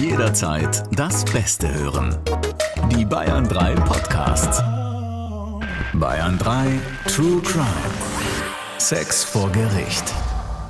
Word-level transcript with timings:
Jederzeit 0.00 0.82
das 0.98 1.26
Beste 1.26 1.70
hören. 1.74 2.16
Die 2.90 3.04
Bayern 3.04 3.46
3 3.46 3.74
Podcasts. 3.74 4.62
Bayern 5.92 6.38
3 6.38 6.80
True 7.06 7.42
Crime. 7.42 7.66
Sex 8.78 9.22
vor 9.22 9.52
Gericht. 9.52 10.04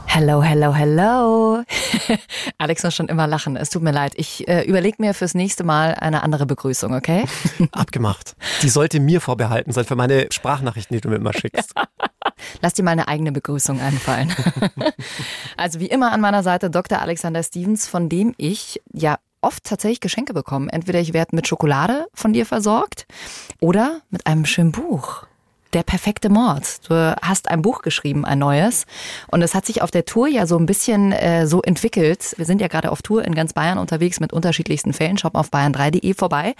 Hello, 0.06 0.42
hello, 0.42 0.74
hello. 0.74 1.62
Alex 2.58 2.82
muss 2.82 2.96
schon 2.96 3.06
immer 3.06 3.28
lachen. 3.28 3.54
Es 3.54 3.70
tut 3.70 3.82
mir 3.82 3.92
leid. 3.92 4.14
Ich 4.16 4.48
äh, 4.48 4.64
überlege 4.64 4.96
mir 4.98 5.14
fürs 5.14 5.34
nächste 5.34 5.62
Mal 5.62 5.94
eine 5.94 6.24
andere 6.24 6.44
Begrüßung, 6.44 6.92
okay? 6.92 7.24
Abgemacht. 7.70 8.34
Die 8.62 8.68
sollte 8.68 8.98
mir 8.98 9.20
vorbehalten 9.20 9.70
sein 9.70 9.84
für 9.84 9.94
meine 9.94 10.26
Sprachnachrichten, 10.32 10.96
die 10.96 11.00
du 11.00 11.08
mir 11.08 11.16
immer 11.16 11.32
schickst. 11.32 11.72
Lass 12.60 12.74
dir 12.74 12.82
mal 12.82 12.92
eine 12.92 13.08
eigene 13.08 13.32
Begrüßung 13.32 13.80
einfallen. 13.80 14.34
also 15.56 15.80
wie 15.80 15.86
immer 15.86 16.12
an 16.12 16.20
meiner 16.20 16.42
Seite 16.42 16.70
Dr. 16.70 17.00
Alexander 17.00 17.42
Stevens, 17.42 17.88
von 17.88 18.08
dem 18.08 18.34
ich 18.36 18.80
ja 18.92 19.18
oft 19.40 19.64
tatsächlich 19.64 20.00
Geschenke 20.00 20.34
bekomme. 20.34 20.70
Entweder 20.72 21.00
ich 21.00 21.12
werde 21.12 21.34
mit 21.36 21.48
Schokolade 21.48 22.06
von 22.14 22.32
dir 22.32 22.46
versorgt 22.46 23.06
oder 23.60 24.02
mit 24.10 24.26
einem 24.26 24.44
schönen 24.44 24.72
Buch. 24.72 25.26
Der 25.72 25.84
perfekte 25.84 26.30
Mord. 26.30 26.88
Du 26.88 27.16
hast 27.22 27.48
ein 27.48 27.62
Buch 27.62 27.82
geschrieben, 27.82 28.24
ein 28.24 28.40
neues. 28.40 28.86
Und 29.28 29.42
es 29.42 29.54
hat 29.54 29.66
sich 29.66 29.82
auf 29.82 29.90
der 29.90 30.04
Tour 30.04 30.26
ja 30.26 30.46
so 30.46 30.58
ein 30.58 30.66
bisschen 30.66 31.12
äh, 31.12 31.46
so 31.46 31.62
entwickelt. 31.62 32.34
Wir 32.36 32.44
sind 32.44 32.60
ja 32.60 32.66
gerade 32.66 32.90
auf 32.90 33.02
Tour 33.02 33.24
in 33.24 33.34
ganz 33.34 33.52
Bayern 33.52 33.78
unterwegs 33.78 34.18
mit 34.18 34.32
unterschiedlichsten 34.32 34.92
Fällen. 34.92 35.16
Shop 35.16 35.36
auf 35.36 35.50
bayern3.de 35.50 36.14
vorbei. 36.14 36.54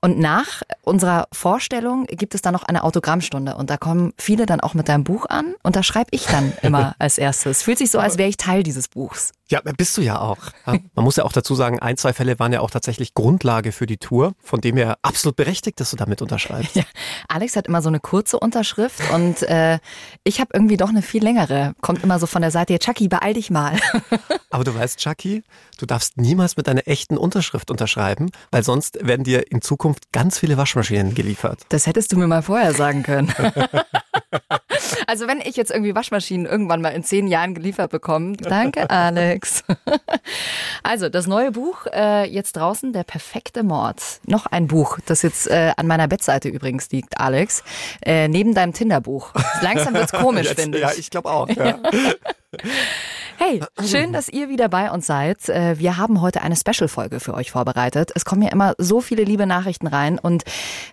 Und 0.00 0.18
nach 0.18 0.62
unserer 0.82 1.28
Vorstellung 1.32 2.04
gibt 2.06 2.34
es 2.34 2.42
dann 2.42 2.52
noch 2.52 2.64
eine 2.64 2.84
Autogrammstunde. 2.84 3.56
Und 3.56 3.70
da 3.70 3.78
kommen 3.78 4.12
viele 4.18 4.44
dann 4.44 4.60
auch 4.60 4.74
mit 4.74 4.88
deinem 4.88 5.04
Buch 5.04 5.26
an. 5.26 5.54
Und 5.62 5.76
da 5.76 5.82
schreibe 5.82 6.10
ich 6.10 6.26
dann 6.26 6.52
immer 6.60 6.94
als 6.98 7.16
erstes. 7.16 7.62
Fühlt 7.62 7.78
sich 7.78 7.90
so, 7.90 7.98
als 7.98 8.18
wäre 8.18 8.28
ich 8.28 8.36
Teil 8.36 8.62
dieses 8.62 8.88
Buchs. 8.88 9.32
Ja, 9.52 9.60
bist 9.60 9.98
du 9.98 10.00
ja 10.00 10.18
auch. 10.18 10.38
Man 10.64 11.04
muss 11.04 11.16
ja 11.16 11.24
auch 11.24 11.32
dazu 11.32 11.54
sagen, 11.54 11.78
ein, 11.78 11.98
zwei 11.98 12.14
Fälle 12.14 12.38
waren 12.38 12.54
ja 12.54 12.60
auch 12.60 12.70
tatsächlich 12.70 13.12
Grundlage 13.12 13.72
für 13.72 13.84
die 13.84 13.98
Tour, 13.98 14.32
von 14.42 14.62
dem 14.62 14.78
her 14.78 14.96
absolut 15.02 15.36
berechtigt, 15.36 15.78
dass 15.78 15.90
du 15.90 15.96
damit 15.98 16.22
unterschreibst. 16.22 16.74
Ja. 16.82 16.84
Alex 17.28 17.54
hat 17.54 17.66
immer 17.66 17.82
so 17.82 17.88
eine 17.88 18.00
kurze 18.00 18.38
Unterschrift 18.38 18.98
und 19.12 19.42
äh, 19.42 19.78
ich 20.24 20.40
habe 20.40 20.50
irgendwie 20.54 20.78
doch 20.78 20.88
eine 20.88 21.02
viel 21.02 21.22
längere. 21.22 21.74
Kommt 21.82 22.02
immer 22.02 22.18
so 22.18 22.26
von 22.26 22.40
der 22.40 22.50
Seite, 22.50 22.78
Chucky, 22.78 23.08
beeil 23.08 23.34
dich 23.34 23.50
mal. 23.50 23.78
Aber 24.50 24.64
du 24.64 24.74
weißt, 24.74 24.98
Chucky, 24.98 25.42
du 25.76 25.84
darfst 25.84 26.16
niemals 26.16 26.56
mit 26.56 26.66
deiner 26.66 26.88
echten 26.88 27.18
Unterschrift 27.18 27.70
unterschreiben, 27.70 28.30
weil 28.50 28.62
sonst 28.62 29.06
werden 29.06 29.24
dir 29.24 29.52
in 29.52 29.60
Zukunft 29.60 30.12
ganz 30.12 30.38
viele 30.38 30.56
Waschmaschinen 30.56 31.14
geliefert. 31.14 31.60
Das 31.68 31.86
hättest 31.86 32.12
du 32.12 32.16
mir 32.16 32.26
mal 32.26 32.42
vorher 32.42 32.72
sagen 32.72 33.02
können. 33.02 33.34
Also 35.06 35.26
wenn 35.26 35.40
ich 35.40 35.56
jetzt 35.56 35.70
irgendwie 35.70 35.94
Waschmaschinen 35.94 36.46
irgendwann 36.46 36.80
mal 36.80 36.90
in 36.90 37.04
zehn 37.04 37.26
Jahren 37.26 37.54
geliefert 37.54 37.90
bekomme, 37.90 38.36
danke 38.36 38.88
Alex. 38.90 39.64
Also 40.82 41.08
das 41.08 41.26
neue 41.26 41.52
Buch 41.52 41.86
äh, 41.92 42.24
jetzt 42.24 42.56
draußen, 42.56 42.92
der 42.92 43.04
perfekte 43.04 43.62
Mord. 43.62 44.02
Noch 44.26 44.46
ein 44.46 44.66
Buch, 44.66 44.98
das 45.06 45.22
jetzt 45.22 45.48
äh, 45.48 45.72
an 45.76 45.86
meiner 45.86 46.08
Bettseite 46.08 46.48
übrigens 46.48 46.90
liegt, 46.90 47.18
Alex, 47.20 47.62
äh, 48.04 48.26
neben 48.28 48.54
deinem 48.54 48.72
Tinderbuch. 48.72 49.32
Langsam 49.60 49.94
wird's 49.94 50.12
komisch, 50.12 50.48
finde 50.48 50.78
ich. 50.78 50.84
Ja, 50.84 50.92
ich 50.96 51.10
glaube 51.10 51.30
auch. 51.30 51.48
Ja. 51.48 51.78
Hey, 53.38 53.60
schön, 53.84 54.12
dass 54.12 54.28
ihr 54.28 54.48
wieder 54.48 54.68
bei 54.68 54.90
uns 54.90 55.06
seid. 55.06 55.48
Äh, 55.48 55.78
wir 55.78 55.96
haben 55.96 56.20
heute 56.20 56.42
eine 56.42 56.54
Special-Folge 56.54 57.18
für 57.18 57.34
euch 57.34 57.50
vorbereitet. 57.50 58.12
Es 58.14 58.24
kommen 58.24 58.42
ja 58.42 58.50
immer 58.50 58.74
so 58.78 59.00
viele 59.00 59.24
liebe 59.24 59.46
Nachrichten 59.46 59.86
rein 59.86 60.18
und 60.18 60.44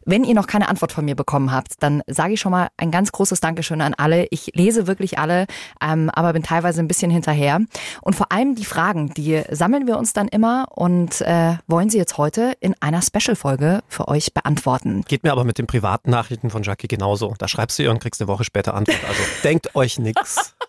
wenn 0.06 0.24
ihr 0.24 0.34
noch 0.34 0.48
keine 0.48 0.70
Antwort 0.70 0.92
von 0.92 1.06
mir 1.06 1.16
bekommen 1.16 1.52
habt, 1.52 1.84
dann 1.84 2.02
sage 2.08 2.34
ich 2.34 2.40
schon 2.40 2.52
mal 2.52 2.70
ein 2.78 2.92
ganz 2.92 3.12
großes 3.12 3.42
Dankeschön 3.42 3.82
an 3.82 3.94
alle. 3.94 4.28
Ich 4.32 4.52
lese 4.56 4.88
wirklich 4.88 5.20
alle, 5.20 5.46
ähm, 5.80 6.10
aber 6.10 6.34
bin 6.34 6.42
teilweise 6.42 6.80
ein 6.82 6.88
bisschen 6.88 7.12
hinterher. 7.12 7.60
Und 8.02 8.16
vor 8.16 8.32
allem 8.32 8.56
die 8.56 8.66
Fragen, 8.66 9.14
die 9.14 9.44
sammeln 9.52 9.86
wir 9.86 10.00
uns 10.00 10.14
dann 10.14 10.28
immer 10.28 10.66
und 10.72 11.22
äh, 11.22 11.56
wollen 11.68 11.90
sie 11.90 11.98
jetzt 11.98 12.18
heute 12.18 12.54
in 12.62 12.74
einer 12.80 13.02
Special-Folge 13.02 13.82
für 13.88 14.08
euch 14.08 14.34
beantworten. 14.34 15.04
Geht 15.08 15.24
mir 15.24 15.34
aber 15.34 15.44
mit 15.44 15.58
den 15.58 15.68
privaten 15.68 16.10
Nachrichten 16.10 16.50
von 16.50 16.64
Jackie 16.64 16.88
genauso. 16.88 17.36
Da 17.38 17.48
schreibst 17.48 17.78
du 17.78 17.84
ihr 17.84 17.92
und 17.92 18.00
kriegst 18.00 18.22
eine 18.22 18.28
Woche 18.28 18.44
später 18.44 18.74
Antwort. 18.74 19.00
Also 19.08 19.22
denkt 19.44 19.76
euch 19.76 20.00
nichts. 20.00 20.56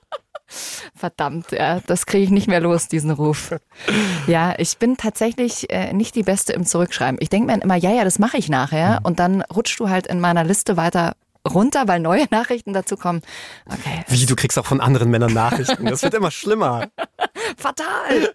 Verdammt, 0.94 1.52
ja, 1.52 1.80
das 1.86 2.06
kriege 2.06 2.24
ich 2.24 2.30
nicht 2.30 2.48
mehr 2.48 2.60
los, 2.60 2.88
diesen 2.88 3.10
Ruf. 3.10 3.54
Ja, 4.26 4.54
ich 4.58 4.78
bin 4.78 4.96
tatsächlich 4.96 5.70
äh, 5.70 5.92
nicht 5.92 6.14
die 6.14 6.22
Beste 6.22 6.52
im 6.52 6.66
Zurückschreiben. 6.66 7.18
Ich 7.20 7.28
denke 7.28 7.52
mir 7.52 7.62
immer, 7.62 7.76
ja, 7.76 7.92
ja, 7.92 8.04
das 8.04 8.18
mache 8.18 8.36
ich 8.36 8.48
nachher. 8.48 9.00
Mhm. 9.00 9.06
Und 9.06 9.18
dann 9.18 9.42
rutschst 9.42 9.78
du 9.80 9.88
halt 9.88 10.06
in 10.06 10.20
meiner 10.20 10.44
Liste 10.44 10.76
weiter 10.76 11.14
runter, 11.48 11.88
weil 11.88 12.00
neue 12.00 12.26
Nachrichten 12.30 12.72
dazu 12.72 12.96
kommen. 12.96 13.22
Okay. 13.66 14.04
Wie, 14.08 14.26
du 14.26 14.36
kriegst 14.36 14.58
auch 14.58 14.66
von 14.66 14.80
anderen 14.80 15.10
Männern 15.10 15.32
Nachrichten. 15.32 15.84
Das 15.86 16.02
wird 16.02 16.14
immer 16.14 16.30
schlimmer. 16.30 16.88
Fatal. 17.60 18.32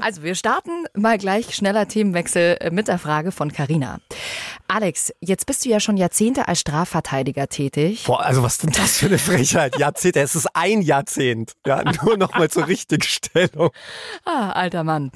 Also 0.00 0.22
wir 0.22 0.34
starten 0.34 0.86
mal 0.94 1.18
gleich 1.18 1.54
schneller 1.54 1.86
Themenwechsel 1.86 2.70
mit 2.72 2.88
der 2.88 2.98
Frage 2.98 3.30
von 3.32 3.52
Carina. 3.52 3.98
Alex, 4.66 5.12
jetzt 5.20 5.46
bist 5.46 5.64
du 5.64 5.68
ja 5.68 5.78
schon 5.80 5.96
Jahrzehnte 5.96 6.48
als 6.48 6.60
Strafverteidiger 6.60 7.48
tätig. 7.48 8.04
Boah, 8.06 8.20
also 8.20 8.42
was 8.42 8.58
denn 8.58 8.70
das 8.70 8.98
für 8.98 9.06
eine 9.06 9.18
Frechheit? 9.18 9.78
Jahrzehnte, 9.78 10.20
es 10.20 10.34
ist 10.34 10.48
ein 10.54 10.82
Jahrzehnt. 10.82 11.52
Ja, 11.66 11.82
nur 12.02 12.16
noch 12.16 12.34
mal 12.34 12.50
zur 12.50 12.66
Richtigstellung. 12.66 13.70
Ah, 14.24 14.50
alter 14.50 14.84
Mann. 14.84 15.12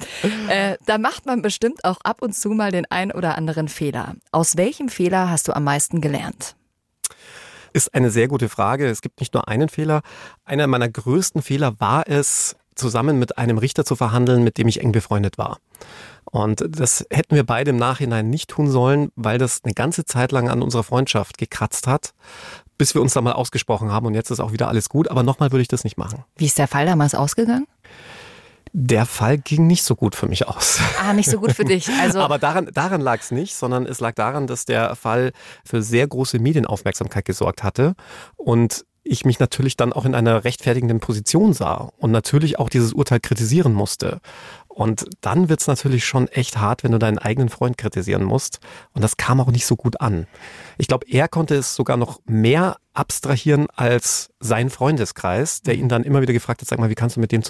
Äh, 0.47 0.77
da 0.85 0.97
macht 0.97 1.25
man 1.25 1.41
bestimmt 1.41 1.83
auch 1.83 1.99
ab 2.03 2.21
und 2.21 2.33
zu 2.33 2.49
mal 2.49 2.71
den 2.71 2.85
ein 2.89 3.11
oder 3.11 3.35
anderen 3.35 3.67
Fehler. 3.67 4.15
Aus 4.31 4.55
welchem 4.57 4.89
Fehler 4.89 5.29
hast 5.29 5.47
du 5.47 5.55
am 5.55 5.63
meisten 5.63 6.01
gelernt? 6.01 6.55
Ist 7.73 7.93
eine 7.93 8.09
sehr 8.09 8.27
gute 8.27 8.49
Frage. 8.49 8.87
Es 8.87 9.01
gibt 9.01 9.19
nicht 9.19 9.33
nur 9.33 9.47
einen 9.47 9.69
Fehler. 9.69 10.01
Einer 10.43 10.67
meiner 10.67 10.89
größten 10.89 11.41
Fehler 11.41 11.79
war 11.79 12.07
es, 12.07 12.55
zusammen 12.79 13.19
mit 13.19 13.37
einem 13.37 13.59
Richter 13.59 13.85
zu 13.85 13.95
verhandeln, 13.95 14.43
mit 14.43 14.57
dem 14.57 14.67
ich 14.67 14.81
eng 14.81 14.91
befreundet 14.91 15.37
war. 15.37 15.59
Und 16.25 16.63
das 16.67 17.05
hätten 17.11 17.35
wir 17.35 17.45
beide 17.45 17.71
im 17.71 17.77
Nachhinein 17.77 18.29
nicht 18.29 18.49
tun 18.49 18.69
sollen, 18.69 19.11
weil 19.15 19.37
das 19.37 19.61
eine 19.63 19.73
ganze 19.73 20.05
Zeit 20.05 20.31
lang 20.31 20.49
an 20.49 20.61
unserer 20.61 20.83
Freundschaft 20.83 21.37
gekratzt 21.37 21.87
hat, 21.87 22.13
bis 22.77 22.93
wir 22.93 23.01
uns 23.01 23.13
da 23.13 23.21
mal 23.21 23.33
ausgesprochen 23.33 23.91
haben 23.91 24.05
und 24.05 24.13
jetzt 24.13 24.31
ist 24.31 24.39
auch 24.39 24.51
wieder 24.51 24.67
alles 24.67 24.89
gut. 24.89 25.09
Aber 25.09 25.23
nochmal 25.23 25.51
würde 25.51 25.61
ich 25.61 25.67
das 25.67 25.83
nicht 25.83 25.97
machen. 25.97 26.23
Wie 26.37 26.45
ist 26.45 26.57
der 26.57 26.67
Fall 26.67 26.85
damals 26.85 27.15
ausgegangen? 27.15 27.67
Der 28.71 29.07
Fall 29.07 29.39
ging 29.39 29.65
nicht 29.65 29.83
so 29.83 29.95
gut 29.95 30.15
für 30.15 30.27
mich 30.27 30.47
aus. 30.47 30.79
Ah, 31.01 31.13
nicht 31.13 31.29
so 31.29 31.39
gut 31.39 31.53
für 31.53 31.65
dich. 31.65 31.89
Also 31.99 32.19
Aber 32.21 32.37
daran, 32.37 32.69
daran 32.71 33.01
lag 33.01 33.19
es 33.19 33.31
nicht, 33.31 33.55
sondern 33.55 33.85
es 33.85 33.99
lag 33.99 34.13
daran, 34.13 34.47
dass 34.47 34.65
der 34.65 34.95
Fall 34.95 35.31
für 35.65 35.81
sehr 35.81 36.07
große 36.07 36.39
Medienaufmerksamkeit 36.39 37.25
gesorgt 37.25 37.63
hatte 37.63 37.95
und 38.35 38.85
ich 39.09 39.25
mich 39.25 39.39
natürlich 39.39 39.75
dann 39.75 39.91
auch 39.91 40.05
in 40.05 40.15
einer 40.15 40.43
rechtfertigenden 40.43 40.99
Position 40.99 41.53
sah 41.53 41.89
und 41.97 42.11
natürlich 42.11 42.59
auch 42.59 42.69
dieses 42.69 42.93
Urteil 42.93 43.19
kritisieren 43.19 43.73
musste. 43.73 44.21
Und 44.67 45.07
dann 45.21 45.49
wird's 45.49 45.67
natürlich 45.67 46.05
schon 46.05 46.27
echt 46.29 46.57
hart, 46.57 46.83
wenn 46.83 46.93
du 46.93 46.99
deinen 46.99 47.17
eigenen 47.17 47.49
Freund 47.49 47.77
kritisieren 47.77 48.23
musst. 48.23 48.59
Und 48.93 49.03
das 49.03 49.17
kam 49.17 49.41
auch 49.41 49.51
nicht 49.51 49.65
so 49.65 49.75
gut 49.75 49.99
an. 49.99 50.27
Ich 50.77 50.87
glaube, 50.87 51.05
er 51.09 51.27
konnte 51.27 51.55
es 51.55 51.75
sogar 51.75 51.97
noch 51.97 52.21
mehr 52.25 52.77
abstrahieren 52.93 53.67
als 53.75 54.29
sein 54.39 54.69
Freundeskreis, 54.69 55.61
der 55.61 55.75
ihn 55.75 55.89
dann 55.89 56.03
immer 56.03 56.21
wieder 56.21 56.33
gefragt 56.33 56.61
hat, 56.61 56.67
sag 56.67 56.79
mal, 56.79 56.89
wie 56.89 56.95
kannst 56.95 57.17
du 57.17 57.19
mit 57.19 57.31
dem 57.31 57.43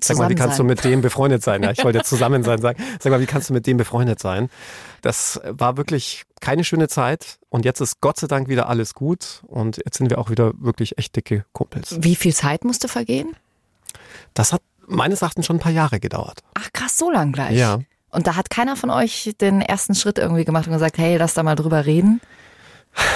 Sag 0.00 0.18
mal, 0.18 0.28
wie 0.28 0.34
kannst 0.34 0.56
sein. 0.56 0.66
du 0.66 0.72
mit 0.72 0.84
dem 0.84 1.00
befreundet 1.00 1.42
sein? 1.42 1.62
Ja, 1.62 1.70
ich 1.70 1.82
wollte 1.84 1.98
jetzt 1.98 2.08
zusammen 2.10 2.42
sein 2.42 2.60
sagen. 2.60 2.82
Sag 3.00 3.10
mal, 3.10 3.20
wie 3.20 3.26
kannst 3.26 3.50
du 3.50 3.54
mit 3.54 3.66
dem 3.66 3.76
befreundet 3.76 4.20
sein? 4.20 4.50
Das 5.02 5.40
war 5.44 5.76
wirklich 5.76 6.24
keine 6.40 6.64
schöne 6.64 6.88
Zeit 6.88 7.38
und 7.48 7.64
jetzt 7.64 7.80
ist 7.80 8.00
Gott 8.00 8.18
sei 8.18 8.26
Dank 8.26 8.48
wieder 8.48 8.68
alles 8.68 8.94
gut 8.94 9.42
und 9.46 9.78
jetzt 9.78 9.98
sind 9.98 10.10
wir 10.10 10.18
auch 10.18 10.30
wieder 10.30 10.52
wirklich 10.58 10.98
echt 10.98 11.16
dicke 11.16 11.44
Kumpels. 11.52 11.96
Wie 12.00 12.16
viel 12.16 12.34
Zeit 12.34 12.64
musste 12.64 12.88
vergehen? 12.88 13.34
Das 14.34 14.52
hat 14.52 14.62
meines 14.86 15.22
Erachtens 15.22 15.46
schon 15.46 15.56
ein 15.56 15.60
paar 15.60 15.72
Jahre 15.72 16.00
gedauert. 16.00 16.42
Ach 16.54 16.68
krass, 16.72 16.98
so 16.98 17.10
lang 17.10 17.32
gleich. 17.32 17.56
Ja. 17.56 17.80
Und 18.10 18.26
da 18.26 18.36
hat 18.36 18.50
keiner 18.50 18.76
von 18.76 18.90
euch 18.90 19.34
den 19.40 19.60
ersten 19.60 19.94
Schritt 19.94 20.18
irgendwie 20.18 20.44
gemacht 20.44 20.66
und 20.66 20.72
gesagt, 20.72 20.98
hey, 20.98 21.16
lass 21.16 21.34
da 21.34 21.42
mal 21.42 21.56
drüber 21.56 21.86
reden? 21.86 22.20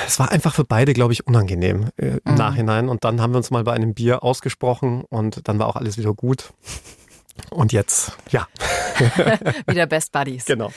Es 0.06 0.18
war 0.18 0.30
einfach 0.30 0.54
für 0.54 0.64
beide, 0.64 0.92
glaube 0.92 1.12
ich, 1.12 1.26
unangenehm 1.26 1.86
äh, 1.96 2.18
im 2.24 2.32
mhm. 2.32 2.34
Nachhinein. 2.34 2.88
Und 2.88 3.04
dann 3.04 3.20
haben 3.20 3.32
wir 3.32 3.38
uns 3.38 3.50
mal 3.50 3.64
bei 3.64 3.72
einem 3.72 3.94
Bier 3.94 4.22
ausgesprochen 4.22 5.04
und 5.08 5.48
dann 5.48 5.58
war 5.58 5.66
auch 5.66 5.76
alles 5.76 5.98
wieder 5.98 6.14
gut. 6.14 6.52
Und 7.50 7.72
jetzt, 7.72 8.12
ja. 8.30 8.46
Wieder 9.66 9.86
Best 9.86 10.12
Buddies. 10.12 10.44
Genau. 10.44 10.70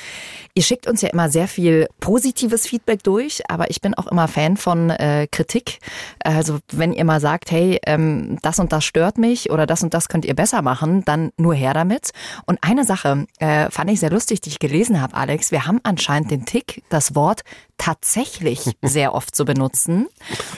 Ihr 0.55 0.63
schickt 0.63 0.87
uns 0.87 1.01
ja 1.01 1.09
immer 1.09 1.29
sehr 1.29 1.47
viel 1.47 1.87
positives 1.99 2.67
Feedback 2.67 3.03
durch, 3.03 3.41
aber 3.49 3.69
ich 3.69 3.81
bin 3.81 3.93
auch 3.95 4.07
immer 4.07 4.27
Fan 4.27 4.55
von 4.57 4.89
äh, 4.91 5.27
Kritik. 5.31 5.79
Also 6.23 6.59
wenn 6.71 6.93
ihr 6.93 7.05
mal 7.05 7.19
sagt, 7.19 7.51
hey, 7.51 7.79
ähm, 7.85 8.37
das 8.41 8.59
und 8.59 8.71
das 8.71 8.85
stört 8.85 9.17
mich 9.17 9.49
oder 9.49 9.65
das 9.65 9.83
und 9.83 9.93
das 9.93 10.09
könnt 10.09 10.25
ihr 10.25 10.35
besser 10.35 10.61
machen, 10.61 11.03
dann 11.05 11.31
nur 11.37 11.55
her 11.55 11.73
damit. 11.73 12.11
Und 12.45 12.59
eine 12.61 12.85
Sache 12.85 13.25
äh, 13.39 13.69
fand 13.71 13.89
ich 13.89 13.99
sehr 13.99 14.11
lustig, 14.11 14.41
die 14.41 14.49
ich 14.49 14.59
gelesen 14.59 15.01
habe, 15.01 15.15
Alex. 15.15 15.51
Wir 15.51 15.65
haben 15.65 15.79
anscheinend 15.83 16.31
den 16.31 16.45
Tick, 16.45 16.83
das 16.89 17.15
Wort 17.15 17.41
tatsächlich 17.77 18.71
sehr 18.81 19.13
oft 19.15 19.35
zu 19.35 19.45
benutzen. 19.45 20.07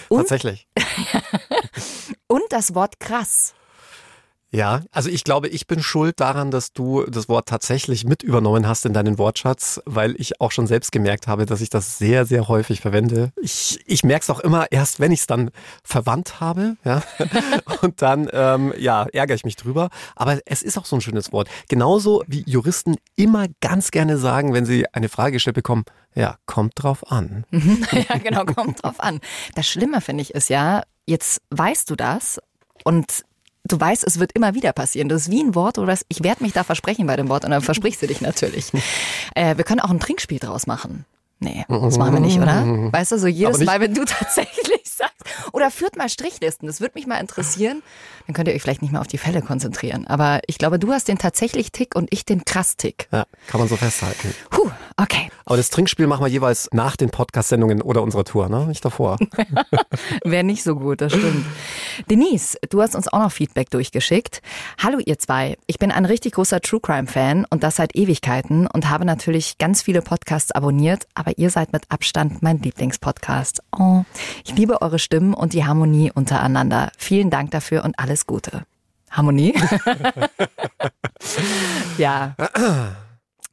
Und, 0.10 0.28
tatsächlich. 0.28 0.68
und 2.28 2.44
das 2.50 2.76
Wort 2.76 3.00
krass. 3.00 3.54
Ja, 4.56 4.84
also 4.92 5.10
ich 5.10 5.26
glaube, 5.26 5.50
ich 5.50 5.68
bin 5.68 5.84
schuld 5.84 6.22
daran, 6.22 6.50
dass 6.50 6.72
du 6.72 7.04
das 7.04 7.28
Wort 7.28 7.50
tatsächlich 7.50 8.06
mit 8.06 8.24
übernommen 8.24 8.66
hast 8.66 8.86
in 8.86 8.94
deinen 8.94 9.18
Wortschatz, 9.18 9.82
weil 9.86 10.16
ich 10.18 10.40
auch 10.40 10.54
schon 10.54 10.66
selbst 10.66 10.94
gemerkt 10.94 11.28
habe, 11.28 11.46
dass 11.46 11.60
ich 11.60 11.70
das 11.70 11.98
sehr, 11.98 12.26
sehr 12.26 12.48
häufig 12.48 12.80
verwende. 12.80 13.34
Ich, 13.42 13.82
ich 13.86 14.06
merke 14.06 14.24
es 14.24 14.30
auch 14.30 14.40
immer 14.40 14.72
erst, 14.72 15.02
wenn 15.02 15.12
ich 15.12 15.20
es 15.20 15.28
dann 15.28 15.52
verwandt 15.84 16.40
habe, 16.40 16.78
ja. 16.86 17.04
Und 17.82 18.02
dann, 18.02 18.30
ähm, 18.32 18.74
ja, 18.78 19.06
ärgere 19.12 19.36
ich 19.36 19.44
mich 19.44 19.58
drüber. 19.58 19.90
Aber 20.16 20.40
es 20.46 20.64
ist 20.64 20.78
auch 20.78 20.86
so 20.86 20.96
ein 20.96 21.02
schönes 21.02 21.34
Wort. 21.34 21.50
Genauso 21.68 22.24
wie 22.26 22.44
Juristen 22.48 22.96
immer 23.18 23.48
ganz 23.60 23.92
gerne 23.92 24.18
sagen, 24.18 24.54
wenn 24.54 24.66
sie 24.66 24.86
eine 24.94 25.10
Frage 25.10 25.34
gestellt 25.34 25.56
bekommen, 25.56 25.84
ja, 26.14 26.38
kommt 26.46 26.82
drauf 26.82 27.12
an. 27.12 27.44
ja, 27.52 28.18
genau, 28.24 28.46
kommt 28.46 28.84
drauf 28.84 29.02
an. 29.02 29.20
Das 29.56 29.68
Schlimme 29.68 30.00
finde 30.00 30.22
ich 30.22 30.34
ist 30.34 30.48
ja, 30.48 30.84
jetzt 31.06 31.42
weißt 31.50 31.90
du 31.90 31.98
das 31.98 32.40
und 32.86 33.26
du 33.66 33.80
weißt, 33.80 34.06
es 34.06 34.20
wird 34.20 34.32
immer 34.34 34.54
wieder 34.54 34.72
passieren. 34.74 35.10
Das 35.10 35.24
ist 35.24 35.32
wie 35.32 35.44
ein 35.44 35.56
Wort, 35.56 35.78
oder 35.78 35.98
ich 36.08 36.24
werde 36.24 36.44
mich 36.44 36.54
da 36.54 36.64
versprechen 36.64 37.08
bei 37.08 37.16
dem 37.16 37.30
Wort 37.30 37.44
und 37.44 37.52
dann 37.52 37.62
versprichst 37.62 38.02
du 38.02 38.08
dich 38.08 38.22
natürlich. 38.22 38.72
Äh, 39.34 39.58
wir 39.58 39.66
können 39.66 39.82
auch 39.82 39.90
ein 39.90 40.00
Trinkspiel 40.00 40.40
draus 40.40 40.66
machen. 40.66 41.04
Nee, 41.40 41.66
das 41.68 41.98
machen 41.98 42.14
wir 42.14 42.20
nicht, 42.22 42.40
oder? 42.40 42.64
Weißt 42.94 43.12
du, 43.12 43.18
so 43.18 43.28
jedes 43.28 43.60
Mal, 43.66 43.82
wenn 43.82 43.94
du 43.94 44.06
tatsächlich 44.06 44.82
sagst, 44.86 45.15
oder 45.52 45.72
führt 45.72 45.98
mal 45.98 46.10
Strichlisten, 46.10 46.68
das 46.68 46.82
würde 46.82 46.94
mich 46.96 47.08
mal 47.08 47.20
interessieren. 47.20 47.82
Dann 48.28 48.34
könnt 48.34 48.48
ihr 48.48 48.56
euch 48.56 48.62
vielleicht 48.62 48.82
nicht 48.82 48.92
mehr 48.92 49.02
auf 49.02 49.08
die 49.08 49.18
Fälle 49.18 49.42
konzentrieren. 49.42 50.08
Aber 50.08 50.40
ich 50.48 50.58
glaube, 50.58 50.80
du 50.80 50.92
hast 50.92 51.08
den 51.08 51.18
tatsächlich 51.18 51.72
Tick 51.72 51.96
und 51.96 52.12
ich 52.12 52.26
den 52.26 52.46
krass 52.46 52.78
Tick. 52.78 53.08
Ja, 53.12 53.26
kann 53.48 53.60
man 53.60 53.68
so 53.68 53.76
festhalten. 53.76 54.34
Puh, 54.50 54.72
okay. 54.98 55.30
Aber 55.46 55.58
das 55.58 55.70
Trinkspiel 55.70 56.08
machen 56.08 56.26
wir 56.26 56.30
jeweils 56.30 56.70
nach 56.74 56.96
den 56.96 57.12
Podcast-Sendungen 57.12 57.82
oder 57.82 58.02
unserer 58.02 58.24
Tour, 58.24 58.50
ne? 58.50 58.66
Nicht 58.66 58.84
davor. 58.84 59.18
Wäre 60.24 60.44
nicht 60.44 60.64
so 60.64 60.76
gut, 60.76 61.02
das 61.02 61.14
stimmt. 61.14 61.46
Denise, 62.10 62.58
du 62.70 62.82
hast 62.82 62.96
uns 62.96 63.08
auch 63.08 63.20
noch 63.20 63.32
Feedback 63.32 63.70
durchgeschickt. 63.70 64.42
Hallo 64.82 65.00
ihr 65.06 65.20
zwei, 65.20 65.58
ich 65.68 65.78
bin 65.78 65.92
ein 65.92 66.06
richtig 66.06 66.34
großer 66.34 66.62
True 66.62 66.80
Crime 66.82 67.08
Fan 67.08 67.46
und 67.50 67.64
das 67.64 67.76
seit 67.76 67.96
Ewigkeiten 67.96 68.68
und 68.68 68.90
habe 68.90 69.06
natürlich 69.06 69.60
ganz 69.60 69.84
viele 69.84 70.02
Podcasts 70.02 70.52
abonniert, 70.52 71.08
aber 71.14 71.38
ihr 71.38 71.52
seid 71.52 71.74
mit 71.74 71.84
Abstand 71.90 72.42
mein 72.42 72.60
Lieblingspodcast. 72.60 73.62
Oh, 73.78 74.04
ich 74.44 74.56
liebe 74.56 74.82
eure 74.82 75.00
Stimmen 75.16 75.34
und 75.34 75.54
die 75.54 75.64
Harmonie 75.64 76.12
untereinander. 76.14 76.92
Vielen 76.98 77.30
Dank 77.30 77.52
dafür 77.52 77.86
und 77.86 77.98
alles 77.98 78.28
Gute. 78.28 78.66
Harmonie? 79.10 79.56
ja. 81.98 82.36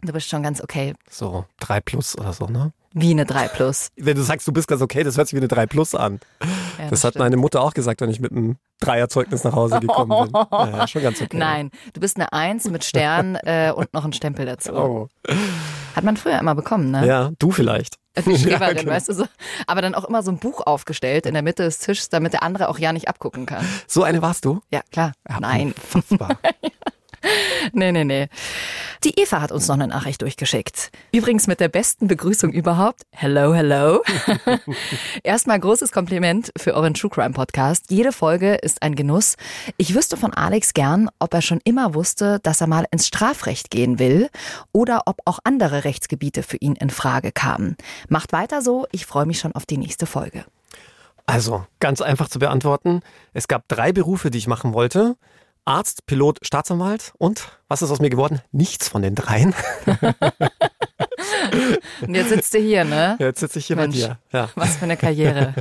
Du 0.02 0.12
bist 0.12 0.28
schon 0.28 0.42
ganz 0.42 0.60
okay. 0.60 0.94
So, 1.08 1.44
drei 1.60 1.80
plus 1.80 2.18
oder 2.18 2.32
so, 2.32 2.46
ne? 2.46 2.72
Wie 2.94 3.12
eine 3.12 3.24
3 3.24 3.48
plus. 3.48 3.90
Wenn 3.96 4.16
du 4.16 4.22
sagst, 4.22 4.48
du 4.48 4.52
bist 4.52 4.66
ganz 4.66 4.82
okay, 4.82 5.04
das 5.04 5.16
hört 5.16 5.28
sich 5.28 5.34
wie 5.34 5.40
eine 5.40 5.46
3 5.46 5.66
plus 5.66 5.94
an. 5.94 6.18
Ja, 6.78 6.90
das, 6.90 7.04
hat 7.04 7.12
stimmt. 7.12 7.22
meine 7.22 7.36
Mutter 7.36 7.62
auch 7.62 7.74
gesagt, 7.74 8.00
wenn 8.00 8.10
ich 8.10 8.18
mit 8.18 8.32
einem 8.32 8.56
Dreierzeugnis 8.80 9.44
nach 9.44 9.54
Hause 9.54 9.78
gekommen 9.78 10.30
bin. 10.30 10.32
Ja, 10.50 10.88
schon 10.88 11.02
ganz 11.02 11.22
okay. 11.22 11.38
Nein, 11.38 11.70
du 11.92 12.00
bist 12.00 12.16
eine 12.16 12.32
Eins 12.32 12.68
mit 12.68 12.82
Stern 12.82 13.36
äh, 13.36 13.72
und 13.74 13.94
noch 13.94 14.04
ein 14.04 14.12
Stempel 14.12 14.46
dazu. 14.46 14.72
Oh. 14.74 15.08
Hat 15.94 16.02
man 16.02 16.16
früher 16.16 16.40
immer 16.40 16.56
bekommen, 16.56 16.90
ne? 16.90 17.06
Ja, 17.06 17.30
du 17.38 17.52
vielleicht. 17.52 18.01
Die 18.16 18.38
Schreberin, 18.38 18.76
genau. 18.76 18.92
weißt 18.92 19.08
du 19.08 19.14
so. 19.14 19.26
Aber 19.66 19.80
dann 19.80 19.94
auch 19.94 20.04
immer 20.04 20.22
so 20.22 20.30
ein 20.30 20.38
Buch 20.38 20.60
aufgestellt 20.66 21.26
in 21.26 21.34
der 21.34 21.42
Mitte 21.42 21.62
des 21.62 21.78
Tisches, 21.78 22.08
damit 22.10 22.32
der 22.34 22.42
andere 22.42 22.68
auch 22.68 22.78
ja 22.78 22.92
nicht 22.92 23.08
abgucken 23.08 23.46
kann. 23.46 23.66
So 23.86 24.02
eine 24.02 24.20
warst 24.22 24.44
du? 24.44 24.60
Ja, 24.70 24.82
klar. 24.90 25.12
Ja, 25.28 25.40
Nein. 25.40 25.74
Unfassbar. 25.94 26.38
Nee, 27.72 27.92
nee, 27.92 28.04
nee. 28.04 28.28
Die 29.04 29.18
Eva 29.20 29.40
hat 29.40 29.52
uns 29.52 29.68
noch 29.68 29.74
eine 29.74 29.88
Nachricht 29.88 30.22
durchgeschickt. 30.22 30.90
Übrigens 31.12 31.46
mit 31.46 31.60
der 31.60 31.68
besten 31.68 32.08
Begrüßung 32.08 32.52
überhaupt. 32.52 33.02
Hello, 33.12 33.54
hello. 33.54 34.02
Erstmal 35.22 35.58
großes 35.58 35.92
Kompliment 35.92 36.52
für 36.56 36.74
euren 36.74 36.94
True 36.94 37.10
Crime 37.10 37.32
Podcast. 37.32 37.90
Jede 37.90 38.12
Folge 38.12 38.54
ist 38.54 38.82
ein 38.82 38.94
Genuss. 38.94 39.36
Ich 39.76 39.94
wüsste 39.94 40.16
von 40.16 40.32
Alex 40.32 40.74
gern, 40.74 41.08
ob 41.18 41.34
er 41.34 41.42
schon 41.42 41.60
immer 41.64 41.94
wusste, 41.94 42.40
dass 42.42 42.60
er 42.60 42.66
mal 42.66 42.86
ins 42.90 43.06
Strafrecht 43.06 43.70
gehen 43.70 43.98
will 43.98 44.28
oder 44.72 45.02
ob 45.06 45.20
auch 45.24 45.38
andere 45.44 45.84
Rechtsgebiete 45.84 46.42
für 46.42 46.58
ihn 46.58 46.74
in 46.76 46.90
Frage 46.90 47.32
kamen. 47.32 47.76
Macht 48.08 48.32
weiter 48.32 48.62
so. 48.62 48.86
Ich 48.92 49.06
freue 49.06 49.26
mich 49.26 49.38
schon 49.38 49.54
auf 49.54 49.66
die 49.66 49.78
nächste 49.78 50.06
Folge. 50.06 50.44
Also, 51.26 51.64
ganz 51.80 52.00
einfach 52.00 52.28
zu 52.28 52.38
beantworten. 52.38 53.00
Es 53.32 53.48
gab 53.48 53.68
drei 53.68 53.92
Berufe, 53.92 54.30
die 54.30 54.38
ich 54.38 54.48
machen 54.48 54.74
wollte. 54.74 55.16
Arzt, 55.64 56.06
Pilot, 56.06 56.38
Staatsanwalt 56.42 57.12
und 57.18 57.58
was 57.68 57.82
ist 57.82 57.90
aus 57.90 58.00
mir 58.00 58.10
geworden? 58.10 58.40
Nichts 58.50 58.88
von 58.88 59.02
den 59.02 59.14
dreien. 59.14 59.54
Und 62.06 62.14
jetzt 62.14 62.30
sitzt 62.30 62.54
du 62.54 62.58
hier, 62.58 62.84
ne? 62.84 63.16
Jetzt 63.18 63.40
sitze 63.40 63.58
ich 63.58 63.66
hier 63.66 63.76
Mensch. 63.76 63.94
bei 64.00 64.06
dir. 64.06 64.18
Ja. 64.32 64.48
Was 64.54 64.76
für 64.76 64.84
eine 64.84 64.96
Karriere. 64.96 65.54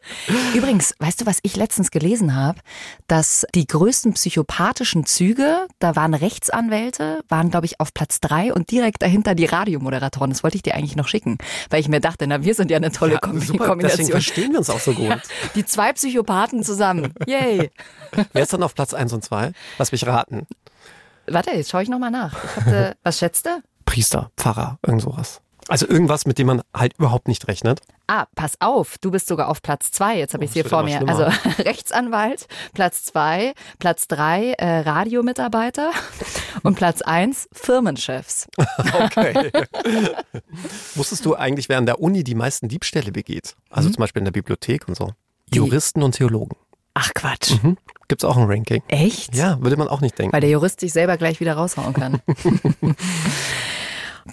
Übrigens, 0.54 0.94
weißt 0.98 1.20
du, 1.22 1.26
was 1.26 1.38
ich 1.42 1.56
letztens 1.56 1.90
gelesen 1.90 2.34
habe? 2.34 2.60
Dass 3.06 3.46
die 3.54 3.66
größten 3.66 4.14
psychopathischen 4.14 5.06
Züge, 5.06 5.66
da 5.78 5.96
waren 5.96 6.14
Rechtsanwälte, 6.14 7.22
waren, 7.28 7.50
glaube 7.50 7.66
ich, 7.66 7.80
auf 7.80 7.92
Platz 7.94 8.20
drei 8.20 8.52
und 8.52 8.70
direkt 8.70 9.02
dahinter 9.02 9.34
die 9.34 9.46
Radiomoderatoren. 9.46 10.30
Das 10.30 10.42
wollte 10.42 10.56
ich 10.56 10.62
dir 10.62 10.74
eigentlich 10.74 10.96
noch 10.96 11.08
schicken, 11.08 11.38
weil 11.70 11.80
ich 11.80 11.88
mir 11.88 12.00
dachte, 12.00 12.26
na, 12.26 12.42
wir 12.44 12.54
sind 12.54 12.70
ja 12.70 12.76
eine 12.76 12.92
tolle 12.92 13.14
Ja, 13.14 13.18
Kombi 13.20 13.40
super, 13.40 13.52
deswegen 13.52 13.68
Kombination. 13.68 14.10
verstehen 14.10 14.52
wir 14.52 14.58
uns 14.58 14.70
auch 14.70 14.80
so 14.80 14.92
gut. 14.92 14.98
Ja, 15.08 15.18
die 15.54 15.64
zwei 15.64 15.92
Psychopathen 15.94 16.62
zusammen. 16.62 17.14
Yay. 17.26 17.70
Wer 18.32 18.42
ist 18.42 18.52
dann 18.52 18.62
auf 18.62 18.74
Platz 18.74 18.92
1 18.92 19.12
und 19.14 19.24
2? 19.24 19.52
Lass 19.78 19.90
mich 19.92 20.06
raten. 20.06 20.46
Warte, 21.26 21.50
jetzt 21.52 21.70
schaue 21.70 21.82
ich 21.82 21.88
nochmal 21.88 22.10
nach. 22.10 22.34
Hatte, 22.56 22.96
was 23.02 23.18
schätzt 23.18 23.46
du? 23.46 23.62
Priester, 23.98 24.30
Pfarrer, 24.36 24.78
irgend 24.86 25.02
sowas. 25.02 25.40
Also 25.66 25.88
irgendwas, 25.88 26.24
mit 26.24 26.38
dem 26.38 26.46
man 26.46 26.62
halt 26.72 26.94
überhaupt 26.98 27.26
nicht 27.26 27.48
rechnet. 27.48 27.80
Ah, 28.06 28.26
pass 28.36 28.52
auf, 28.60 28.96
du 28.98 29.10
bist 29.10 29.26
sogar 29.26 29.48
auf 29.48 29.60
Platz 29.60 29.90
zwei. 29.90 30.16
Jetzt 30.16 30.34
habe 30.34 30.44
ich 30.44 30.50
Oh, 30.52 30.54
hier 30.54 30.64
vor 30.64 30.84
mir. 30.84 31.06
Also 31.08 31.24
Rechtsanwalt, 31.64 32.46
Platz 32.74 33.02
zwei, 33.02 33.54
Platz 33.80 34.06
drei 34.06 34.52
äh, 34.52 34.78
Radiomitarbeiter 34.88 35.90
und 36.62 36.76
Platz 36.76 37.02
eins 37.02 37.48
Firmenchefs. 37.52 38.46
Okay. 39.00 39.50
Wusstest 40.94 41.26
du 41.26 41.34
eigentlich, 41.34 41.68
wer 41.68 41.78
an 41.78 41.86
der 41.86 42.00
Uni 42.00 42.22
die 42.22 42.36
meisten 42.36 42.68
Diebstähle 42.68 43.10
begeht? 43.10 43.56
Also 43.68 43.90
zum 43.90 44.00
Beispiel 44.00 44.20
in 44.20 44.26
der 44.26 44.32
Bibliothek 44.32 44.86
und 44.86 44.96
so. 44.96 45.10
Die- 45.52 45.56
Juristen 45.58 46.04
und 46.04 46.12
Theologen. 46.12 46.56
Ach 46.94 47.10
Quatsch. 47.14 47.60
Hm? 47.62 47.76
Gibt's 48.08 48.24
auch 48.24 48.36
ein 48.36 48.44
Ranking. 48.44 48.82
Echt? 48.88 49.34
Ja, 49.34 49.60
würde 49.60 49.76
man 49.76 49.88
auch 49.88 50.00
nicht 50.00 50.18
denken. 50.18 50.32
Weil 50.32 50.40
der 50.40 50.50
Jurist 50.50 50.80
sich 50.80 50.92
selber 50.92 51.16
gleich 51.16 51.40
wieder 51.40 51.54
raushauen 51.54 51.92
kann. 51.92 52.22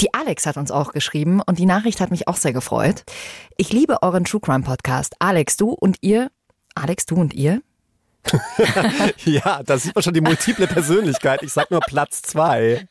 Die 0.02 0.14
Alex 0.14 0.46
hat 0.46 0.58
uns 0.58 0.72
auch 0.72 0.92
geschrieben 0.92 1.42
und 1.46 1.58
die 1.58 1.66
Nachricht 1.66 2.02
hat 2.02 2.12
mich 2.12 2.28
auch 2.28 2.36
sehr 2.36 2.52
gefreut. 2.52 3.04
Ich 3.56 3.72
liebe 3.72 4.02
euren 4.04 4.26
True 4.26 4.42
Crime 4.42 4.64
Podcast. 4.64 5.16
Alex, 5.20 5.56
du 5.56 5.70
und 5.70 5.98
ihr. 6.02 6.32
Alex, 6.76 7.06
du 7.06 7.16
und 7.16 7.34
ihr? 7.34 7.62
Ja, 9.26 9.62
da 9.64 9.78
sieht 9.78 9.96
man 9.96 10.04
schon 10.04 10.14
die 10.14 10.22
multiple 10.22 10.68
Persönlichkeit. 10.68 11.44
Ich 11.44 11.54
sag 11.54 11.72
nur 11.72 11.80
Platz 11.80 12.22
zwei. 12.24 12.88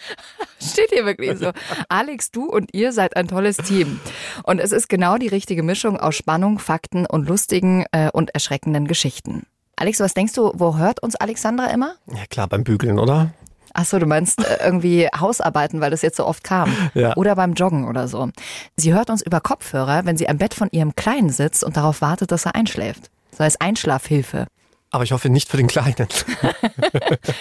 Steht 0.62 0.90
hier 0.90 1.04
wirklich 1.04 1.38
so. 1.38 1.52
Alex, 1.88 2.30
du 2.30 2.44
und 2.44 2.72
ihr 2.74 2.92
seid 2.92 3.16
ein 3.16 3.26
tolles 3.26 3.56
Team. 3.56 3.98
Und 4.44 4.58
es 4.60 4.72
ist 4.72 4.88
genau 4.88 5.16
die 5.16 5.28
richtige 5.28 5.62
Mischung 5.62 5.98
aus 5.98 6.14
Spannung, 6.14 6.58
Fakten 6.58 7.06
und 7.06 7.28
lustigen 7.28 7.84
äh, 7.92 8.10
und 8.12 8.34
erschreckenden 8.34 8.86
Geschichten. 8.86 9.46
Alex, 9.76 10.00
was 10.00 10.14
denkst 10.14 10.34
du, 10.34 10.52
wo 10.54 10.76
hört 10.76 11.02
uns 11.02 11.16
Alexandra 11.16 11.66
immer? 11.66 11.96
Ja 12.06 12.26
klar, 12.28 12.46
beim 12.46 12.64
Bügeln, 12.64 12.98
oder? 12.98 13.32
Achso, 13.74 13.98
du 13.98 14.06
meinst 14.06 14.44
äh, 14.44 14.64
irgendwie 14.64 15.08
Hausarbeiten, 15.08 15.80
weil 15.80 15.90
das 15.90 16.02
jetzt 16.02 16.16
so 16.16 16.26
oft 16.26 16.44
kam. 16.44 16.74
Ja. 16.94 17.16
Oder 17.16 17.34
beim 17.34 17.54
Joggen 17.54 17.86
oder 17.86 18.08
so. 18.08 18.30
Sie 18.76 18.94
hört 18.94 19.10
uns 19.10 19.20
über 19.20 19.40
Kopfhörer, 19.40 20.04
wenn 20.04 20.16
sie 20.16 20.28
am 20.28 20.38
Bett 20.38 20.54
von 20.54 20.68
ihrem 20.70 20.94
Kleinen 20.94 21.30
sitzt 21.30 21.64
und 21.64 21.76
darauf 21.76 22.00
wartet, 22.00 22.30
dass 22.30 22.46
er 22.46 22.54
einschläft. 22.54 23.10
So 23.36 23.42
als 23.42 23.60
Einschlafhilfe. 23.60 24.46
Aber 24.94 25.02
ich 25.02 25.10
hoffe 25.10 25.28
nicht 25.28 25.48
für 25.48 25.56
den 25.56 25.66
Kleinen. 25.66 26.06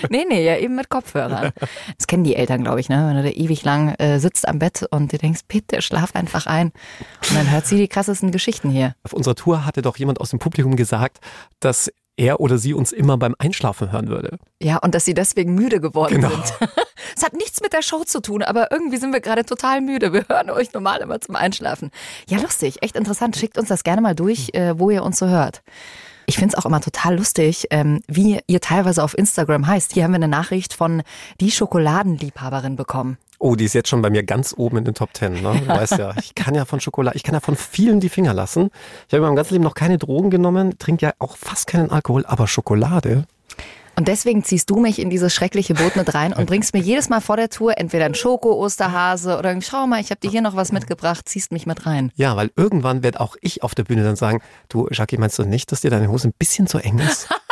Nee, 0.09 0.25
nee, 0.27 0.43
ja 0.43 0.57
eben 0.57 0.75
mit 0.75 0.89
Kopfhörern. 0.89 1.51
Das 1.97 2.07
kennen 2.07 2.23
die 2.23 2.35
Eltern, 2.35 2.63
glaube 2.63 2.79
ich, 2.79 2.89
ne? 2.89 3.07
Wenn 3.07 3.17
du 3.17 3.23
da 3.23 3.29
ewig 3.29 3.63
lang 3.63 3.93
äh, 3.95 4.19
sitzt 4.19 4.47
am 4.47 4.59
Bett 4.59 4.85
und 4.89 5.11
du 5.11 5.17
denkst, 5.17 5.41
bitte 5.47 5.81
schlaf 5.81 6.15
einfach 6.15 6.47
ein. 6.47 6.71
Und 7.29 7.37
dann 7.37 7.51
hört 7.51 7.67
sie 7.67 7.77
die 7.77 7.87
krassesten 7.87 8.31
Geschichten 8.31 8.69
hier. 8.69 8.95
Auf 9.03 9.13
unserer 9.13 9.35
Tour 9.35 9.65
hatte 9.65 9.81
doch 9.81 9.97
jemand 9.97 10.19
aus 10.19 10.31
dem 10.31 10.39
Publikum 10.39 10.75
gesagt, 10.75 11.19
dass 11.59 11.91
er 12.17 12.39
oder 12.39 12.57
sie 12.57 12.73
uns 12.73 12.91
immer 12.91 13.17
beim 13.17 13.35
Einschlafen 13.39 13.91
hören 13.91 14.07
würde. 14.07 14.37
Ja, 14.61 14.77
und 14.77 14.93
dass 14.95 15.05
sie 15.05 15.13
deswegen 15.13 15.55
müde 15.55 15.79
geworden 15.81 16.15
Genau. 16.15 16.29
sind. 16.29 16.53
Es 17.15 17.21
hat 17.23 17.33
nichts 17.33 17.61
mit 17.61 17.73
der 17.73 17.83
Show 17.83 18.03
zu 18.05 18.21
tun, 18.21 18.41
aber 18.41 18.71
irgendwie 18.71 18.97
sind 18.97 19.13
wir 19.13 19.19
gerade 19.19 19.45
total 19.45 19.81
müde. 19.81 20.13
Wir 20.13 20.25
hören 20.27 20.49
euch 20.49 20.73
normal 20.73 20.99
immer 21.01 21.21
zum 21.21 21.35
Einschlafen. 21.35 21.91
Ja, 22.27 22.39
lustig, 22.39 22.81
echt 22.81 22.95
interessant. 22.95 23.35
Schickt 23.35 23.57
uns 23.59 23.67
das 23.67 23.83
gerne 23.83 24.01
mal 24.01 24.15
durch, 24.15 24.49
äh, 24.53 24.79
wo 24.79 24.89
ihr 24.89 25.03
uns 25.03 25.19
so 25.19 25.27
hört. 25.27 25.61
Ich 26.25 26.37
finde 26.37 26.55
es 26.55 26.55
auch 26.55 26.65
immer 26.65 26.81
total 26.81 27.17
lustig, 27.17 27.67
ähm, 27.69 28.01
wie 28.07 28.39
ihr 28.47 28.61
teilweise 28.61 29.03
auf 29.03 29.15
Instagram 29.15 29.67
heißt. 29.67 29.93
Hier 29.93 30.05
haben 30.05 30.11
wir 30.11 30.15
eine 30.15 30.27
Nachricht 30.27 30.73
von 30.73 31.03
die 31.39 31.51
Schokoladenliebhaberin 31.51 32.75
bekommen. 32.77 33.17
Oh, 33.45 33.57
die 33.57 33.65
ist 33.65 33.73
jetzt 33.73 33.89
schon 33.89 34.01
bei 34.01 34.09
mir 34.09 34.23
ganz 34.23 34.55
oben 34.57 34.77
in 34.77 34.85
den 34.85 34.93
Top 34.93 35.13
Ten. 35.13 35.33
Ne? 35.41 35.59
Du 35.59 35.67
weißt 35.67 35.97
ja, 35.97 36.13
ich 36.17 36.33
kann 36.33 36.55
ja 36.55 36.63
von 36.63 36.79
Schokolade, 36.79 37.17
ich 37.17 37.23
kann 37.23 37.33
ja 37.33 37.41
von 37.41 37.57
vielen 37.57 37.99
die 37.99 38.07
Finger 38.07 38.33
lassen. 38.33 38.69
Ich 39.09 39.13
habe 39.13 39.17
in 39.17 39.23
meinem 39.23 39.35
ganzen 39.35 39.55
Leben 39.55 39.65
noch 39.65 39.73
keine 39.73 39.97
Drogen 39.97 40.29
genommen, 40.29 40.79
trinke 40.79 41.07
ja 41.07 41.13
auch 41.19 41.35
fast 41.35 41.67
keinen 41.67 41.91
Alkohol, 41.91 42.25
aber 42.25 42.47
Schokolade. 42.47 43.25
Und 43.97 44.07
deswegen 44.07 44.45
ziehst 44.45 44.69
du 44.69 44.77
mich 44.79 44.97
in 44.97 45.09
dieses 45.09 45.33
schreckliche 45.33 45.73
Boot 45.73 45.97
mit 45.97 46.13
rein 46.13 46.31
und 46.31 46.45
bringst 46.45 46.73
mir 46.73 46.79
jedes 46.79 47.09
Mal 47.09 47.19
vor 47.19 47.35
der 47.35 47.49
Tour 47.49 47.77
entweder 47.77 48.05
ein 48.05 48.15
Schoko-Osterhase 48.15 49.37
oder 49.37 49.61
schau 49.61 49.87
mal, 49.87 49.99
ich 49.99 50.09
habe 50.09 50.21
dir 50.21 50.31
hier 50.31 50.41
noch 50.41 50.55
was 50.55 50.71
mitgebracht, 50.71 51.27
ziehst 51.27 51.51
mich 51.51 51.65
mit 51.65 51.85
rein. 51.85 52.13
Ja, 52.15 52.37
weil 52.37 52.49
irgendwann 52.55 53.03
werde 53.03 53.19
auch 53.19 53.35
ich 53.41 53.61
auf 53.61 53.75
der 53.75 53.83
Bühne 53.83 54.03
dann 54.03 54.15
sagen, 54.15 54.41
du, 54.69 54.87
Jackie, 54.89 55.17
meinst 55.17 55.37
du 55.37 55.43
nicht, 55.43 55.73
dass 55.73 55.81
dir 55.81 55.91
deine 55.91 56.07
Hose 56.07 56.29
ein 56.29 56.33
bisschen 56.39 56.65
zu 56.65 56.77
eng 56.77 56.99
ist? 56.99 57.27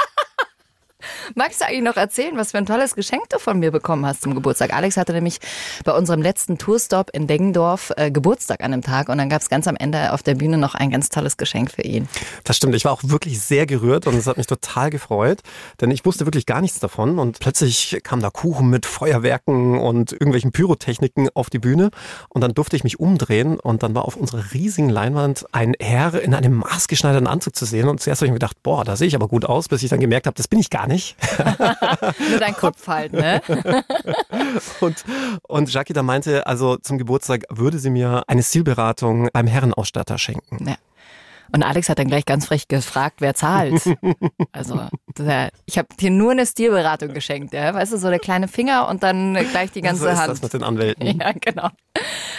Magst 1.36 1.62
du 1.62 1.66
eigentlich 1.66 1.84
noch 1.84 1.98
erzählen, 1.98 2.36
was 2.38 2.52
für 2.52 2.58
ein 2.58 2.66
tolles 2.66 2.96
Geschenk 2.96 3.30
du 3.30 3.40
von 3.40 3.60
mir 3.60 3.72
bekommen 3.72 4.06
hast 4.06 4.22
zum 4.22 4.36
Geburtstag? 4.36 4.74
Alex 4.74 4.98
hatte 4.98 5.14
nämlich 5.14 5.40
bei 5.84 5.94
unserem 5.94 6.22
letzten 6.22 6.58
Tourstop 6.58 7.10
in 7.14 7.28
Deggendorf 7.28 7.92
äh, 7.98 8.12
Geburtstag 8.12 8.62
an 8.64 8.72
dem 8.72 8.82
Tag 8.82 9.10
und 9.10 9.18
dann 9.18 9.30
gab 9.30 9.42
es 9.42 9.50
ganz 9.50 9.68
am 9.68 9.76
Ende 9.76 10.14
auf 10.14 10.24
der 10.24 10.36
Bühne 10.36 10.58
noch 10.58 10.76
ein 10.76 10.90
ganz 10.90 11.10
tolles 11.10 11.38
Geschenk 11.38 11.72
für 11.72 11.84
ihn. 11.84 12.08
Das 12.44 12.58
stimmt. 12.58 12.76
Ich 12.76 12.86
war 12.86 12.92
auch 12.92 13.02
wirklich 13.04 13.40
sehr 13.42 13.66
gerührt 13.66 14.08
und 14.08 14.16
es 14.16 14.28
hat 14.28 14.38
mich 14.38 14.48
total 14.48 14.90
gefreut, 14.90 15.40
denn 15.80 15.92
ich 15.92 16.06
wusste 16.06 16.26
wirklich 16.26 16.46
gar 16.46 16.62
nichts 16.62 16.80
davon 16.80 17.20
und 17.20 17.40
plötzlich 17.40 18.00
kam 18.04 18.20
da 18.20 18.30
Kuchen 18.30 18.70
mit 18.70 18.86
Feuerwerken 18.86 19.80
und 19.80 20.12
irgendwelchen 20.12 20.52
Pyrotechniken 20.52 21.30
auf 21.34 21.50
die 21.50 21.60
Bühne 21.60 21.92
und 22.30 22.42
dann 22.42 22.54
durfte 22.54 22.76
ich 22.76 22.84
mich 22.84 23.00
umdrehen 23.00 23.60
und 23.60 23.84
dann 23.84 23.96
war 23.96 24.06
auf 24.06 24.16
unserer 24.16 24.54
riesigen 24.54 24.90
Leinwand 24.90 25.46
ein 25.52 25.74
Herr 25.80 26.22
in 26.22 26.34
einem 26.34 26.58
maßgeschneiderten 26.58 27.28
Anzug 27.28 27.56
zu 27.56 27.66
sehen 27.66 27.88
und 27.88 28.02
zuerst 28.02 28.22
habe 28.22 28.28
ich 28.28 28.32
mir 28.32 28.40
gedacht, 28.40 28.58
boah, 28.64 28.84
da 28.84 28.96
sehe 28.96 29.08
ich 29.08 29.16
aber 29.16 29.28
gut 29.28 29.46
aus, 29.46 29.68
bis 29.68 29.84
ich 29.84 29.90
dann 29.90 30.00
gemerkt 30.00 30.28
habe, 30.28 30.36
das 30.36 30.48
bin 30.48 30.60
ich 30.60 30.70
gar 30.70 30.88
nicht. 30.88 31.11
Nur 32.30 32.40
dein 32.40 32.56
Kopf 32.56 32.88
halt, 32.88 33.14
ne? 33.14 33.42
und, 34.82 35.04
und 35.48 35.74
Jackie 35.74 35.94
da 35.94 36.04
meinte, 36.04 36.48
also 36.48 36.78
zum 36.78 36.98
Geburtstag 36.98 37.44
würde 37.50 37.80
sie 37.80 37.90
mir 37.90 38.24
eine 38.28 38.44
Stilberatung 38.44 39.30
beim 39.34 39.48
Herrenausstatter 39.48 40.18
schenken. 40.18 40.68
Ja. 40.68 40.76
Und 41.54 41.64
Alex 41.64 41.90
hat 41.90 42.00
dann 42.00 42.08
gleich 42.08 42.26
ganz 42.26 42.46
frech 42.46 42.68
gefragt, 42.68 43.18
wer 43.20 43.36
zahlt. 43.36 43.82
Also 44.54 44.80
ich 45.66 45.78
habe 45.78 45.88
dir 46.00 46.10
nur 46.10 46.32
eine 46.32 46.46
Stilberatung 46.46 47.14
geschenkt, 47.14 47.54
ja? 47.54 47.74
weißt 47.74 47.94
du, 47.94 47.98
so 47.98 48.10
der 48.10 48.20
kleine 48.20 48.48
Finger 48.48 48.88
und 48.88 49.04
dann 49.04 49.34
gleich 49.52 49.72
die 49.72 49.82
ganze 49.82 50.04
so 50.04 50.08
ist 50.08 50.18
Hand. 50.18 50.30
Das 50.30 50.42
mit 50.42 50.54
den 50.54 50.64
Anwälten. 50.64 51.02
Ja, 51.22 51.34
genau. 51.34 51.70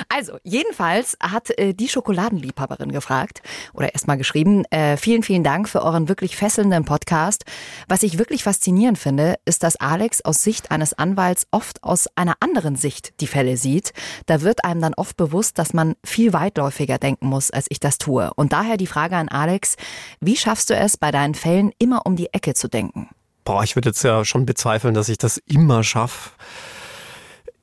Also, 0.09 0.39
jedenfalls 0.43 1.17
hat 1.21 1.57
äh, 1.59 1.75
die 1.75 1.89
Schokoladenliebhaberin 1.89 2.91
gefragt 2.91 3.43
oder 3.75 3.93
erstmal 3.93 4.17
geschrieben, 4.17 4.65
äh, 4.71 4.97
vielen, 4.97 5.23
vielen 5.23 5.45
Dank 5.45 5.69
für 5.69 5.83
euren 5.83 6.09
wirklich 6.09 6.37
fesselnden 6.37 6.85
Podcast. 6.85 7.45
Was 7.89 8.03
ich 8.03 8.19
wirklich 8.19 8.45
faszinierend 8.45 8.99
finde, 8.99 9.37
ist, 9.45 9.63
dass 9.63 9.77
Alex 9.77 10.25
aus 10.25 10.43
Sicht 10.43 10.71
eines 10.71 10.95
Anwalts 10.95 11.47
oft 11.51 11.83
aus 11.83 12.09
einer 12.17 12.37
anderen 12.41 12.77
Sicht 12.77 13.21
die 13.21 13.27
Fälle 13.27 13.57
sieht. 13.57 13.93
Da 14.27 14.43
wird 14.43 14.65
einem 14.65 14.81
dann 14.81 14.95
oft 14.95 15.17
bewusst, 15.17 15.59
dass 15.59 15.75
man 15.75 15.95
viel 16.05 16.33
weitläufiger 16.33 16.99
denken 16.99 17.27
muss, 17.27 17.51
als 17.51 17.67
ich 17.69 17.79
das 17.79 17.99
tue. 17.99 18.33
Und 18.35 18.53
daher 18.53 18.77
die 18.77 18.87
Frage 18.87 19.02
an 19.11 19.29
Alex, 19.29 19.75
wie 20.21 20.37
schaffst 20.37 20.71
du 20.71 20.77
es, 20.77 20.97
bei 20.97 21.11
deinen 21.11 21.35
Fällen 21.35 21.73
immer 21.79 22.07
um 22.07 22.15
die 22.15 22.33
Ecke 22.33 22.55
zu 22.55 22.69
denken? 22.69 23.09
Boah, 23.45 23.65
ich 23.65 23.75
würde 23.75 23.89
jetzt 23.89 24.05
ja 24.05 24.25
schon 24.25 24.47
bezweifeln, 24.47 24.95
dass 24.95 25.09
ich 25.09 25.19
das 25.19 25.39
immer 25.39 25.83
schaffe. 25.83 26.31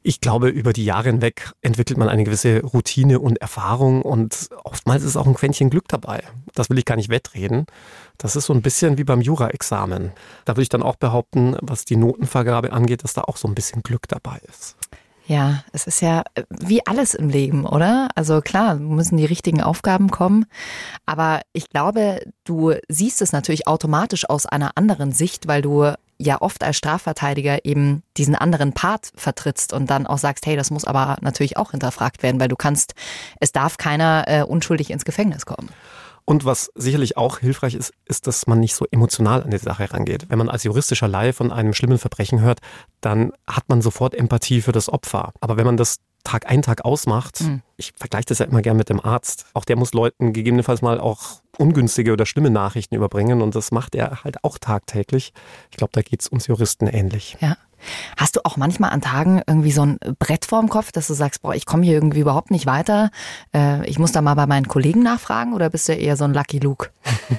Ich 0.02 0.22
glaube, 0.22 0.50
über 0.50 0.74
die 0.74 0.86
Jahre 0.86 1.10
hinweg 1.10 1.52
entwickelt 1.62 1.98
man 1.98 2.10
eine 2.10 2.24
gewisse 2.24 2.62
Routine 2.64 3.20
und 3.20 3.42
Erfahrung 3.42 4.02
und 4.02 4.50
oftmals 4.64 5.04
ist 5.04 5.18
auch 5.18 5.28
ein 5.28 5.36
Quäntchen 5.36 5.70
Glück 5.70 5.88
dabei. 5.88 6.24
Das 6.56 6.70
will 6.70 6.78
ich 6.78 6.86
gar 6.86 6.96
nicht 6.96 7.10
wettreden. 7.10 7.66
Das 8.18 8.36
ist 8.36 8.46
so 8.46 8.54
ein 8.54 8.62
bisschen 8.62 8.98
wie 8.98 9.04
beim 9.04 9.22
Jura-Examen. 9.22 10.12
Da 10.46 10.54
würde 10.54 10.64
ich 10.64 10.70
dann 10.70 10.84
auch 10.84 10.96
behaupten, 10.96 11.58
was 11.62 11.86
die 11.86 11.98
Notenvergabe 11.98 12.72
angeht, 12.72 13.04
dass 13.04 13.14
da 13.14 13.22
auch 13.22 13.38
so 13.38 13.48
ein 13.48 13.56
bisschen 13.56 13.84
Glück 13.84 14.08
dabei 14.08 14.40
ist. 14.48 14.78
Ja, 15.30 15.64
es 15.74 15.86
ist 15.86 16.02
ja 16.02 16.24
äh, 16.34 16.44
wie 16.50 16.86
alles 16.88 17.14
im 17.14 17.30
Leben, 17.30 17.64
oder? 17.64 18.10
Also 18.16 18.42
klar, 18.42 18.74
müssen 18.76 19.16
die 19.16 19.26
richtigen 19.26 19.62
Aufgaben 19.62 20.10
kommen, 20.10 20.48
aber 21.06 21.42
ich 21.54 21.70
glaube, 21.70 22.22
du 22.46 22.74
siehst 22.88 23.22
es 23.22 23.32
natürlich 23.32 23.68
automatisch 23.68 24.28
aus 24.28 24.48
einer 24.48 24.72
anderen 24.74 25.12
Sicht, 25.12 25.48
weil 25.48 25.62
du 25.62 25.94
ja 26.18 26.42
oft 26.42 26.64
als 26.64 26.78
Strafverteidiger 26.78 27.64
eben 27.64 28.02
diesen 28.18 28.34
anderen 28.34 28.74
Part 28.74 29.12
vertrittst 29.16 29.72
und 29.72 29.92
dann 29.92 30.08
auch 30.08 30.18
sagst, 30.18 30.48
hey, 30.48 30.56
das 30.56 30.72
muss 30.72 30.84
aber 30.84 31.18
natürlich 31.22 31.58
auch 31.58 31.72
hinterfragt 31.72 32.24
werden, 32.24 32.42
weil 32.42 32.48
du 32.48 32.56
kannst, 32.56 32.96
es 33.40 33.52
darf 33.52 33.78
keiner 33.78 34.24
äh, 34.26 34.42
unschuldig 34.42 34.90
ins 34.90 35.06
Gefängnis 35.06 35.46
kommen. 35.46 35.70
Und 36.30 36.46
was 36.46 36.72
sicherlich 36.76 37.18
auch 37.18 37.40
hilfreich 37.40 37.74
ist, 37.74 37.92
ist, 38.06 38.28
dass 38.28 38.46
man 38.46 38.60
nicht 38.60 38.76
so 38.76 38.86
emotional 38.92 39.42
an 39.42 39.50
die 39.50 39.58
Sache 39.58 39.92
rangeht. 39.92 40.30
Wenn 40.30 40.38
man 40.38 40.48
als 40.48 40.64
juristischer 40.64 41.08
Laie 41.08 41.34
von 41.34 41.52
einem 41.52 41.74
schlimmen 41.74 41.98
Verbrechen 41.98 42.40
hört, 42.40 42.60
dann 43.02 43.34
hat 43.48 43.68
man 43.68 43.82
sofort 43.82 44.14
Empathie 44.14 44.62
für 44.62 44.72
das 44.72 44.90
Opfer. 44.90 45.34
Aber 45.42 45.58
wenn 45.58 45.66
man 45.66 45.76
das 45.76 45.98
Tag 46.24 46.48
ein, 46.48 46.62
Tag 46.62 46.86
ausmacht, 46.86 47.42
mhm. 47.42 47.64
ich 47.78 47.94
vergleiche 47.98 48.26
das 48.28 48.38
ja 48.38 48.46
immer 48.46 48.62
gern 48.62 48.78
mit 48.78 48.90
dem 48.90 49.04
Arzt, 49.04 49.48
auch 49.56 49.66
der 49.66 49.76
muss 49.76 49.94
Leuten 49.94 50.32
gegebenenfalls 50.32 50.84
mal 50.84 51.00
auch 51.00 51.42
ungünstige 51.60 52.14
oder 52.14 52.26
schlimme 52.26 52.50
Nachrichten 52.50 52.96
überbringen 52.96 53.42
und 53.42 53.56
das 53.56 53.72
macht 53.72 53.96
er 53.96 54.24
halt 54.24 54.44
auch 54.44 54.58
tagtäglich. 54.58 55.34
Ich 55.72 55.78
glaube, 55.78 55.92
da 55.94 56.02
geht 56.02 56.22
es 56.22 56.28
uns 56.28 56.48
Juristen 56.48 56.88
ähnlich. 56.88 57.38
Ja. 57.40 57.58
Hast 58.18 58.36
du 58.36 58.42
auch 58.44 58.58
manchmal 58.58 58.92
an 58.92 59.02
Tagen 59.02 59.42
irgendwie 59.48 59.72
so 59.72 59.84
ein 59.84 60.00
Brett 60.20 60.46
vorm 60.46 60.70
Kopf, 60.70 60.92
dass 60.92 61.08
du 61.08 61.14
sagst, 61.14 61.42
boah, 61.42 61.56
ich 61.56 61.66
komme 61.66 61.84
hier 61.84 61.94
irgendwie 61.94 62.20
überhaupt 62.20 62.52
nicht 62.52 62.66
weiter, 62.66 63.10
äh, 63.56 63.88
ich 63.88 64.00
muss 64.00 64.12
da 64.12 64.22
mal 64.22 64.36
bei 64.36 64.48
meinen 64.48 64.68
Kollegen 64.68 65.04
nachfragen 65.04 65.54
oder 65.54 65.70
bist 65.70 65.88
du 65.88 65.94
eher 65.94 66.18
so 66.18 66.26
ein 66.26 66.34
Lucky 66.34 66.60
Luke? 66.60 66.90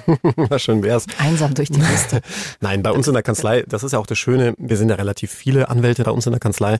Na, 0.49 0.59
schön 0.59 0.83
wär's. 0.83 1.05
Einsam 1.19 1.53
durch 1.53 1.69
die 1.69 1.79
Liste. 1.79 2.21
Nein, 2.59 2.83
bei 2.83 2.91
uns 2.91 3.07
in 3.07 3.13
der 3.13 3.23
Kanzlei, 3.23 3.63
das 3.67 3.83
ist 3.83 3.91
ja 3.91 3.99
auch 3.99 4.07
das 4.07 4.17
Schöne, 4.17 4.53
wir 4.57 4.77
sind 4.77 4.89
ja 4.89 4.95
relativ 4.95 5.31
viele 5.31 5.69
Anwälte 5.69 6.03
bei 6.03 6.11
uns 6.11 6.25
in 6.25 6.31
der 6.31 6.39
Kanzlei, 6.39 6.77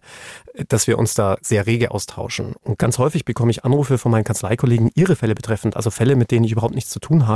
dass 0.67 0.87
wir 0.87 0.97
uns 0.97 1.13
da 1.13 1.37
sehr 1.41 1.65
rege 1.65 1.91
austauschen. 1.91 2.55
Und 2.63 2.79
ganz 2.79 2.97
häufig 2.97 3.25
bekomme 3.25 3.51
ich 3.51 3.63
Anrufe 3.63 3.97
von 3.97 4.11
meinen 4.11 4.23
Kanzleikollegen, 4.23 4.89
ihre 4.95 5.15
Fälle 5.15 5.35
betreffend, 5.35 5.75
also 5.75 5.91
Fälle, 5.91 6.15
mit 6.15 6.31
denen 6.31 6.45
ich 6.45 6.51
überhaupt 6.51 6.75
nichts 6.75 6.89
zu 6.89 6.99
tun 6.99 7.27
habe, 7.27 7.30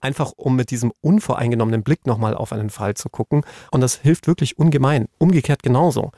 einfach 0.00 0.32
um 0.36 0.56
mit 0.56 0.70
diesem 0.70 0.92
unvoreingenommenen 1.00 1.82
Blick 1.82 2.06
nochmal 2.06 2.34
auf 2.34 2.52
einen 2.52 2.70
Fall 2.70 2.94
zu 2.94 3.08
gucken. 3.08 3.42
Und 3.70 3.80
das 3.80 3.96
hilft 3.96 4.26
wirklich 4.26 4.58
ungemein. 4.58 5.06
Umgekehrt 5.18 5.62
genauso. 5.62 6.12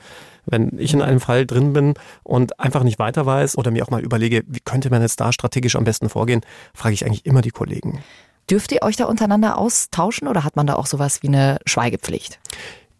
Wenn 0.44 0.76
ich 0.78 0.92
in 0.92 1.02
einem 1.02 1.20
Fall 1.20 1.46
drin 1.46 1.72
bin 1.72 1.94
und 2.24 2.58
einfach 2.58 2.82
nicht 2.82 2.98
weiter 2.98 3.26
weiß 3.26 3.56
oder 3.56 3.70
mir 3.70 3.84
auch 3.84 3.90
mal 3.90 4.02
überlege, 4.02 4.42
wie 4.46 4.60
könnte 4.60 4.90
man 4.90 5.02
jetzt 5.02 5.20
da 5.20 5.32
strategisch 5.32 5.76
am 5.76 5.84
besten 5.84 6.08
vorgehen, 6.08 6.40
frage 6.74 6.94
ich 6.94 7.06
eigentlich 7.06 7.26
immer 7.26 7.42
die 7.42 7.50
Kollegen. 7.50 8.02
Dürft 8.50 8.72
ihr 8.72 8.82
euch 8.82 8.96
da 8.96 9.04
untereinander 9.04 9.56
austauschen 9.56 10.26
oder 10.26 10.44
hat 10.44 10.56
man 10.56 10.66
da 10.66 10.74
auch 10.74 10.86
sowas 10.86 11.22
wie 11.22 11.28
eine 11.28 11.58
Schweigepflicht? 11.64 12.40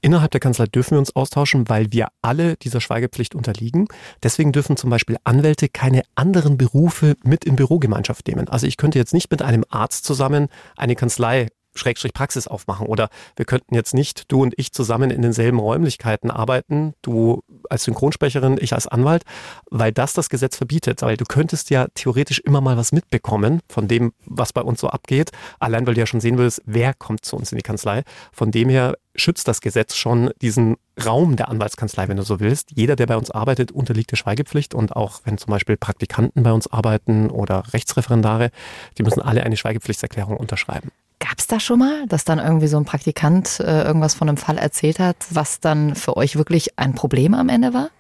Innerhalb 0.05 0.33
der 0.33 0.41
Kanzlei 0.41 0.67
dürfen 0.67 0.93
wir 0.93 0.99
uns 0.99 1.15
austauschen, 1.15 1.69
weil 1.69 1.93
wir 1.93 2.09
alle 2.23 2.57
dieser 2.57 2.81
Schweigepflicht 2.81 3.37
unterliegen. 3.37 3.87
Deswegen 4.23 4.51
dürfen 4.51 4.77
zum 4.77 4.91
Beispiel 4.91 5.17
Anwälte 5.23 5.69
keine 5.69 6.03
anderen 6.17 6.59
Berufe 6.59 7.15
mit 7.23 7.45
in 7.45 7.55
Bürogemeinschaft 7.55 8.27
nehmen. 8.27 8.49
Also 8.49 8.67
ich 8.67 8.77
könnte 8.77 8.99
jetzt 8.99 9.15
nicht 9.15 9.31
mit 9.31 9.43
einem 9.43 9.65
Arzt 9.71 10.05
zusammen 10.05 10.49
eine 10.77 10.97
Kanzlei 10.97 11.47
Schrägstrich 11.75 12.13
Praxis 12.13 12.49
aufmachen. 12.49 12.87
Oder 12.87 13.09
wir 13.37 13.45
könnten 13.45 13.75
jetzt 13.75 13.95
nicht 13.95 14.31
du 14.31 14.43
und 14.43 14.55
ich 14.57 14.73
zusammen 14.73 15.11
in 15.11 15.23
denselben 15.23 15.59
Räumlichkeiten 15.59 16.31
arbeiten, 16.31 16.95
du 17.03 17.43
als 17.71 17.85
Synchronsprecherin, 17.85 18.59
ich 18.61 18.75
als 18.75 18.87
Anwalt, 18.87 19.25
weil 19.71 19.93
das 19.93 20.13
das 20.13 20.29
Gesetz 20.29 20.57
verbietet. 20.57 21.03
Weil 21.03 21.17
du 21.17 21.25
könntest 21.25 21.71
ja 21.71 21.87
theoretisch 21.95 22.41
immer 22.41 22.61
mal 22.61 22.77
was 22.77 22.93
mitbekommen 22.93 23.61
von 23.69 23.89
dem, 23.89 24.13
was 24.27 24.53
bei 24.53 24.63
uns 24.63 24.81
so 24.81 24.89
abgeht. 24.89 25.31
Allein 25.61 25.87
weil 25.87 25.95
du 25.95 26.01
ja 26.01 26.07
schon 26.07 26.21
sehen 26.21 26.39
willst, 26.39 26.61
wer 26.67 26.93
kommt 26.93 27.25
zu 27.25 27.37
uns 27.37 27.53
in 27.53 27.59
die 27.59 27.63
Kanzlei. 27.63 28.03
Von 28.33 28.51
dem 28.51 28.69
her 28.69 28.97
schützt 29.15 29.49
das 29.49 29.61
Gesetz 29.61 29.97
schon 29.97 30.31
diesen 30.41 30.77
Raum 31.05 31.37
der 31.37 31.49
Anwaltskanzlei, 31.49 32.09
wenn 32.09 32.17
du 32.17 32.23
so 32.23 32.41
willst. 32.41 32.71
Jeder, 32.75 32.97
der 32.97 33.07
bei 33.07 33.17
uns 33.17 33.31
arbeitet, 33.31 33.73
unterliegt 33.73 34.11
der 34.11 34.17
Schweigepflicht 34.17 34.75
und 34.75 34.95
auch 34.95 35.21
wenn 35.25 35.39
zum 35.39 35.51
Beispiel 35.51 35.77
Praktikanten 35.77 36.43
bei 36.43 36.53
uns 36.53 36.67
arbeiten 36.67 37.31
oder 37.31 37.65
Rechtsreferendare, 37.73 38.51
die 38.99 39.03
müssen 39.03 39.21
alle 39.21 39.43
eine 39.45 39.57
Schweigepflichtserklärung 39.57 40.37
unterschreiben. 40.37 40.91
Gab 41.19 41.39
es 41.39 41.47
da 41.47 41.61
schon 41.61 41.79
mal, 41.79 42.07
dass 42.09 42.25
dann 42.25 42.39
irgendwie 42.39 42.67
so 42.67 42.77
ein 42.77 42.85
Praktikant 42.85 43.61
äh, 43.61 43.85
irgendwas 43.85 44.15
von 44.15 44.29
einem 44.29 44.39
Fall 44.39 44.59
erzählt 44.59 44.99
hat, 44.99 45.17
was 45.31 45.61
dann 45.61 45.95
für 45.95 46.17
euch 46.17 46.37
wirklich 46.37 46.79
ein 46.79 46.95
Problem 46.95 47.35
am 47.35 47.49
Ende 47.49 47.73
war? 47.73 47.91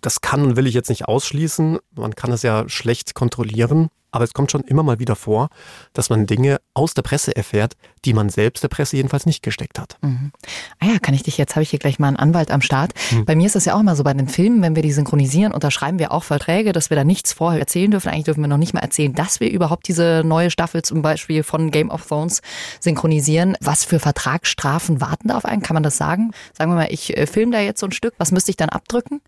Das 0.00 0.20
kann 0.20 0.42
und 0.42 0.56
will 0.56 0.68
ich 0.68 0.74
jetzt 0.74 0.90
nicht 0.90 1.06
ausschließen. 1.06 1.78
Man 1.96 2.14
kann 2.14 2.30
es 2.30 2.42
ja 2.42 2.68
schlecht 2.68 3.14
kontrollieren. 3.14 3.88
Aber 4.10 4.24
es 4.24 4.32
kommt 4.32 4.50
schon 4.50 4.62
immer 4.62 4.82
mal 4.82 4.98
wieder 4.98 5.16
vor, 5.16 5.48
dass 5.92 6.10
man 6.10 6.26
Dinge 6.26 6.60
aus 6.74 6.94
der 6.94 7.02
Presse 7.02 7.36
erfährt, 7.36 7.76
die 8.04 8.14
man 8.14 8.28
selbst 8.28 8.62
der 8.62 8.68
Presse 8.68 8.96
jedenfalls 8.96 9.26
nicht 9.26 9.42
gesteckt 9.42 9.78
hat. 9.78 9.96
Mhm. 10.00 10.32
Ah 10.80 10.86
ja, 10.86 10.98
kann 10.98 11.14
ich 11.14 11.22
dich, 11.22 11.36
jetzt 11.36 11.56
habe 11.56 11.62
ich 11.62 11.70
hier 11.70 11.78
gleich 11.78 11.98
mal 11.98 12.08
einen 12.08 12.16
Anwalt 12.16 12.50
am 12.50 12.62
Start. 12.62 12.92
Mhm. 13.10 13.24
Bei 13.24 13.36
mir 13.36 13.46
ist 13.46 13.54
das 13.54 13.66
ja 13.66 13.74
auch 13.74 13.80
immer 13.80 13.96
so 13.96 14.04
bei 14.04 14.14
den 14.14 14.28
Filmen, 14.28 14.62
wenn 14.62 14.76
wir 14.76 14.82
die 14.82 14.92
synchronisieren, 14.92 15.52
unterschreiben 15.52 15.98
wir 15.98 16.12
auch 16.12 16.24
Verträge, 16.24 16.72
dass 16.72 16.90
wir 16.90 16.96
da 16.96 17.04
nichts 17.04 17.32
vorher 17.32 17.60
erzählen 17.60 17.90
dürfen. 17.90 18.08
Eigentlich 18.08 18.24
dürfen 18.24 18.40
wir 18.40 18.48
noch 18.48 18.56
nicht 18.56 18.74
mal 18.74 18.80
erzählen, 18.80 19.14
dass 19.14 19.40
wir 19.40 19.50
überhaupt 19.50 19.88
diese 19.88 20.22
neue 20.24 20.50
Staffel 20.50 20.82
zum 20.82 21.02
Beispiel 21.02 21.42
von 21.42 21.70
Game 21.70 21.90
of 21.90 22.06
Thrones 22.06 22.40
synchronisieren. 22.80 23.56
Was 23.60 23.84
für 23.84 24.00
Vertragsstrafen 24.00 25.00
warten 25.00 25.28
da 25.28 25.36
auf 25.36 25.44
einen? 25.44 25.62
Kann 25.62 25.74
man 25.74 25.82
das 25.82 25.96
sagen? 25.96 26.32
Sagen 26.56 26.70
wir 26.70 26.76
mal, 26.76 26.88
ich 26.90 27.16
äh, 27.16 27.26
filme 27.26 27.52
da 27.52 27.60
jetzt 27.60 27.80
so 27.80 27.86
ein 27.86 27.92
Stück, 27.92 28.14
was 28.18 28.32
müsste 28.32 28.50
ich 28.50 28.56
dann 28.56 28.68
abdrücken? 28.68 29.20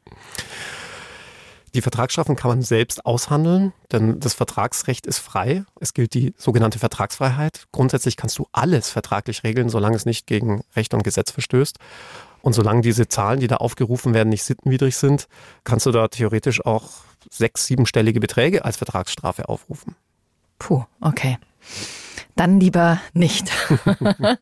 Die 1.75 1.83
Vertragsstrafen 1.83 2.35
kann 2.35 2.51
man 2.51 2.63
selbst 2.63 3.07
aushandeln, 3.07 3.73
denn 3.93 4.19
das 4.19 4.35
Vertragsrecht 4.35 5.07
ist 5.07 5.19
frei. 5.19 5.65
Es 5.79 5.95
gilt 5.95 6.15
die 6.15 6.35
sogenannte 6.37 6.81
Vertragsfreiheit. 6.81 7.67
Grundsätzlich 7.71 8.17
kannst 8.17 8.39
du 8.39 8.49
alles 8.53 8.91
vertraglich 8.91 9.45
regeln, 9.45 9.69
solange 9.69 9.97
es 9.97 10.05
nicht 10.05 10.27
gegen 10.27 10.65
Recht 10.75 10.95
und 10.95 11.05
Gesetz 11.05 11.31
verstößt. 11.31 11.79
Und 12.43 12.55
solange 12.55 12.81
diese 12.81 13.07
Zahlen, 13.07 13.41
die 13.41 13.47
da 13.47 13.57
aufgerufen 13.57 14.15
werden, 14.15 14.31
nicht 14.31 14.45
sittenwidrig 14.45 14.97
sind, 14.97 15.29
kannst 15.63 15.87
du 15.87 15.93
da 15.93 16.09
theoretisch 16.09 16.65
auch 16.65 16.91
sechs, 17.31 17.67
siebenstellige 17.67 18.19
Beträge 18.19 18.65
als 18.65 18.79
Vertragsstrafe 18.79 19.49
aufrufen. 19.49 19.95
Puh, 20.59 20.85
okay. 21.01 21.39
Dann 22.35 22.59
lieber 22.59 23.01
nicht. 23.13 23.51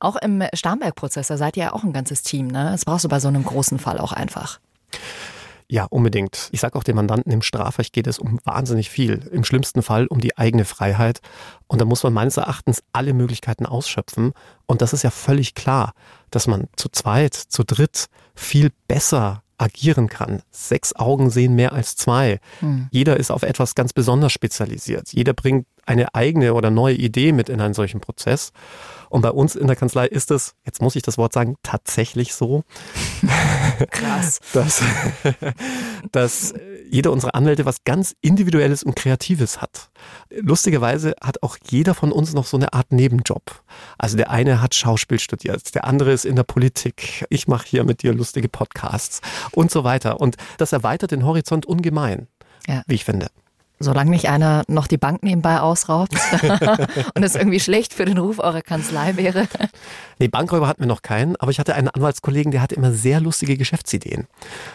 auch 0.00 0.16
im 0.16 0.44
Starnberg-Prozess, 0.54 1.28
da 1.28 1.36
seid 1.36 1.56
ihr 1.56 1.64
ja 1.64 1.72
auch 1.72 1.84
ein 1.84 1.92
ganzes 1.92 2.22
Team, 2.22 2.46
ne? 2.46 2.70
Das 2.70 2.84
brauchst 2.84 3.04
du 3.04 3.08
bei 3.08 3.20
so 3.20 3.28
einem 3.28 3.44
großen 3.44 3.78
Fall 3.78 3.98
auch 3.98 4.12
einfach. 4.12 4.60
Ja, 5.68 5.84
unbedingt. 5.84 6.48
Ich 6.52 6.60
sage 6.60 6.78
auch 6.78 6.84
den 6.84 6.94
Mandanten, 6.94 7.32
im 7.32 7.42
Strafrecht 7.42 7.92
geht 7.92 8.06
es 8.06 8.18
um 8.18 8.38
wahnsinnig 8.44 8.88
viel. 8.88 9.28
Im 9.32 9.42
schlimmsten 9.42 9.82
Fall 9.82 10.06
um 10.06 10.20
die 10.20 10.38
eigene 10.38 10.64
Freiheit. 10.64 11.20
Und 11.66 11.80
da 11.80 11.84
muss 11.84 12.04
man 12.04 12.12
meines 12.12 12.36
Erachtens 12.36 12.84
alle 12.92 13.12
Möglichkeiten 13.12 13.66
ausschöpfen. 13.66 14.32
Und 14.66 14.80
das 14.80 14.92
ist 14.92 15.02
ja 15.02 15.10
völlig 15.10 15.54
klar, 15.54 15.92
dass 16.30 16.46
man 16.46 16.68
zu 16.76 16.88
zweit, 16.88 17.34
zu 17.34 17.64
dritt 17.64 18.06
viel 18.34 18.70
besser 18.86 19.42
agieren 19.58 20.08
kann. 20.08 20.42
Sechs 20.50 20.94
Augen 20.94 21.30
sehen 21.30 21.54
mehr 21.54 21.72
als 21.72 21.96
zwei. 21.96 22.40
Hm. 22.60 22.88
Jeder 22.90 23.16
ist 23.16 23.30
auf 23.30 23.42
etwas 23.42 23.74
ganz 23.74 23.92
besonders 23.92 24.32
spezialisiert. 24.32 25.12
Jeder 25.12 25.32
bringt 25.32 25.66
eine 25.86 26.14
eigene 26.14 26.54
oder 26.54 26.70
neue 26.70 26.94
Idee 26.94 27.32
mit 27.32 27.48
in 27.48 27.60
einen 27.60 27.74
solchen 27.74 28.00
Prozess. 28.00 28.52
Und 29.08 29.22
bei 29.22 29.30
uns 29.30 29.56
in 29.56 29.66
der 29.66 29.76
Kanzlei 29.76 30.06
ist 30.06 30.30
es, 30.30 30.54
jetzt 30.64 30.82
muss 30.82 30.96
ich 30.96 31.02
das 31.02 31.18
Wort 31.18 31.32
sagen, 31.32 31.56
tatsächlich 31.62 32.34
so, 32.34 32.64
Krass. 33.90 34.40
dass, 34.52 34.82
dass 36.12 36.54
jeder 36.90 37.12
unserer 37.12 37.34
Anwälte 37.34 37.64
was 37.64 37.84
ganz 37.84 38.14
Individuelles 38.20 38.82
und 38.82 38.96
Kreatives 38.96 39.60
hat. 39.60 39.90
Lustigerweise 40.30 41.14
hat 41.22 41.42
auch 41.42 41.56
jeder 41.68 41.94
von 41.94 42.12
uns 42.12 42.32
noch 42.32 42.46
so 42.46 42.56
eine 42.56 42.72
Art 42.72 42.92
Nebenjob. 42.92 43.62
Also 43.98 44.16
der 44.16 44.30
eine 44.30 44.60
hat 44.60 44.74
Schauspiel 44.74 45.18
studiert, 45.18 45.74
der 45.74 45.84
andere 45.84 46.12
ist 46.12 46.24
in 46.24 46.36
der 46.36 46.44
Politik. 46.44 47.24
Ich 47.30 47.48
mache 47.48 47.66
hier 47.66 47.84
mit 47.84 48.02
dir 48.02 48.12
lustige 48.12 48.48
Podcasts 48.48 49.20
und 49.52 49.70
so 49.70 49.84
weiter. 49.84 50.20
Und 50.20 50.36
das 50.58 50.72
erweitert 50.72 51.10
den 51.10 51.24
Horizont 51.24 51.66
ungemein, 51.66 52.28
ja. 52.66 52.82
wie 52.86 52.94
ich 52.94 53.04
finde. 53.04 53.28
Solange 53.78 54.10
nicht 54.10 54.28
einer 54.28 54.62
noch 54.68 54.86
die 54.86 54.96
Bank 54.96 55.22
nebenbei 55.22 55.60
ausraubt 55.60 56.14
und 57.14 57.22
es 57.22 57.34
irgendwie 57.34 57.60
schlecht 57.60 57.92
für 57.92 58.06
den 58.06 58.16
Ruf 58.16 58.38
eurer 58.38 58.62
Kanzlei 58.62 59.16
wäre. 59.16 59.48
Nee, 60.18 60.28
Bankräuber 60.28 60.66
hatten 60.66 60.80
wir 60.80 60.86
noch 60.86 61.02
keinen, 61.02 61.36
aber 61.36 61.50
ich 61.50 61.58
hatte 61.58 61.74
einen 61.74 61.88
Anwaltskollegen, 61.88 62.52
der 62.52 62.62
hatte 62.62 62.74
immer 62.74 62.92
sehr 62.92 63.20
lustige 63.20 63.58
Geschäftsideen. 63.58 64.26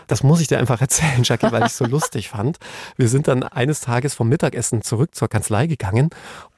Das 0.06 0.22
muss 0.22 0.40
ich 0.40 0.48
dir 0.48 0.60
einfach 0.60 0.82
erzählen, 0.82 1.24
Jackie, 1.24 1.52
weil 1.52 1.64
ich 1.64 1.72
es 1.72 1.78
so 1.78 1.86
lustig 1.88 2.30
fand. 2.30 2.58
Wir 2.96 3.10
sind 3.10 3.28
dann 3.28 3.42
eines 3.42 3.82
Tages 3.82 4.14
vom 4.14 4.30
Mittagessen 4.30 4.84
zurück 4.84 5.16
zur 5.16 5.30
Kanzlei 5.30 5.66
gegangen 5.66 6.12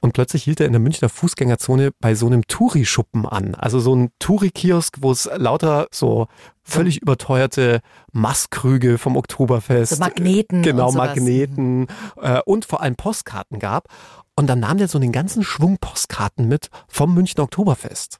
und 0.03 0.11
plötzlich 0.11 0.43
hielt 0.43 0.59
er 0.59 0.65
in 0.65 0.73
der 0.73 0.81
Münchner 0.81 1.07
Fußgängerzone 1.07 1.91
bei 2.01 2.13
so 2.13 2.25
einem 2.27 2.45
Touri-Schuppen 2.45 3.25
an. 3.25 3.55
Also 3.55 3.79
so 3.79 3.95
ein 3.95 4.09
Touri-Kiosk, 4.19 4.97
wo 4.99 5.13
es 5.13 5.29
lauter 5.33 5.87
so 5.91 6.27
völlig 6.61 7.01
überteuerte 7.01 7.79
Masskrüge 8.11 8.97
vom 8.97 9.15
Oktoberfest. 9.15 9.93
So 9.93 9.99
Magneten. 9.99 10.61
Genau, 10.61 10.89
und 10.89 10.95
Magneten 10.95 11.87
äh, 12.21 12.41
und 12.45 12.65
vor 12.65 12.81
allem 12.81 12.97
Postkarten 12.97 13.59
gab. 13.59 13.87
Und 14.35 14.47
dann 14.47 14.59
nahm 14.59 14.77
der 14.77 14.89
so 14.89 14.99
den 14.99 15.13
ganzen 15.13 15.41
Schwung 15.41 15.77
Postkarten 15.77 16.49
mit 16.49 16.69
vom 16.89 17.13
Münchner 17.13 17.43
Oktoberfest. 17.43 18.19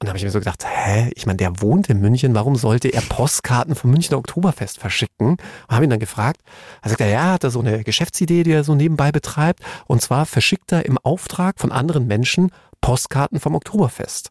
Und 0.00 0.06
da 0.06 0.08
habe 0.08 0.18
ich 0.18 0.24
mir 0.24 0.30
so 0.30 0.40
gedacht, 0.40 0.64
hä, 0.66 1.10
ich 1.14 1.24
meine, 1.24 1.36
der 1.36 1.60
wohnt 1.60 1.88
in 1.88 2.00
München, 2.00 2.34
warum 2.34 2.56
sollte 2.56 2.88
er 2.88 3.00
Postkarten 3.00 3.74
vom 3.74 3.90
Münchner 3.90 4.18
Oktoberfest 4.18 4.78
verschicken? 4.78 5.28
Und 5.28 5.40
habe 5.70 5.84
ihn 5.84 5.90
dann 5.90 6.00
gefragt. 6.00 6.40
Er 6.82 6.90
sagt, 6.90 7.00
ja, 7.00 7.06
er 7.06 7.32
hat 7.32 7.44
da 7.44 7.50
so 7.50 7.60
eine 7.60 7.84
Geschäftsidee, 7.84 8.42
die 8.42 8.52
er 8.52 8.64
so 8.64 8.74
nebenbei 8.74 9.12
betreibt. 9.12 9.60
Und 9.86 10.02
zwar 10.02 10.26
verschickt 10.26 10.72
er 10.72 10.84
im 10.84 10.98
Auftrag 10.98 11.60
von 11.60 11.72
anderen 11.72 12.06
Menschen 12.06 12.50
Postkarten 12.80 13.40
vom 13.40 13.54
Oktoberfest. 13.54 14.30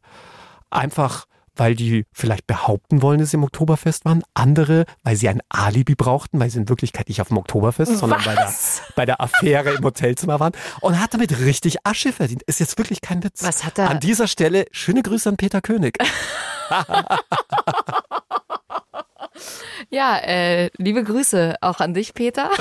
Einfach 0.70 1.26
weil 1.56 1.76
die 1.76 2.06
vielleicht 2.12 2.48
behaupten 2.48 3.02
wollen, 3.02 3.20
dass 3.20 3.32
sie 3.32 3.38
im 3.38 3.44
Oktoberfest 3.44 4.06
waren. 4.06 4.24
Andere, 4.34 4.86
weil 5.04 5.16
sie 5.16 5.30
ein 5.30 5.42
Alibi 5.50 5.96
brauchten, 5.96 6.40
weil 6.40 6.50
sie 6.50 6.60
in 6.60 6.70
Wirklichkeit 6.70 7.08
nicht 7.08 7.22
auf 7.22 7.28
dem 7.30 7.38
Oktoberfest, 7.38 7.98
sondern 7.98 8.24
bei 8.24 8.36
der, 8.36 8.54
bei 8.96 9.06
der 9.06 9.22
Affäre 9.22 9.74
im 9.74 9.84
Hotelzimmer 9.84 10.40
waren. 10.40 10.54
Und 10.82 11.00
hat 11.00 11.14
damit 11.14 11.40
richtig 11.40 11.86
Asche 11.86 12.12
verdient. 12.14 12.44
Ist 12.44 12.60
jetzt 12.60 12.78
wirklich 12.78 13.02
kein 13.02 13.24
Witz. 13.24 13.44
Was 13.44 13.64
hat 13.64 13.78
er? 13.80 13.90
An 13.90 14.00
dieser 14.00 14.28
Stelle 14.28 14.66
schöne 14.72 15.04
Grüße 15.04 15.30
an 15.30 15.38
Peter 15.38 15.62
König. 15.62 15.98
Ja, 19.90 20.18
äh, 20.18 20.70
liebe 20.78 21.04
Grüße 21.04 21.56
auch 21.62 21.80
an 21.80 21.94
dich, 21.94 22.14
Peter. 22.14 22.50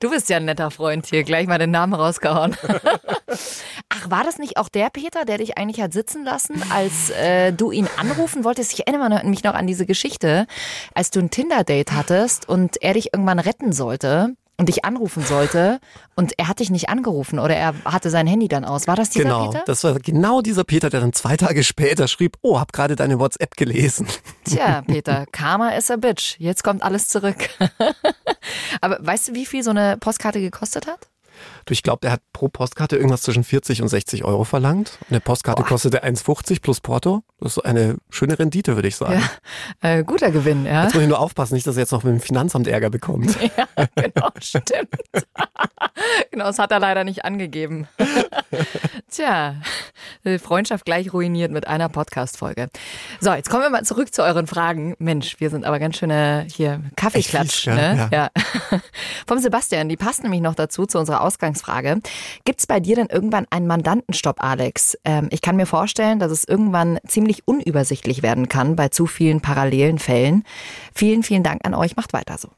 Du 0.00 0.10
bist 0.10 0.28
ja 0.28 0.36
ein 0.36 0.44
netter 0.44 0.70
Freund 0.70 1.06
hier, 1.06 1.22
gleich 1.24 1.46
mal 1.46 1.58
den 1.58 1.70
Namen 1.70 1.94
rausgehauen. 1.94 2.56
Ach, 3.88 4.10
war 4.10 4.24
das 4.24 4.38
nicht 4.38 4.56
auch 4.56 4.68
der 4.68 4.90
Peter, 4.90 5.24
der 5.24 5.38
dich 5.38 5.56
eigentlich 5.56 5.80
hat 5.80 5.92
sitzen 5.92 6.24
lassen, 6.24 6.62
als 6.70 7.10
äh, 7.10 7.52
du 7.52 7.70
ihn 7.70 7.88
anrufen 7.96 8.44
wolltest? 8.44 8.72
Ich 8.74 8.86
erinnere 8.86 9.24
mich 9.24 9.44
noch 9.44 9.54
an 9.54 9.66
diese 9.66 9.86
Geschichte, 9.86 10.46
als 10.94 11.10
du 11.10 11.20
ein 11.20 11.30
Tinder-Date 11.30 11.92
hattest 11.92 12.48
und 12.48 12.82
er 12.82 12.94
dich 12.94 13.12
irgendwann 13.12 13.38
retten 13.38 13.72
sollte 13.72 14.36
und 14.58 14.68
dich 14.68 14.84
anrufen 14.84 15.22
sollte 15.24 15.80
und 16.14 16.38
er 16.38 16.48
hat 16.48 16.60
dich 16.60 16.70
nicht 16.70 16.88
angerufen 16.88 17.38
oder 17.38 17.54
er 17.54 17.74
hatte 17.84 18.10
sein 18.10 18.26
Handy 18.26 18.48
dann 18.48 18.64
aus. 18.64 18.86
War 18.86 18.96
das 18.96 19.10
dieser 19.10 19.24
genau, 19.24 19.50
Peter? 19.50 19.64
das 19.66 19.84
war 19.84 19.98
genau 19.98 20.40
dieser 20.40 20.64
Peter, 20.64 20.90
der 20.90 21.00
dann 21.00 21.12
zwei 21.12 21.36
Tage 21.36 21.62
später 21.62 22.08
schrieb, 22.08 22.36
oh, 22.42 22.58
hab 22.58 22.72
gerade 22.72 22.96
deine 22.96 23.18
WhatsApp 23.18 23.56
gelesen. 23.56 24.06
Tja, 24.44 24.82
Peter, 24.86 25.26
Karma 25.30 25.70
is 25.70 25.90
a 25.90 25.96
bitch. 25.96 26.36
Jetzt 26.38 26.64
kommt 26.64 26.82
alles 26.82 27.08
zurück. 27.08 27.50
Aber 28.80 28.98
weißt 29.00 29.28
du, 29.28 29.34
wie 29.34 29.46
viel 29.46 29.62
so 29.62 29.70
eine 29.70 29.96
Postkarte 29.98 30.40
gekostet 30.40 30.86
hat? 30.86 31.08
Du, 31.64 31.72
ich 31.72 31.82
glaube, 31.82 32.00
der 32.02 32.12
hat 32.12 32.22
pro 32.32 32.48
Postkarte 32.48 32.96
irgendwas 32.96 33.22
zwischen 33.22 33.44
40 33.44 33.82
und 33.82 33.88
60 33.88 34.24
Euro 34.24 34.44
verlangt. 34.44 34.98
Eine 35.08 35.20
Postkarte 35.20 35.62
Boah. 35.62 35.68
kostete 35.68 36.04
1,50 36.04 36.60
plus 36.60 36.80
Porto. 36.80 37.22
Das 37.40 37.56
ist 37.56 37.64
eine 37.64 37.96
schöne 38.08 38.38
Rendite, 38.38 38.76
würde 38.76 38.88
ich 38.88 38.96
sagen. 38.96 39.22
Ja, 39.82 39.90
äh, 39.90 40.04
guter 40.04 40.30
Gewinn, 40.30 40.64
ja. 40.64 40.84
Jetzt 40.84 40.94
muss 40.94 41.02
ich 41.02 41.08
nur 41.08 41.20
aufpassen, 41.20 41.54
nicht, 41.54 41.66
dass 41.66 41.76
er 41.76 41.82
jetzt 41.82 41.92
noch 41.92 42.02
mit 42.02 42.14
dem 42.14 42.20
Finanzamt 42.20 42.66
Ärger 42.66 42.90
bekommt. 42.90 43.36
Ja, 43.56 43.86
genau, 43.94 44.28
stimmt. 44.40 44.88
genau, 46.30 46.46
das 46.46 46.58
hat 46.58 46.72
er 46.72 46.80
leider 46.80 47.04
nicht 47.04 47.24
angegeben. 47.24 47.86
Tja, 49.10 49.56
Freundschaft 50.42 50.84
gleich 50.84 51.12
ruiniert 51.12 51.52
mit 51.52 51.66
einer 51.66 51.88
Podcast-Folge. 51.88 52.68
So, 53.20 53.32
jetzt 53.32 53.48
kommen 53.48 53.62
wir 53.62 53.70
mal 53.70 53.84
zurück 53.84 54.12
zu 54.12 54.22
euren 54.22 54.46
Fragen. 54.46 54.94
Mensch, 54.98 55.38
wir 55.38 55.50
sind 55.50 55.64
aber 55.64 55.78
ganz 55.78 55.96
schöne 55.96 56.46
hier 56.50 56.82
Kaffeeklatsch. 56.96 57.64
Fies, 57.64 57.74
ne? 57.74 58.08
ja. 58.12 58.30
ja. 58.32 58.80
Vom 59.26 59.38
Sebastian, 59.38 59.88
die 59.88 59.96
passt 59.96 60.22
nämlich 60.22 60.40
noch 60.40 60.54
dazu, 60.54 60.86
zu 60.86 60.98
unserer 60.98 61.22
Ausgangsfrage. 61.26 62.00
Gibt 62.44 62.60
es 62.60 62.66
bei 62.66 62.80
dir 62.80 62.96
denn 62.96 63.08
irgendwann 63.08 63.46
einen 63.50 63.66
Mandantenstopp, 63.66 64.42
Alex? 64.42 64.96
Ähm, 65.04 65.28
ich 65.30 65.42
kann 65.42 65.56
mir 65.56 65.66
vorstellen, 65.66 66.18
dass 66.18 66.30
es 66.30 66.44
irgendwann 66.44 66.98
ziemlich 67.06 67.46
unübersichtlich 67.46 68.22
werden 68.22 68.48
kann 68.48 68.76
bei 68.76 68.88
zu 68.88 69.06
vielen 69.06 69.40
parallelen 69.40 69.98
Fällen. 69.98 70.44
Vielen, 70.94 71.22
vielen 71.22 71.42
Dank 71.42 71.60
an 71.64 71.74
euch. 71.74 71.96
Macht 71.96 72.12
weiter 72.12 72.38
so. 72.38 72.48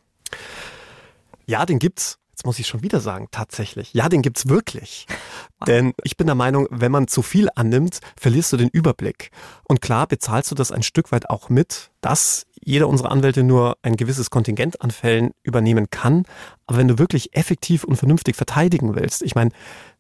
Ja, 1.47 1.65
den 1.65 1.79
gibt's. 1.79 2.19
Jetzt 2.39 2.47
muss 2.47 2.61
ich 2.61 2.69
schon 2.69 2.85
wieder 2.85 3.01
sagen, 3.01 3.27
tatsächlich. 3.33 3.93
Ja, 3.95 4.09
den 4.09 4.23
gibt's 4.23 4.49
wirklich. 4.49 5.07
Wow. 5.59 5.67
Denn 5.67 5.93
ich 6.05 6.17
bin 6.17 6.29
der 6.29 6.37
Meinung, 6.37 6.69
wenn 6.71 6.93
man 6.93 7.09
zu 7.09 7.23
viel 7.23 7.49
annimmt, 7.57 7.99
verlierst 8.17 8.53
du 8.53 8.57
den 8.57 8.69
Überblick. 8.69 9.33
Und 9.65 9.81
klar 9.81 10.07
bezahlst 10.07 10.49
du 10.53 10.55
das 10.55 10.71
ein 10.71 10.85
Stück 10.85 11.11
weit 11.11 11.31
auch 11.31 11.49
mit, 11.49 11.91
dass 12.01 12.47
jeder 12.65 12.89
unserer 12.89 13.11
Anwälte 13.11 13.43
nur 13.43 13.77
ein 13.83 13.97
gewisses 13.97 14.31
Kontingent 14.31 14.81
an 14.83 14.91
Fällen 14.91 15.31
übernehmen 15.43 15.91
kann. 15.91 16.25
Aber 16.67 16.79
wenn 16.79 16.89
du 16.89 16.99
wirklich 16.99 17.35
effektiv 17.35 17.85
und 17.85 17.97
vernünftig 17.97 18.37
verteidigen 18.37 18.95
willst, 18.95 19.23
ich 19.23 19.35
meine, 19.35 19.51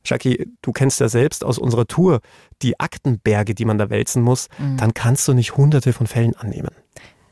Jackie, 0.04 0.50
du 0.62 0.72
kennst 0.72 1.00
ja 1.00 1.08
selbst 1.08 1.44
aus 1.44 1.58
unserer 1.58 1.86
Tour 1.86 2.20
die 2.62 2.78
Aktenberge, 2.78 3.54
die 3.54 3.64
man 3.64 3.78
da 3.78 3.90
wälzen 3.90 4.22
muss, 4.22 4.48
mhm. 4.58 4.76
dann 4.76 4.94
kannst 4.94 5.26
du 5.28 5.34
nicht 5.34 5.56
hunderte 5.56 5.92
von 5.92 6.06
Fällen 6.06 6.36
annehmen. 6.36 6.70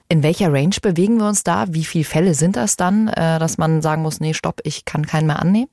In 0.09 0.23
welcher 0.23 0.53
Range 0.53 0.77
bewegen 0.81 1.19
wir 1.19 1.27
uns 1.27 1.43
da? 1.43 1.67
Wie 1.71 1.85
viele 1.85 2.05
Fälle 2.05 2.35
sind 2.35 2.57
das 2.57 2.77
dann, 2.77 3.09
äh, 3.09 3.39
dass 3.39 3.59
man 3.59 3.83
sagen 3.83 4.03
muss, 4.03 4.21
nee, 4.21 4.35
stopp, 4.35 4.61
ich 4.62 4.85
kann 4.85 5.05
keinen 5.05 5.27
mehr 5.27 5.41
annehmen? 5.41 5.69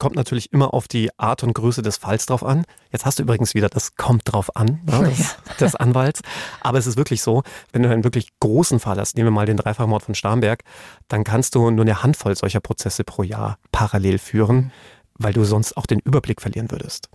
Kommt 0.00 0.16
natürlich 0.16 0.50
immer 0.50 0.72
auf 0.72 0.88
die 0.88 1.10
Art 1.18 1.42
und 1.42 1.52
Größe 1.52 1.82
des 1.82 1.98
Falls 1.98 2.24
drauf 2.24 2.42
an. 2.42 2.64
Jetzt 2.90 3.04
hast 3.04 3.18
du 3.18 3.22
übrigens 3.22 3.52
wieder, 3.54 3.68
das 3.68 3.96
kommt 3.96 4.22
drauf 4.24 4.56
an, 4.56 4.80
ne, 4.86 5.08
des, 5.10 5.18
ja. 5.18 5.54
des 5.60 5.76
Anwalts. 5.76 6.22
Aber 6.62 6.78
es 6.78 6.86
ist 6.86 6.96
wirklich 6.96 7.20
so, 7.20 7.42
wenn 7.72 7.82
du 7.82 7.90
einen 7.90 8.02
wirklich 8.02 8.30
großen 8.40 8.80
Fall 8.80 8.98
hast, 8.98 9.16
nehmen 9.16 9.26
wir 9.26 9.32
mal 9.32 9.44
den 9.44 9.58
Dreifachmord 9.58 10.02
von 10.02 10.14
Starnberg, 10.14 10.64
dann 11.08 11.22
kannst 11.22 11.54
du 11.54 11.70
nur 11.70 11.84
eine 11.84 12.02
Handvoll 12.02 12.34
solcher 12.34 12.60
Prozesse 12.60 13.04
pro 13.04 13.22
Jahr 13.22 13.58
parallel 13.72 14.16
führen, 14.16 14.72
weil 15.18 15.34
du 15.34 15.44
sonst 15.44 15.76
auch 15.76 15.84
den 15.84 16.00
Überblick 16.00 16.40
verlieren 16.40 16.70
würdest. 16.70 17.10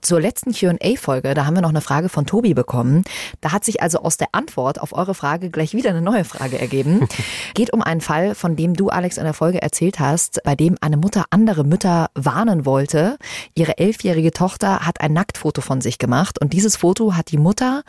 Zur 0.00 0.20
letzten 0.20 0.52
QA-Folge, 0.52 1.34
da 1.34 1.44
haben 1.44 1.54
wir 1.54 1.62
noch 1.62 1.68
eine 1.68 1.80
Frage 1.80 2.08
von 2.08 2.26
Tobi 2.26 2.54
bekommen. 2.54 3.04
Da 3.40 3.52
hat 3.52 3.64
sich 3.64 3.82
also 3.82 3.98
aus 3.98 4.16
der 4.16 4.28
Antwort 4.32 4.80
auf 4.80 4.92
eure 4.92 5.14
Frage 5.14 5.50
gleich 5.50 5.74
wieder 5.74 5.90
eine 5.90 6.02
neue 6.02 6.24
Frage 6.24 6.58
ergeben. 6.58 7.08
Geht 7.54 7.72
um 7.72 7.82
einen 7.82 8.00
Fall, 8.00 8.34
von 8.34 8.56
dem 8.56 8.74
du, 8.74 8.88
Alex, 8.88 9.16
in 9.16 9.24
der 9.24 9.34
Folge 9.34 9.60
erzählt 9.60 9.98
hast, 9.98 10.40
bei 10.44 10.54
dem 10.54 10.76
eine 10.80 10.96
Mutter 10.96 11.24
andere 11.30 11.64
Mütter 11.64 12.10
warnen 12.14 12.64
wollte. 12.64 13.18
Ihre 13.54 13.78
elfjährige 13.78 14.32
Tochter 14.32 14.86
hat 14.86 15.00
ein 15.00 15.12
Nacktfoto 15.12 15.60
von 15.60 15.80
sich 15.80 15.98
gemacht 15.98 16.40
und 16.40 16.52
dieses 16.52 16.76
Foto 16.76 17.14
hat 17.14 17.30
die 17.32 17.38
Mutter 17.38 17.82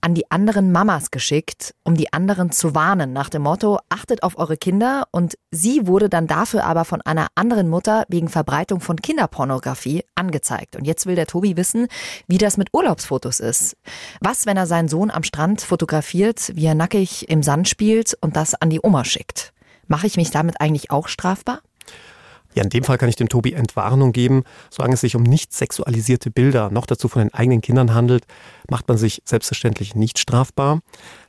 an 0.00 0.14
die 0.14 0.30
anderen 0.30 0.72
Mamas 0.72 1.10
geschickt, 1.10 1.74
um 1.82 1.96
die 1.96 2.12
anderen 2.12 2.52
zu 2.52 2.74
warnen, 2.74 3.12
nach 3.12 3.28
dem 3.28 3.42
Motto, 3.42 3.78
achtet 3.88 4.22
auf 4.22 4.38
eure 4.38 4.56
Kinder 4.56 5.08
und 5.10 5.36
sie 5.50 5.86
wurde 5.86 6.08
dann 6.08 6.26
dafür 6.26 6.64
aber 6.64 6.84
von 6.84 7.00
einer 7.02 7.28
anderen 7.34 7.68
Mutter 7.68 8.04
wegen 8.08 8.28
Verbreitung 8.28 8.80
von 8.80 8.96
Kinderpornografie 8.96 10.04
angezeigt. 10.14 10.76
Und 10.76 10.86
jetzt 10.86 11.06
will 11.06 11.16
der 11.16 11.26
Tobi 11.26 11.55
wissen, 11.56 11.88
wie 12.26 12.38
das 12.38 12.56
mit 12.56 12.68
Urlaubsfotos 12.72 13.40
ist. 13.40 13.76
Was, 14.20 14.46
wenn 14.46 14.56
er 14.56 14.66
seinen 14.66 14.88
Sohn 14.88 15.10
am 15.10 15.22
Strand 15.22 15.60
fotografiert, 15.60 16.52
wie 16.54 16.66
er 16.66 16.74
nackig 16.74 17.28
im 17.28 17.42
Sand 17.42 17.68
spielt 17.68 18.16
und 18.20 18.36
das 18.36 18.54
an 18.54 18.70
die 18.70 18.80
Oma 18.82 19.04
schickt? 19.04 19.52
Mache 19.88 20.06
ich 20.06 20.16
mich 20.16 20.30
damit 20.30 20.60
eigentlich 20.60 20.90
auch 20.90 21.08
strafbar? 21.08 21.60
Ja, 22.56 22.62
in 22.62 22.70
dem 22.70 22.84
Fall 22.84 22.96
kann 22.96 23.10
ich 23.10 23.16
dem 23.16 23.28
Tobi 23.28 23.52
Entwarnung 23.52 24.12
geben. 24.12 24.42
Solange 24.70 24.94
es 24.94 25.02
sich 25.02 25.14
um 25.14 25.22
nicht 25.22 25.52
sexualisierte 25.52 26.30
Bilder, 26.30 26.70
noch 26.70 26.86
dazu 26.86 27.06
von 27.06 27.20
den 27.20 27.34
eigenen 27.34 27.60
Kindern 27.60 27.92
handelt, 27.92 28.24
macht 28.70 28.88
man 28.88 28.96
sich 28.96 29.20
selbstverständlich 29.26 29.94
nicht 29.94 30.18
strafbar. 30.18 30.80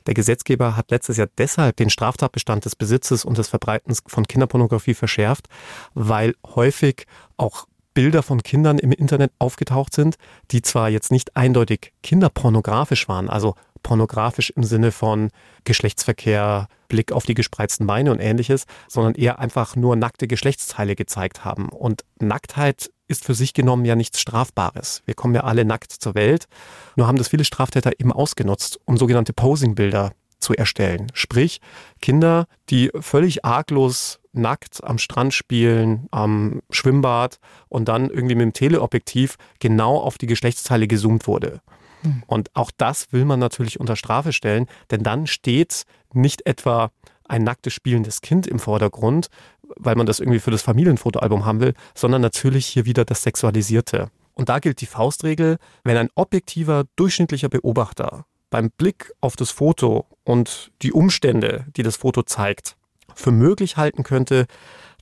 Der 0.06 0.14
Gesetzgeber 0.14 0.74
hat 0.74 0.90
letztes 0.90 1.18
Jahr 1.18 1.28
deshalb 1.36 1.76
den 1.76 1.90
Straftatbestand 1.90 2.64
des 2.64 2.76
Besitzes 2.76 3.26
und 3.26 3.36
des 3.36 3.48
Verbreitens 3.48 4.02
von 4.06 4.26
Kinderpornografie 4.26 4.94
verschärft, 4.94 5.48
weil 5.92 6.34
häufig 6.46 7.04
auch 7.36 7.66
Bilder 7.98 8.22
von 8.22 8.44
Kindern 8.44 8.78
im 8.78 8.92
Internet 8.92 9.32
aufgetaucht 9.40 9.92
sind, 9.92 10.18
die 10.52 10.62
zwar 10.62 10.88
jetzt 10.88 11.10
nicht 11.10 11.36
eindeutig 11.36 11.92
kinderpornografisch 12.04 13.08
waren, 13.08 13.28
also 13.28 13.56
pornografisch 13.82 14.50
im 14.50 14.62
Sinne 14.62 14.92
von 14.92 15.30
Geschlechtsverkehr, 15.64 16.68
Blick 16.86 17.10
auf 17.10 17.26
die 17.26 17.34
gespreizten 17.34 17.88
Beine 17.88 18.12
und 18.12 18.20
ähnliches, 18.20 18.66
sondern 18.86 19.16
eher 19.16 19.40
einfach 19.40 19.74
nur 19.74 19.96
nackte 19.96 20.28
Geschlechtsteile 20.28 20.94
gezeigt 20.94 21.44
haben. 21.44 21.70
Und 21.70 22.04
Nacktheit 22.20 22.88
ist 23.08 23.24
für 23.24 23.34
sich 23.34 23.52
genommen 23.52 23.84
ja 23.84 23.96
nichts 23.96 24.20
Strafbares. 24.20 25.02
Wir 25.04 25.14
kommen 25.14 25.34
ja 25.34 25.42
alle 25.42 25.64
nackt 25.64 25.90
zur 25.90 26.14
Welt. 26.14 26.46
Nur 26.94 27.08
haben 27.08 27.18
das 27.18 27.26
viele 27.26 27.44
Straftäter 27.44 27.98
eben 27.98 28.12
ausgenutzt, 28.12 28.78
um 28.84 28.96
sogenannte 28.96 29.32
Posingbilder 29.32 30.12
zu 30.38 30.54
erstellen. 30.54 31.08
Sprich, 31.14 31.60
Kinder, 32.00 32.46
die 32.70 32.90
völlig 33.00 33.44
arglos 33.44 34.20
nackt 34.32 34.84
am 34.84 34.98
Strand 34.98 35.34
spielen, 35.34 36.06
am 36.10 36.60
Schwimmbad 36.70 37.38
und 37.68 37.88
dann 37.88 38.08
irgendwie 38.10 38.34
mit 38.34 38.44
dem 38.44 38.52
Teleobjektiv 38.52 39.36
genau 39.58 39.98
auf 39.98 40.18
die 40.18 40.26
Geschlechtsteile 40.26 40.86
gezoomt 40.86 41.26
wurde. 41.26 41.60
Hm. 42.02 42.22
Und 42.26 42.50
auch 42.54 42.70
das 42.76 43.12
will 43.12 43.24
man 43.24 43.40
natürlich 43.40 43.80
unter 43.80 43.96
Strafe 43.96 44.32
stellen, 44.32 44.66
denn 44.90 45.02
dann 45.02 45.26
steht 45.26 45.84
nicht 46.12 46.46
etwa 46.46 46.90
ein 47.24 47.44
nacktes 47.44 47.74
spielendes 47.74 48.20
Kind 48.20 48.46
im 48.46 48.58
Vordergrund, 48.58 49.28
weil 49.76 49.96
man 49.96 50.06
das 50.06 50.20
irgendwie 50.20 50.40
für 50.40 50.50
das 50.50 50.62
Familienfotoalbum 50.62 51.44
haben 51.44 51.60
will, 51.60 51.74
sondern 51.94 52.22
natürlich 52.22 52.66
hier 52.66 52.86
wieder 52.86 53.04
das 53.04 53.22
Sexualisierte. 53.22 54.10
Und 54.34 54.48
da 54.48 54.60
gilt 54.60 54.80
die 54.80 54.86
Faustregel, 54.86 55.58
wenn 55.84 55.96
ein 55.96 56.10
objektiver, 56.14 56.84
durchschnittlicher 56.96 57.48
Beobachter 57.48 58.24
beim 58.50 58.70
Blick 58.70 59.12
auf 59.20 59.36
das 59.36 59.50
Foto 59.50 60.06
und 60.24 60.70
die 60.82 60.92
Umstände, 60.92 61.66
die 61.76 61.82
das 61.82 61.96
Foto 61.96 62.22
zeigt, 62.22 62.76
für 63.14 63.30
möglich 63.30 63.76
halten 63.76 64.02
könnte, 64.02 64.46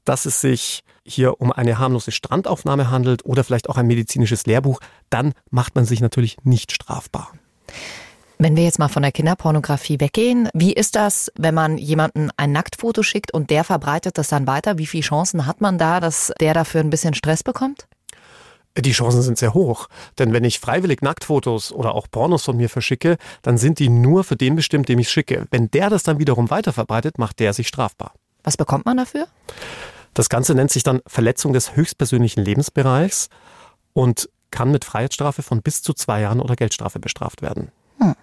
dass 0.05 0.27
es 0.27 0.41
sich 0.41 0.85
hier 1.05 1.41
um 1.41 1.53
eine 1.53 1.79
harmlose 1.79 2.11
Strandaufnahme 2.11 2.91
handelt 2.91 3.25
oder 3.25 3.45
vielleicht 3.45 3.69
auch 3.69 3.77
ein 3.77 3.87
medizinisches 3.87 4.47
Lehrbuch, 4.47 4.81
dann 5.11 5.33
macht 5.51 5.75
man 5.75 5.85
sich 5.85 6.01
natürlich 6.01 6.37
nicht 6.43 6.73
strafbar. 6.73 7.33
Wenn 8.39 8.55
wir 8.55 8.65
jetzt 8.65 8.79
mal 8.79 8.89
von 8.89 9.03
der 9.03 9.13
Kinderpornografie 9.13 9.99
weggehen, 9.99 10.51
wie 10.53 10.75
ist 10.75 10.95
das, 10.95 11.33
wenn 11.39 11.55
man 11.55 11.79
jemanden 11.79 12.31
ein 12.37 12.53
Nacktfoto 12.53 13.03
schickt 13.03 13.33
und 13.33 13.49
der 13.49 13.65
verbreitet 13.65 14.19
das 14.19 14.29
dann 14.29 14.47
weiter? 14.47 14.77
Wie 14.77 14.87
viele 14.87 15.05
Chancen 15.05 15.47
hat 15.47 15.63
man 15.63 15.79
da, 15.79 16.01
dass 16.01 16.33
der 16.39 16.53
dafür 16.53 16.83
ein 16.83 16.91
bisschen 16.91 17.15
Stress 17.15 17.43
bekommt? 17.43 17.87
Die 18.79 18.93
Chancen 18.93 19.23
sind 19.23 19.39
sehr 19.39 19.55
hoch. 19.55 19.89
Denn 20.19 20.33
wenn 20.33 20.45
ich 20.45 20.61
freiwillig 20.61 21.03
Nacktfotos 21.03 21.73
oder 21.73 21.95
auch 21.95 22.07
Pornos 22.11 22.45
von 22.45 22.57
mir 22.57 22.69
verschicke, 22.69 23.17
dann 23.43 23.59
sind 23.59 23.79
die 23.79 23.89
nur 23.89 24.25
für 24.25 24.37
den 24.37 24.57
bestimmt, 24.57 24.89
dem 24.89 24.99
ich 24.99 25.09
schicke. 25.09 25.47
Wenn 25.51 25.71
der 25.71 25.91
das 25.91 26.03
dann 26.03 26.19
wiederum 26.19 26.51
weiterverbreitet, 26.51 27.19
macht 27.19 27.41
der 27.41 27.53
sich 27.53 27.69
strafbar. 27.69 28.12
Was 28.45 28.57
bekommt 28.57 28.85
man 28.85 28.99
dafür? 28.99 29.27
Das 30.15 30.29
Ganze 30.29 30.55
nennt 30.55 30.71
sich 30.71 30.83
dann 30.83 31.01
Verletzung 31.07 31.53
des 31.53 31.77
höchstpersönlichen 31.77 32.45
Lebensbereichs 32.45 33.29
und 33.93 34.29
kann 34.51 34.71
mit 34.71 34.85
Freiheitsstrafe 34.85 35.43
von 35.43 35.62
bis 35.62 35.83
zu 35.83 35.93
zwei 35.93 36.21
Jahren 36.21 36.41
oder 36.41 36.57
Geldstrafe 36.57 36.99
bestraft 36.99 37.43
werden. 37.43 37.73
Hm. 37.99 38.15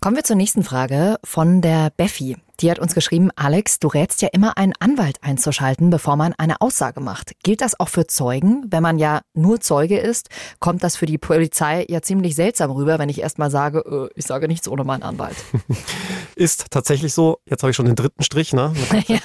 Kommen 0.00 0.14
wir 0.14 0.22
zur 0.22 0.36
nächsten 0.36 0.62
Frage 0.62 1.16
von 1.24 1.60
der 1.60 1.90
Beffi. 1.96 2.36
Die 2.60 2.70
hat 2.70 2.78
uns 2.78 2.94
geschrieben, 2.94 3.30
Alex, 3.34 3.80
du 3.80 3.88
rätst 3.88 4.22
ja 4.22 4.28
immer 4.32 4.56
einen 4.56 4.72
Anwalt 4.78 5.18
einzuschalten, 5.22 5.90
bevor 5.90 6.14
man 6.14 6.34
eine 6.38 6.60
Aussage 6.60 7.00
macht. 7.00 7.32
Gilt 7.42 7.60
das 7.60 7.78
auch 7.80 7.88
für 7.88 8.06
Zeugen? 8.06 8.64
Wenn 8.70 8.82
man 8.82 8.98
ja 8.98 9.22
nur 9.34 9.60
Zeuge 9.60 9.98
ist, 9.98 10.28
kommt 10.60 10.84
das 10.84 10.96
für 10.96 11.06
die 11.06 11.18
Polizei 11.18 11.84
ja 11.88 12.00
ziemlich 12.00 12.36
seltsam 12.36 12.70
rüber, 12.70 13.00
wenn 13.00 13.08
ich 13.08 13.20
erstmal 13.20 13.50
sage, 13.50 13.80
äh, 13.80 14.08
ich 14.14 14.24
sage 14.24 14.46
nichts 14.46 14.68
ohne 14.68 14.84
meinen 14.84 15.02
Anwalt. 15.02 15.36
Ist 16.36 16.70
tatsächlich 16.70 17.12
so. 17.12 17.38
Jetzt 17.46 17.64
habe 17.64 17.72
ich 17.72 17.76
schon 17.76 17.86
den 17.86 17.96
dritten 17.96 18.22
Strich, 18.22 18.52
ne? 18.52 18.72
Ja. 19.08 19.18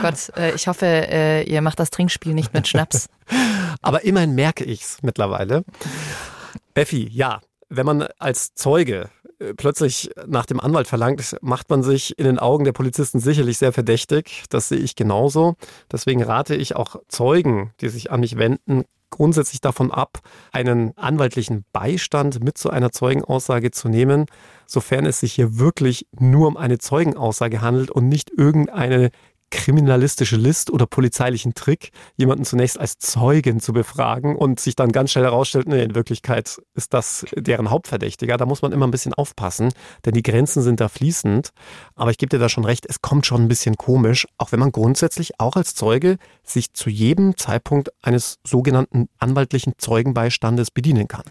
Gott, 0.00 0.32
äh, 0.36 0.54
ich 0.54 0.68
hoffe, 0.68 0.86
äh, 0.86 1.42
ihr 1.42 1.60
macht 1.60 1.78
das 1.78 1.90
Trinkspiel 1.90 2.32
nicht 2.32 2.54
mit 2.54 2.66
Schnaps. 2.66 3.08
Aber 3.82 4.04
immerhin 4.04 4.34
merke 4.34 4.64
ich 4.64 4.82
es 4.82 5.02
mittlerweile. 5.02 5.64
Beffi, 6.72 7.08
ja, 7.10 7.40
wenn 7.68 7.86
man 7.86 8.08
als 8.18 8.54
Zeuge 8.54 9.10
plötzlich 9.56 10.10
nach 10.26 10.46
dem 10.46 10.60
Anwalt 10.60 10.86
verlangt, 10.86 11.36
macht 11.40 11.70
man 11.70 11.82
sich 11.82 12.18
in 12.18 12.24
den 12.24 12.38
Augen 12.38 12.64
der 12.64 12.72
Polizisten 12.72 13.20
sicherlich 13.20 13.58
sehr 13.58 13.72
verdächtig. 13.72 14.44
Das 14.50 14.68
sehe 14.68 14.78
ich 14.78 14.96
genauso. 14.96 15.56
Deswegen 15.90 16.22
rate 16.22 16.54
ich 16.54 16.76
auch 16.76 16.96
Zeugen, 17.08 17.72
die 17.80 17.88
sich 17.88 18.10
an 18.10 18.20
mich 18.20 18.36
wenden, 18.36 18.84
grundsätzlich 19.10 19.60
davon 19.60 19.90
ab, 19.90 20.18
einen 20.52 20.96
anwaltlichen 20.96 21.64
Beistand 21.72 22.42
mit 22.42 22.58
zu 22.58 22.70
einer 22.70 22.92
Zeugenaussage 22.92 23.70
zu 23.70 23.88
nehmen, 23.88 24.26
sofern 24.66 25.06
es 25.06 25.20
sich 25.20 25.32
hier 25.32 25.58
wirklich 25.58 26.06
nur 26.18 26.48
um 26.48 26.56
eine 26.56 26.78
Zeugenaussage 26.78 27.60
handelt 27.60 27.90
und 27.90 28.08
nicht 28.08 28.30
irgendeine 28.36 29.10
kriminalistische 29.50 30.36
List 30.36 30.70
oder 30.70 30.86
polizeilichen 30.86 31.54
Trick, 31.54 31.90
jemanden 32.16 32.44
zunächst 32.44 32.78
als 32.78 32.98
Zeugen 32.98 33.60
zu 33.60 33.72
befragen 33.72 34.36
und 34.36 34.60
sich 34.60 34.76
dann 34.76 34.92
ganz 34.92 35.12
schnell 35.12 35.24
herausstellt, 35.24 35.68
nee, 35.68 35.82
in 35.82 35.94
Wirklichkeit 35.94 36.58
ist 36.74 36.94
das 36.94 37.26
deren 37.34 37.70
Hauptverdächtiger. 37.70 38.36
Da 38.36 38.46
muss 38.46 38.62
man 38.62 38.72
immer 38.72 38.86
ein 38.86 38.90
bisschen 38.90 39.14
aufpassen, 39.14 39.72
denn 40.04 40.14
die 40.14 40.22
Grenzen 40.22 40.62
sind 40.62 40.80
da 40.80 40.88
fließend. 40.88 41.50
Aber 41.94 42.10
ich 42.10 42.18
gebe 42.18 42.30
dir 42.30 42.38
da 42.38 42.48
schon 42.48 42.64
recht, 42.64 42.86
es 42.88 43.00
kommt 43.00 43.26
schon 43.26 43.42
ein 43.42 43.48
bisschen 43.48 43.76
komisch, 43.76 44.26
auch 44.36 44.52
wenn 44.52 44.60
man 44.60 44.72
grundsätzlich 44.72 45.40
auch 45.40 45.56
als 45.56 45.74
Zeuge 45.74 46.18
sich 46.42 46.72
zu 46.72 46.90
jedem 46.90 47.36
Zeitpunkt 47.36 47.90
eines 48.02 48.38
sogenannten 48.46 49.08
anwaltlichen 49.18 49.74
Zeugenbeistandes 49.78 50.70
bedienen 50.70 51.08
kann. 51.08 51.24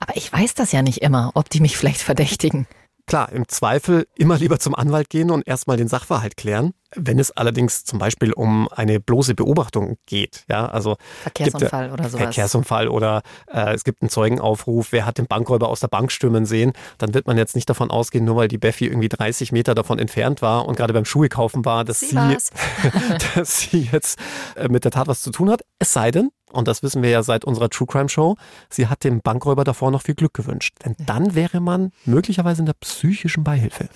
Aber 0.00 0.16
ich 0.16 0.32
weiß 0.32 0.54
das 0.54 0.72
ja 0.72 0.82
nicht 0.82 1.02
immer, 1.02 1.30
ob 1.34 1.50
die 1.50 1.60
mich 1.60 1.76
vielleicht 1.76 2.00
verdächtigen. 2.00 2.66
Klar, 3.06 3.32
im 3.32 3.48
Zweifel 3.48 4.06
immer 4.14 4.38
lieber 4.38 4.58
zum 4.58 4.74
Anwalt 4.74 5.10
gehen 5.10 5.30
und 5.30 5.46
erstmal 5.46 5.76
den 5.76 5.88
Sachverhalt 5.88 6.36
klären. 6.36 6.74
Wenn 6.96 7.20
es 7.20 7.30
allerdings 7.30 7.84
zum 7.84 8.00
Beispiel 8.00 8.32
um 8.32 8.68
eine 8.68 8.98
bloße 8.98 9.34
Beobachtung 9.34 9.96
geht, 10.06 10.44
ja, 10.48 10.66
also 10.66 10.96
Verkehrsunfall 11.22 11.88
gibt, 11.88 12.00
oder 12.00 12.08
sowas. 12.08 12.22
Verkehrsunfall 12.22 12.88
oder 12.88 13.22
äh, 13.46 13.74
es 13.74 13.84
gibt 13.84 14.02
einen 14.02 14.10
Zeugenaufruf, 14.10 14.90
wer 14.90 15.06
hat 15.06 15.18
den 15.18 15.26
Bankräuber 15.26 15.68
aus 15.68 15.80
der 15.80 15.88
Bank 15.88 16.10
stürmen 16.10 16.46
sehen, 16.46 16.72
dann 16.98 17.14
wird 17.14 17.28
man 17.28 17.38
jetzt 17.38 17.54
nicht 17.54 17.70
davon 17.70 17.90
ausgehen, 17.92 18.24
nur 18.24 18.36
weil 18.36 18.48
die 18.48 18.58
Beffi 18.58 18.86
irgendwie 18.86 19.08
30 19.08 19.52
Meter 19.52 19.76
davon 19.76 20.00
entfernt 20.00 20.42
war 20.42 20.66
und 20.66 20.76
gerade 20.76 20.92
beim 20.92 21.04
Schuhe 21.04 21.28
kaufen 21.28 21.64
war, 21.64 21.84
dass 21.84 22.00
sie, 22.00 22.08
sie 22.08 22.36
dass 23.36 23.60
sie 23.60 23.88
jetzt 23.92 24.18
äh, 24.56 24.68
mit 24.68 24.84
der 24.84 24.90
Tat 24.90 25.06
was 25.06 25.22
zu 25.22 25.30
tun 25.30 25.48
hat. 25.48 25.62
Es 25.78 25.92
sei 25.92 26.10
denn, 26.10 26.30
und 26.52 26.68
das 26.68 26.82
wissen 26.82 27.02
wir 27.02 27.10
ja 27.10 27.22
seit 27.22 27.44
unserer 27.44 27.70
True 27.70 27.86
Crime 27.86 28.08
Show, 28.08 28.36
sie 28.68 28.88
hat 28.88 29.04
dem 29.04 29.20
Bankräuber 29.20 29.64
davor 29.64 29.90
noch 29.90 30.02
viel 30.02 30.14
Glück 30.14 30.34
gewünscht. 30.34 30.76
Denn 30.84 30.96
dann 30.98 31.34
wäre 31.34 31.60
man 31.60 31.92
möglicherweise 32.04 32.62
in 32.62 32.66
der 32.66 32.74
psychischen 32.74 33.44
Beihilfe. 33.44 33.88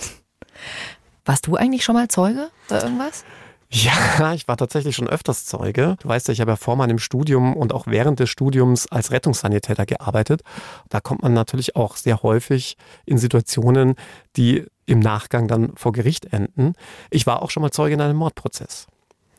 Warst 1.25 1.47
du 1.47 1.57
eigentlich 1.57 1.85
schon 1.85 1.95
mal 1.95 2.09
Zeuge 2.09 2.51
bei 2.69 2.81
irgendwas? 2.81 3.25
Ja, 3.71 4.35
ich 4.35 4.47
war 4.47 4.57
tatsächlich 4.57 4.95
schon 4.95 5.09
öfters 5.09 5.47
Zeuge. 5.47 5.97
Du 6.01 6.09
weißt 6.09 6.29
ja, 6.29 6.33
ich 6.33 6.41
habe 6.41 6.53
ja 6.53 6.57
vor 6.57 6.77
meinem 6.77 6.99
Studium 7.01 7.57
und 7.57 7.73
auch 7.73 7.89
während 7.89 8.21
des 8.21 8.31
Studiums 8.31 8.87
als 8.87 9.11
Rettungssanitäter 9.11 9.85
gearbeitet. 9.85 10.43
Da 10.91 11.01
kommt 11.01 11.23
man 11.23 11.33
natürlich 11.33 11.75
auch 11.75 11.97
sehr 11.97 12.23
häufig 12.23 12.77
in 13.05 13.19
Situationen, 13.19 13.95
die 14.37 14.65
im 14.87 15.01
Nachgang 15.01 15.49
dann 15.49 15.73
vor 15.77 15.93
Gericht 15.93 16.33
enden. 16.33 16.75
Ich 17.11 17.27
war 17.27 17.43
auch 17.43 17.51
schon 17.51 17.63
mal 17.63 17.71
Zeuge 17.71 17.95
in 17.95 18.01
einem 18.01 18.17
Mordprozess. 18.17 18.87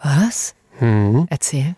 Was? 0.01 0.53
Hm. 0.79 1.27
Erzähl. 1.29 1.75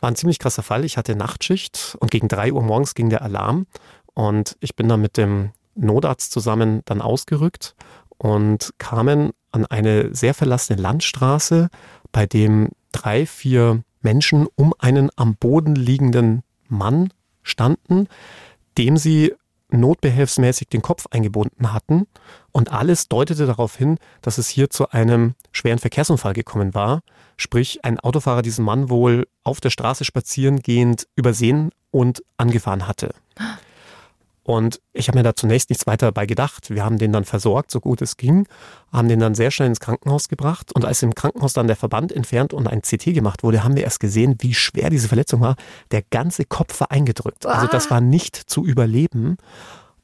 War 0.00 0.10
ein 0.10 0.16
ziemlich 0.16 0.38
krasser 0.38 0.62
Fall. 0.62 0.84
Ich 0.84 0.96
hatte 0.96 1.16
Nachtschicht 1.16 1.96
und 2.00 2.10
gegen 2.10 2.28
drei 2.28 2.52
Uhr 2.52 2.62
morgens 2.62 2.94
ging 2.94 3.10
der 3.10 3.22
Alarm 3.22 3.66
und 4.14 4.56
ich 4.60 4.76
bin 4.76 4.88
dann 4.88 5.00
mit 5.00 5.16
dem 5.16 5.50
Notarzt 5.74 6.32
zusammen 6.32 6.82
dann 6.84 7.00
ausgerückt 7.00 7.74
und 8.16 8.74
kamen 8.78 9.32
an 9.52 9.64
eine 9.66 10.14
sehr 10.14 10.34
verlassene 10.34 10.80
Landstraße, 10.80 11.68
bei 12.12 12.26
dem 12.26 12.70
drei, 12.92 13.26
vier 13.26 13.82
Menschen 14.00 14.46
um 14.54 14.74
einen 14.78 15.10
am 15.16 15.36
Boden 15.36 15.74
liegenden 15.74 16.42
Mann 16.68 17.12
standen, 17.42 18.08
dem 18.76 18.96
sie 18.96 19.34
notbehelfsmäßig 19.70 20.68
den 20.68 20.82
Kopf 20.82 21.06
eingebunden 21.10 21.72
hatten. 21.72 22.06
Und 22.52 22.72
alles 22.72 23.08
deutete 23.08 23.46
darauf 23.46 23.76
hin, 23.76 23.98
dass 24.22 24.38
es 24.38 24.48
hier 24.48 24.70
zu 24.70 24.90
einem 24.90 25.34
schweren 25.52 25.78
Verkehrsunfall 25.78 26.32
gekommen 26.32 26.74
war. 26.74 27.02
Sprich, 27.36 27.84
ein 27.84 28.00
Autofahrer 28.00 28.42
diesen 28.42 28.64
Mann 28.64 28.88
wohl 28.88 29.28
auf 29.44 29.60
der 29.60 29.70
Straße 29.70 30.04
spazierengehend 30.04 31.06
übersehen 31.14 31.70
und 31.90 32.22
angefahren 32.36 32.86
hatte. 32.88 33.14
Und 34.48 34.80
ich 34.94 35.08
habe 35.08 35.18
mir 35.18 35.22
da 35.22 35.36
zunächst 35.36 35.68
nichts 35.68 35.86
weiter 35.86 36.06
dabei 36.06 36.24
gedacht. 36.24 36.70
Wir 36.70 36.82
haben 36.82 36.96
den 36.96 37.12
dann 37.12 37.26
versorgt, 37.26 37.70
so 37.70 37.80
gut 37.80 38.00
es 38.00 38.16
ging, 38.16 38.48
haben 38.90 39.06
den 39.06 39.20
dann 39.20 39.34
sehr 39.34 39.50
schnell 39.50 39.68
ins 39.68 39.78
Krankenhaus 39.78 40.30
gebracht. 40.30 40.74
Und 40.74 40.86
als 40.86 41.02
im 41.02 41.14
Krankenhaus 41.14 41.52
dann 41.52 41.66
der 41.66 41.76
Verband 41.76 42.12
entfernt 42.12 42.54
und 42.54 42.66
ein 42.66 42.80
CT 42.80 43.12
gemacht 43.12 43.42
wurde, 43.42 43.62
haben 43.62 43.76
wir 43.76 43.84
erst 43.84 44.00
gesehen, 44.00 44.36
wie 44.38 44.54
schwer 44.54 44.88
diese 44.88 45.08
Verletzung 45.08 45.42
war. 45.42 45.56
Der 45.90 46.00
ganze 46.00 46.46
Kopf 46.46 46.80
war 46.80 46.90
eingedrückt. 46.90 47.44
Also 47.44 47.66
das 47.66 47.90
war 47.90 48.00
nicht 48.00 48.36
zu 48.36 48.64
überleben. 48.64 49.36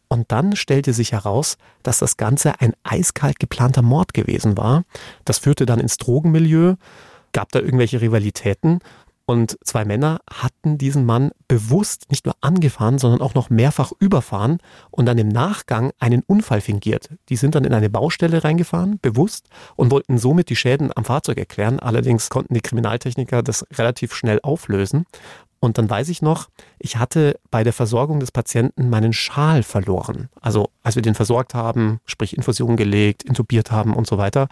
Und 0.09 0.31
dann 0.31 0.57
stellte 0.57 0.93
sich 0.93 1.13
heraus, 1.13 1.57
dass 1.83 2.01
das 2.01 2.19
Ganze 2.19 2.61
ein 2.61 2.75
eiskalt 2.83 3.39
geplanter 3.39 3.81
Mord 3.81 4.13
gewesen 4.13 4.59
war. 4.59 4.83
Das 5.25 5.39
führte 5.39 5.65
dann 5.65 5.81
ins 5.81 5.97
Drogenmilieu. 5.97 6.75
gab 7.33 7.51
da 7.51 7.61
irgendwelche 7.61 8.03
Rivalitäten 8.03 8.81
und 9.27 9.57
zwei 9.65 9.85
Männer 9.85 10.21
hatten 10.31 10.77
diesen 10.77 11.07
Mann 11.07 11.31
bewusst 11.49 12.11
nicht 12.11 12.27
nur 12.27 12.37
angefahren, 12.43 12.99
sondern 12.99 13.23
auch 13.23 13.35
noch 13.35 13.49
mehrfach 13.49 13.93
überfahren 13.99 14.59
und 14.91 15.07
dann 15.07 15.17
im 15.17 15.29
Nachgang 15.29 15.93
einen 15.99 16.23
Unfall 16.27 16.61
fingiert. 16.61 17.09
Die 17.31 17.37
sind 17.37 17.55
dann 17.55 17.65
in 17.65 17.73
eine 17.73 17.89
Baustelle 17.89 18.45
reingefahren, 18.45 18.99
bewusst, 19.01 19.49
und 19.77 19.91
wollten 19.91 20.19
somit 20.19 20.51
die 20.51 20.57
Schäden 20.57 20.91
am 20.95 21.05
Fahrzeug 21.05 21.39
erklären. 21.39 21.81
Allerdings 21.81 22.29
konnten 22.29 22.55
die 22.55 22.61
Kriminaltechniker 22.61 23.43
das 23.43 23.67
relativ 23.73 24.15
schnell 24.15 24.41
auflösen. 24.43 25.07
Und 25.65 25.79
dann 25.79 25.89
weiß 25.89 26.11
ich 26.11 26.21
noch, 26.21 26.49
ich 26.79 26.99
hatte 26.99 27.41
bei 27.51 27.65
der 27.65 27.73
Versorgung 27.73 28.21
des 28.21 28.31
Patienten 28.31 28.91
meinen 28.91 29.15
Schal 29.15 29.63
verloren. 29.63 30.29
Also 30.43 30.69
als 30.83 30.95
wir 30.95 31.03
den 31.03 31.15
versorgt 31.15 31.55
haben, 31.55 32.01
sprich 32.05 32.37
Infusion 32.37 32.77
gelegt, 32.77 33.23
intubiert 33.23 33.71
haben 33.71 33.95
und 33.95 34.07
so 34.07 34.19
weiter, 34.19 34.49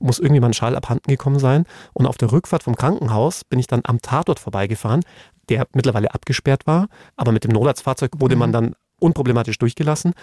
muss 0.00 0.18
irgendwie 0.18 0.40
mein 0.40 0.54
Schal 0.54 0.74
abhanden 0.74 1.08
gekommen 1.08 1.38
sein. 1.38 1.66
Und 1.92 2.06
auf 2.06 2.16
der 2.16 2.32
Rückfahrt 2.32 2.64
vom 2.64 2.74
Krankenhaus 2.74 3.44
bin 3.44 3.60
ich 3.60 3.68
dann 3.68 3.82
am 3.84 4.02
Tatort 4.02 4.40
vorbeigefaran, 4.40 5.02
der 5.48 5.68
mittlerweile 5.72 6.12
abgesperrt 6.12 6.66
war. 6.66 6.88
Aber 7.14 7.30
mit 7.30 7.44
dem 7.44 7.52
Notarztfahrzeug 7.52 8.14
wurde 8.18 8.34
mhm. 8.34 8.40
man 8.40 8.52
dann 8.52 8.74
unproblematisch 8.98 9.58
durchgelassen 9.58 10.14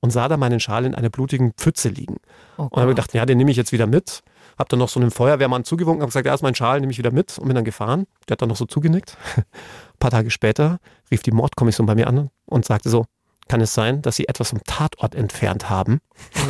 und 0.00 0.10
sah 0.10 0.26
da 0.26 0.36
meinen 0.36 0.58
Schal 0.58 0.84
in 0.84 0.96
einer 0.96 1.10
blutigen 1.10 1.52
Pfütze 1.52 1.90
liegen. 1.90 2.16
Oh 2.58 2.64
und 2.64 2.76
habe 2.76 2.88
gedacht, 2.88 3.14
ja, 3.14 3.24
den 3.24 3.38
nehme 3.38 3.52
ich 3.52 3.56
jetzt 3.56 3.70
wieder 3.70 3.86
mit. 3.86 4.22
Hab 4.58 4.68
dann 4.68 4.78
noch 4.78 4.88
so 4.88 5.00
einem 5.00 5.10
Feuerwehrmann 5.10 5.64
zugewunken, 5.64 6.02
habe 6.02 6.08
gesagt, 6.10 6.26
ja, 6.26 6.34
ist 6.34 6.42
mein 6.42 6.54
Schal, 6.54 6.80
nehme 6.80 6.92
ich 6.92 6.98
wieder 6.98 7.12
mit 7.12 7.38
und 7.38 7.46
bin 7.46 7.54
dann 7.54 7.64
gefahren. 7.64 8.06
Der 8.28 8.34
hat 8.34 8.42
dann 8.42 8.48
noch 8.48 8.56
so 8.56 8.66
zugenickt 8.66 9.16
paar 10.02 10.10
Tage 10.10 10.30
später 10.30 10.78
rief 11.12 11.22
die 11.22 11.30
Mordkommission 11.30 11.86
bei 11.86 11.94
mir 11.94 12.08
an 12.08 12.28
und 12.46 12.64
sagte 12.64 12.90
so, 12.90 13.06
kann 13.48 13.60
es 13.60 13.74
sein, 13.74 14.02
dass 14.02 14.16
sie 14.16 14.28
etwas 14.28 14.50
vom 14.50 14.62
Tatort 14.64 15.14
entfernt 15.14 15.70
haben? 15.70 16.00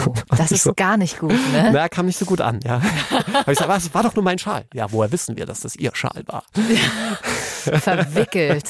Oh, 0.06 0.14
das 0.36 0.52
ist 0.52 0.62
so, 0.62 0.72
gar 0.74 0.96
nicht 0.96 1.18
gut, 1.18 1.32
ne? 1.52 1.70
Na, 1.72 1.88
kam 1.88 2.06
nicht 2.06 2.18
so 2.18 2.24
gut 2.24 2.40
an, 2.40 2.60
ja. 2.64 2.80
Aber 3.34 3.52
ich 3.52 3.58
sage, 3.58 3.70
was, 3.70 3.92
war 3.92 4.02
doch 4.02 4.14
nur 4.14 4.24
mein 4.24 4.38
Schal. 4.38 4.64
Ja, 4.72 4.90
woher 4.92 5.10
wissen 5.12 5.36
wir, 5.36 5.44
dass 5.44 5.60
das 5.60 5.76
ihr 5.76 5.90
Schal 5.94 6.22
war? 6.26 6.44
Verwickelt. 7.80 8.68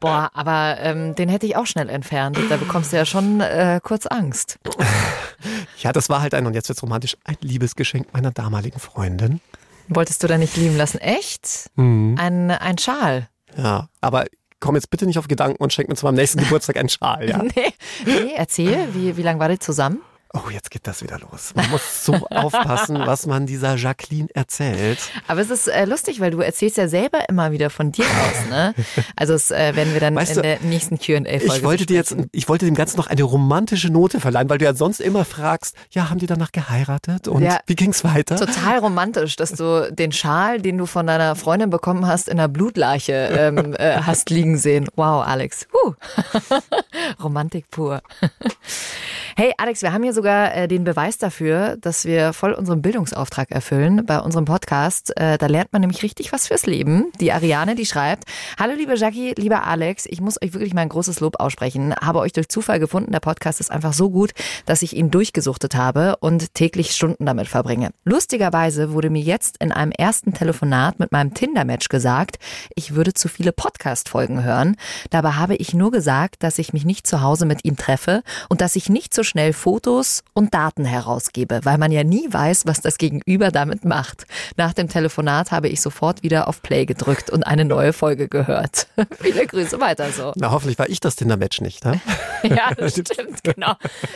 Boah, 0.00 0.30
aber 0.34 0.76
ähm, 0.80 1.14
den 1.14 1.28
hätte 1.28 1.46
ich 1.46 1.56
auch 1.56 1.66
schnell 1.66 1.88
entfernt. 1.88 2.38
Da 2.48 2.56
bekommst 2.56 2.92
du 2.92 2.96
ja 2.96 3.04
schon 3.04 3.40
äh, 3.40 3.80
kurz 3.82 4.06
Angst. 4.06 4.58
Ja, 5.78 5.92
das 5.92 6.08
war 6.08 6.20
halt 6.22 6.34
ein, 6.34 6.46
und 6.46 6.54
jetzt 6.54 6.68
wird's 6.68 6.82
romantisch, 6.82 7.16
ein 7.24 7.36
Liebesgeschenk 7.40 8.12
meiner 8.12 8.30
damaligen 8.30 8.80
Freundin. 8.80 9.40
Wolltest 9.88 10.22
du 10.22 10.26
da 10.26 10.36
nicht 10.38 10.56
lieben 10.56 10.76
lassen? 10.76 10.98
Echt? 10.98 11.70
Mhm. 11.76 12.16
Ein, 12.18 12.50
ein 12.50 12.78
Schal? 12.78 13.28
Ja, 13.56 13.88
aber 14.00 14.24
komm 14.60 14.74
jetzt 14.74 14.90
bitte 14.90 15.06
nicht 15.06 15.18
auf 15.18 15.28
Gedanken 15.28 15.62
und 15.62 15.72
schenk 15.72 15.88
mir 15.88 15.94
zu 15.94 16.06
meinem 16.06 16.16
nächsten 16.16 16.38
Geburtstag 16.42 16.76
einen 16.76 16.88
Schal, 16.88 17.28
ja? 17.28 17.42
nee, 17.42 17.72
nee, 18.04 18.32
erzähl, 18.34 18.88
wie, 18.94 19.16
wie 19.16 19.22
lange 19.22 19.38
war 19.38 19.50
ihr 19.50 19.60
zusammen? 19.60 20.00
Oh, 20.36 20.50
jetzt 20.50 20.70
geht 20.70 20.86
das 20.86 21.02
wieder 21.02 21.18
los. 21.18 21.52
Man 21.54 21.70
muss 21.70 22.04
so 22.04 22.14
aufpassen, 22.30 22.98
was 22.98 23.26
man 23.26 23.46
dieser 23.46 23.76
Jacqueline 23.76 24.28
erzählt. 24.34 24.98
Aber 25.28 25.40
es 25.40 25.50
ist 25.50 25.66
äh, 25.66 25.84
lustig, 25.84 26.20
weil 26.20 26.30
du 26.30 26.40
erzählst 26.40 26.76
ja 26.76 26.88
selber 26.88 27.28
immer 27.28 27.52
wieder 27.52 27.70
von 27.70 27.92
dir 27.92 28.04
aus, 28.04 28.50
ne? 28.50 28.74
Also 29.14 29.32
das 29.32 29.50
äh, 29.50 29.74
werden 29.74 29.92
wir 29.94 30.00
dann 30.00 30.14
weißt 30.14 30.36
in 30.36 30.42
der 30.42 30.60
nächsten 30.60 30.98
Q&A-Folge 30.98 31.44
Ich 31.44 31.62
wollte 31.62 31.86
dir 31.86 31.96
jetzt, 31.96 32.16
ich 32.32 32.48
wollte 32.48 32.66
dem 32.66 32.74
Ganzen 32.74 32.98
noch 32.98 33.06
eine 33.06 33.22
romantische 33.22 33.88
Note 33.88 34.20
verleihen, 34.20 34.50
weil 34.50 34.58
du 34.58 34.64
ja 34.64 34.74
sonst 34.74 35.00
immer 35.00 35.24
fragst, 35.24 35.76
ja, 35.90 36.10
haben 36.10 36.18
die 36.18 36.26
danach 36.26 36.52
geheiratet 36.52 37.28
und 37.28 37.42
ja, 37.42 37.60
wie 37.66 37.74
ging's 37.74 38.04
weiter? 38.04 38.36
Total 38.36 38.78
romantisch, 38.78 39.36
dass 39.36 39.52
du 39.52 39.90
den 39.92 40.12
Schal, 40.12 40.60
den 40.60 40.76
du 40.76 40.86
von 40.86 41.06
deiner 41.06 41.36
Freundin 41.36 41.70
bekommen 41.70 42.06
hast, 42.06 42.28
in 42.28 42.36
der 42.36 42.48
Blutleiche 42.48 43.12
ähm, 43.12 43.74
äh, 43.78 44.00
hast 44.02 44.30
liegen 44.30 44.58
sehen. 44.58 44.88
Wow, 44.96 45.24
Alex. 45.26 45.66
Huh. 45.72 45.94
Romantik 47.22 47.70
pur. 47.70 48.02
Hey 49.38 49.52
Alex, 49.58 49.82
wir 49.82 49.92
haben 49.92 50.02
hier 50.02 50.14
sogar 50.14 50.54
äh, 50.54 50.66
den 50.66 50.84
Beweis 50.84 51.18
dafür, 51.18 51.76
dass 51.82 52.06
wir 52.06 52.32
voll 52.32 52.54
unseren 52.54 52.80
Bildungsauftrag 52.80 53.50
erfüllen 53.50 54.06
bei 54.06 54.18
unserem 54.18 54.46
Podcast. 54.46 55.14
Äh, 55.14 55.36
da 55.36 55.44
lernt 55.44 55.74
man 55.74 55.82
nämlich 55.82 56.02
richtig 56.02 56.32
was 56.32 56.48
fürs 56.48 56.64
Leben. 56.64 57.12
Die 57.20 57.32
Ariane, 57.32 57.74
die 57.74 57.84
schreibt, 57.84 58.24
Hallo 58.58 58.72
liebe 58.74 58.94
Jackie, 58.94 59.34
lieber 59.36 59.64
Alex, 59.64 60.06
ich 60.06 60.22
muss 60.22 60.40
euch 60.40 60.54
wirklich 60.54 60.72
mein 60.72 60.88
großes 60.88 61.20
Lob 61.20 61.38
aussprechen. 61.38 61.94
Habe 61.94 62.20
euch 62.20 62.32
durch 62.32 62.48
Zufall 62.48 62.80
gefunden. 62.80 63.12
Der 63.12 63.20
Podcast 63.20 63.60
ist 63.60 63.70
einfach 63.70 63.92
so 63.92 64.08
gut, 64.08 64.32
dass 64.64 64.80
ich 64.80 64.96
ihn 64.96 65.10
durchgesuchtet 65.10 65.74
habe 65.74 66.16
und 66.20 66.54
täglich 66.54 66.92
Stunden 66.92 67.26
damit 67.26 67.46
verbringe. 67.46 67.90
Lustigerweise 68.04 68.92
wurde 68.92 69.10
mir 69.10 69.20
jetzt 69.20 69.58
in 69.58 69.70
einem 69.70 69.92
ersten 69.92 70.32
Telefonat 70.32 70.98
mit 70.98 71.12
meinem 71.12 71.34
Tinder-Match 71.34 71.90
gesagt, 71.90 72.38
ich 72.74 72.94
würde 72.94 73.12
zu 73.12 73.28
viele 73.28 73.52
Podcast-Folgen 73.52 74.42
hören. 74.42 74.76
Dabei 75.10 75.32
habe 75.32 75.56
ich 75.56 75.74
nur 75.74 75.90
gesagt, 75.90 76.42
dass 76.42 76.58
ich 76.58 76.72
mich 76.72 76.86
nicht 76.86 77.06
zu 77.06 77.20
Hause 77.20 77.44
mit 77.44 77.66
ihm 77.66 77.76
treffe 77.76 78.22
und 78.48 78.62
dass 78.62 78.76
ich 78.76 78.88
nicht 78.88 79.12
so 79.12 79.25
schnell 79.26 79.52
Fotos 79.52 80.22
und 80.32 80.54
Daten 80.54 80.84
herausgebe, 80.84 81.60
weil 81.64 81.78
man 81.78 81.92
ja 81.92 82.04
nie 82.04 82.26
weiß, 82.30 82.66
was 82.66 82.80
das 82.80 82.98
Gegenüber 82.98 83.50
damit 83.50 83.84
macht. 83.84 84.26
Nach 84.56 84.72
dem 84.72 84.88
Telefonat 84.88 85.50
habe 85.50 85.68
ich 85.68 85.80
sofort 85.80 86.22
wieder 86.22 86.48
auf 86.48 86.62
Play 86.62 86.86
gedrückt 86.86 87.30
und 87.30 87.46
eine 87.46 87.64
neue 87.64 87.92
Folge 87.92 88.28
gehört. 88.28 88.88
Viele 89.20 89.46
Grüße 89.46 89.80
weiter 89.80 90.10
so. 90.10 90.32
Na, 90.36 90.50
hoffentlich 90.50 90.78
war 90.78 90.88
ich 90.88 91.00
das 91.00 91.16
Tinder-Match 91.16 91.60
nicht, 91.60 91.84
ne? 91.84 92.00
ja, 92.42 92.72
das 92.76 92.92
stimmt, 92.92 93.42
genau. 93.42 93.74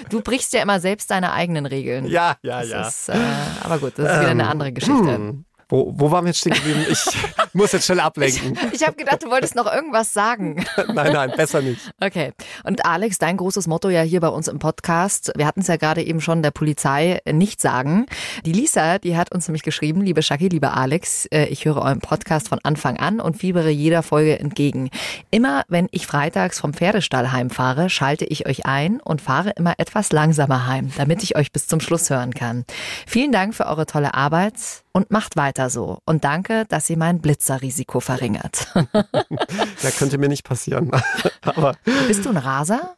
Du 0.08 0.20
brichst 0.20 0.52
ja 0.52 0.62
immer 0.62 0.80
selbst 0.80 1.10
deine 1.10 1.32
eigenen 1.32 1.66
Regeln. 1.66 2.06
Ja, 2.06 2.36
ja, 2.42 2.60
das 2.60 2.70
ja. 2.70 2.88
Ist, 2.88 3.08
äh, 3.10 3.16
aber 3.62 3.78
gut, 3.78 3.92
das 3.96 4.06
ist 4.06 4.12
ähm, 4.12 4.20
wieder 4.20 4.30
eine 4.30 4.42
ähm, 4.44 4.48
andere 4.48 4.72
Geschichte. 4.72 5.14
Hm. 5.14 5.44
Wo, 5.70 5.92
wo 5.96 6.10
waren 6.10 6.24
wir 6.24 6.30
jetzt 6.30 6.40
stehen 6.40 6.52
geblieben? 6.52 6.84
Ich 6.88 7.04
muss 7.52 7.72
jetzt 7.72 7.86
schnell 7.86 8.00
ablenken. 8.00 8.58
Ich, 8.72 8.80
ich 8.80 8.86
habe 8.86 8.96
gedacht, 8.96 9.22
du 9.22 9.30
wolltest 9.30 9.54
noch 9.54 9.72
irgendwas 9.72 10.12
sagen. 10.12 10.64
nein, 10.92 11.12
nein, 11.12 11.32
besser 11.36 11.62
nicht. 11.62 11.80
Okay. 12.00 12.32
Und 12.64 12.84
Alex, 12.84 13.18
dein 13.18 13.36
großes 13.36 13.68
Motto 13.68 13.88
ja 13.88 14.02
hier 14.02 14.20
bei 14.20 14.28
uns 14.28 14.48
im 14.48 14.58
Podcast, 14.58 15.32
wir 15.36 15.46
hatten 15.46 15.60
es 15.60 15.68
ja 15.68 15.76
gerade 15.76 16.02
eben 16.02 16.20
schon 16.20 16.42
der 16.42 16.50
Polizei 16.50 17.20
nicht 17.30 17.60
sagen. 17.60 18.06
Die 18.44 18.52
Lisa, 18.52 18.98
die 18.98 19.16
hat 19.16 19.32
uns 19.32 19.46
nämlich 19.46 19.62
geschrieben, 19.62 20.02
liebe 20.02 20.22
Shaki, 20.22 20.48
liebe 20.48 20.72
Alex, 20.72 21.26
äh, 21.26 21.44
ich 21.46 21.64
höre 21.64 21.76
euren 21.76 22.00
Podcast 22.00 22.48
von 22.48 22.58
Anfang 22.64 22.96
an 22.96 23.20
und 23.20 23.36
fiebere 23.36 23.70
jeder 23.70 24.02
Folge 24.02 24.38
entgegen. 24.40 24.90
Immer 25.30 25.62
wenn 25.68 25.86
ich 25.92 26.06
freitags 26.06 26.58
vom 26.58 26.74
Pferdestall 26.74 27.30
heimfahre, 27.30 27.90
schalte 27.90 28.24
ich 28.24 28.46
euch 28.48 28.66
ein 28.66 29.00
und 29.00 29.20
fahre 29.20 29.50
immer 29.50 29.74
etwas 29.78 30.10
langsamer 30.10 30.66
heim, 30.66 30.90
damit 30.96 31.22
ich 31.22 31.36
euch 31.36 31.52
bis 31.52 31.68
zum 31.68 31.80
Schluss 31.80 32.10
hören 32.10 32.34
kann. 32.34 32.64
Vielen 33.06 33.30
Dank 33.30 33.54
für 33.54 33.66
eure 33.66 33.86
tolle 33.86 34.14
Arbeit 34.14 34.54
und 34.92 35.10
macht 35.10 35.36
weiter 35.36 35.59
so. 35.68 35.98
Und 36.06 36.24
danke, 36.24 36.64
dass 36.68 36.88
ihr 36.88 36.96
mein 36.96 37.20
Blitzerrisiko 37.20 38.00
verringert. 38.00 38.66
ja, 38.74 39.90
könnte 39.98 40.18
mir 40.18 40.28
nicht 40.28 40.44
passieren. 40.44 40.90
Aber 41.42 41.74
Bist 42.06 42.24
du 42.24 42.30
ein 42.30 42.36
Raser? 42.36 42.96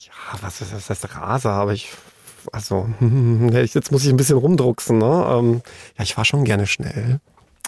Ja, 0.00 0.38
was 0.40 0.60
ist 0.60 0.72
das 0.72 0.90
heißt 0.90 1.14
Raser? 1.14 1.52
Aber 1.52 1.72
ich, 1.72 1.92
also, 2.52 2.88
jetzt 3.00 3.92
muss 3.92 4.04
ich 4.04 4.10
ein 4.10 4.16
bisschen 4.16 4.38
rumdrucksen. 4.38 4.98
Ne? 4.98 5.26
Ähm, 5.30 5.62
ja, 5.96 6.04
ich 6.04 6.14
fahre 6.14 6.26
schon 6.26 6.44
gerne 6.44 6.66
schnell. 6.66 7.20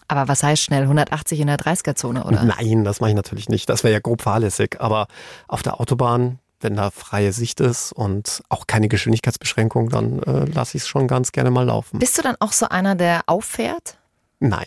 Aber 0.08 0.28
was 0.28 0.42
heißt 0.42 0.62
schnell? 0.62 0.82
180 0.82 1.40
in 1.40 1.46
der 1.46 1.58
30er-Zone, 1.58 2.24
oder? 2.24 2.42
Nein, 2.44 2.84
das 2.84 3.00
mache 3.00 3.10
ich 3.10 3.16
natürlich 3.16 3.48
nicht. 3.48 3.68
Das 3.68 3.84
wäre 3.84 3.94
ja 3.94 4.00
grob 4.00 4.20
fahrlässig. 4.20 4.80
Aber 4.80 5.06
auf 5.48 5.62
der 5.62 5.80
Autobahn 5.80 6.40
wenn 6.64 6.74
da 6.74 6.90
freie 6.90 7.32
Sicht 7.32 7.60
ist 7.60 7.92
und 7.92 8.42
auch 8.48 8.66
keine 8.66 8.88
Geschwindigkeitsbeschränkung, 8.88 9.90
dann 9.90 10.22
äh, 10.22 10.44
lasse 10.46 10.76
ich 10.76 10.82
es 10.82 10.88
schon 10.88 11.06
ganz 11.06 11.30
gerne 11.30 11.50
mal 11.50 11.66
laufen. 11.66 11.98
Bist 12.00 12.18
du 12.18 12.22
dann 12.22 12.36
auch 12.40 12.52
so 12.52 12.68
einer, 12.68 12.96
der 12.96 13.22
auffährt? 13.26 13.98
Nein. 14.40 14.66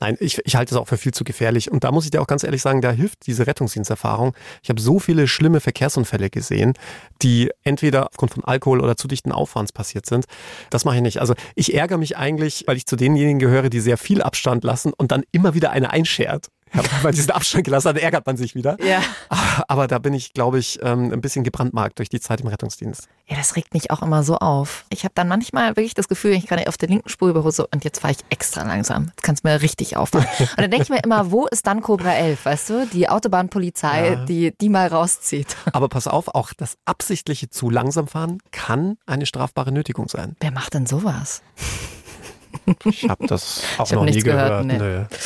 Nein, 0.00 0.16
ich, 0.20 0.40
ich 0.44 0.56
halte 0.56 0.74
es 0.74 0.80
auch 0.80 0.86
für 0.86 0.96
viel 0.96 1.12
zu 1.12 1.24
gefährlich. 1.24 1.70
Und 1.70 1.84
da 1.84 1.92
muss 1.92 2.04
ich 2.04 2.10
dir 2.10 2.22
auch 2.22 2.26
ganz 2.26 2.44
ehrlich 2.44 2.62
sagen, 2.62 2.80
da 2.80 2.90
hilft 2.90 3.26
diese 3.26 3.46
Rettungsdiensterfahrung. 3.46 4.34
Ich 4.62 4.70
habe 4.70 4.80
so 4.80 4.98
viele 4.98 5.28
schlimme 5.28 5.60
Verkehrsunfälle 5.60 6.30
gesehen, 6.30 6.74
die 7.22 7.50
entweder 7.64 8.06
aufgrund 8.06 8.34
von 8.34 8.44
Alkohol 8.44 8.80
oder 8.80 8.96
zu 8.96 9.08
dichten 9.08 9.32
Auffahrens 9.32 9.72
passiert 9.72 10.06
sind. 10.06 10.26
Das 10.70 10.84
mache 10.84 10.96
ich 10.96 11.02
nicht. 11.02 11.20
Also 11.20 11.34
ich 11.54 11.74
ärgere 11.74 11.98
mich 11.98 12.16
eigentlich, 12.16 12.64
weil 12.66 12.76
ich 12.76 12.86
zu 12.86 12.96
denjenigen 12.96 13.38
gehöre, 13.38 13.70
die 13.70 13.80
sehr 13.80 13.98
viel 13.98 14.22
Abstand 14.22 14.64
lassen 14.64 14.92
und 14.92 15.12
dann 15.12 15.24
immer 15.32 15.54
wieder 15.54 15.70
eine 15.70 15.90
einschert. 15.90 16.48
Ja, 16.74 16.82
wenn 16.82 17.02
man 17.02 17.14
diesen 17.14 17.30
Abstand 17.30 17.64
gelassen 17.64 17.88
hat, 17.88 17.98
ärgert 17.98 18.26
man 18.26 18.36
sich 18.36 18.54
wieder. 18.54 18.76
Ja. 18.82 19.00
Aber 19.68 19.86
da 19.86 19.98
bin 19.98 20.14
ich, 20.14 20.32
glaube 20.32 20.58
ich, 20.58 20.78
ähm, 20.82 21.12
ein 21.12 21.20
bisschen 21.20 21.44
gebrandmarkt 21.44 21.98
durch 21.98 22.08
die 22.08 22.20
Zeit 22.20 22.40
im 22.40 22.46
Rettungsdienst. 22.48 23.08
Ja, 23.26 23.36
das 23.36 23.56
regt 23.56 23.74
mich 23.74 23.90
auch 23.90 24.02
immer 24.02 24.22
so 24.22 24.36
auf. 24.36 24.84
Ich 24.90 25.04
habe 25.04 25.12
dann 25.14 25.28
manchmal 25.28 25.76
wirklich 25.76 25.94
das 25.94 26.08
Gefühl, 26.08 26.32
ich 26.32 26.46
kann 26.46 26.58
auf 26.66 26.76
der 26.76 26.88
linken 26.88 27.08
Spur 27.08 27.28
überholen 27.28 27.52
so, 27.52 27.66
und 27.70 27.84
jetzt 27.84 28.00
fahre 28.00 28.12
ich 28.12 28.18
extra 28.30 28.62
langsam. 28.62 29.06
Jetzt 29.10 29.22
kann 29.22 29.34
es 29.34 29.44
mir 29.44 29.60
richtig 29.62 29.96
auffallen. 29.96 30.26
Und 30.38 30.58
dann 30.58 30.70
denke 30.70 30.84
ich 30.84 30.90
mir 30.90 31.02
immer, 31.02 31.30
wo 31.30 31.46
ist 31.46 31.66
dann 31.66 31.82
Cobra 31.82 32.14
11, 32.14 32.44
weißt 32.44 32.70
du? 32.70 32.86
Die 32.86 33.08
Autobahnpolizei, 33.08 34.10
ja. 34.10 34.24
die, 34.24 34.52
die 34.58 34.68
mal 34.68 34.88
rauszieht. 34.88 35.56
Aber 35.72 35.88
pass 35.88 36.06
auf, 36.06 36.28
auch 36.28 36.52
das 36.52 36.76
absichtliche 36.84 37.50
zu 37.50 37.70
langsam 37.70 38.08
fahren 38.08 38.38
kann 38.50 38.96
eine 39.06 39.26
strafbare 39.26 39.72
Nötigung 39.72 40.08
sein. 40.08 40.36
Wer 40.40 40.50
macht 40.50 40.74
denn 40.74 40.86
sowas? 40.86 41.42
Ich 42.84 43.08
habe 43.08 43.26
das 43.26 43.62
auch 43.78 43.90
noch 43.90 44.04
nie 44.04 44.20
gehört. 44.20 44.66
gehört. 44.68 45.10
Nee. 45.10 45.16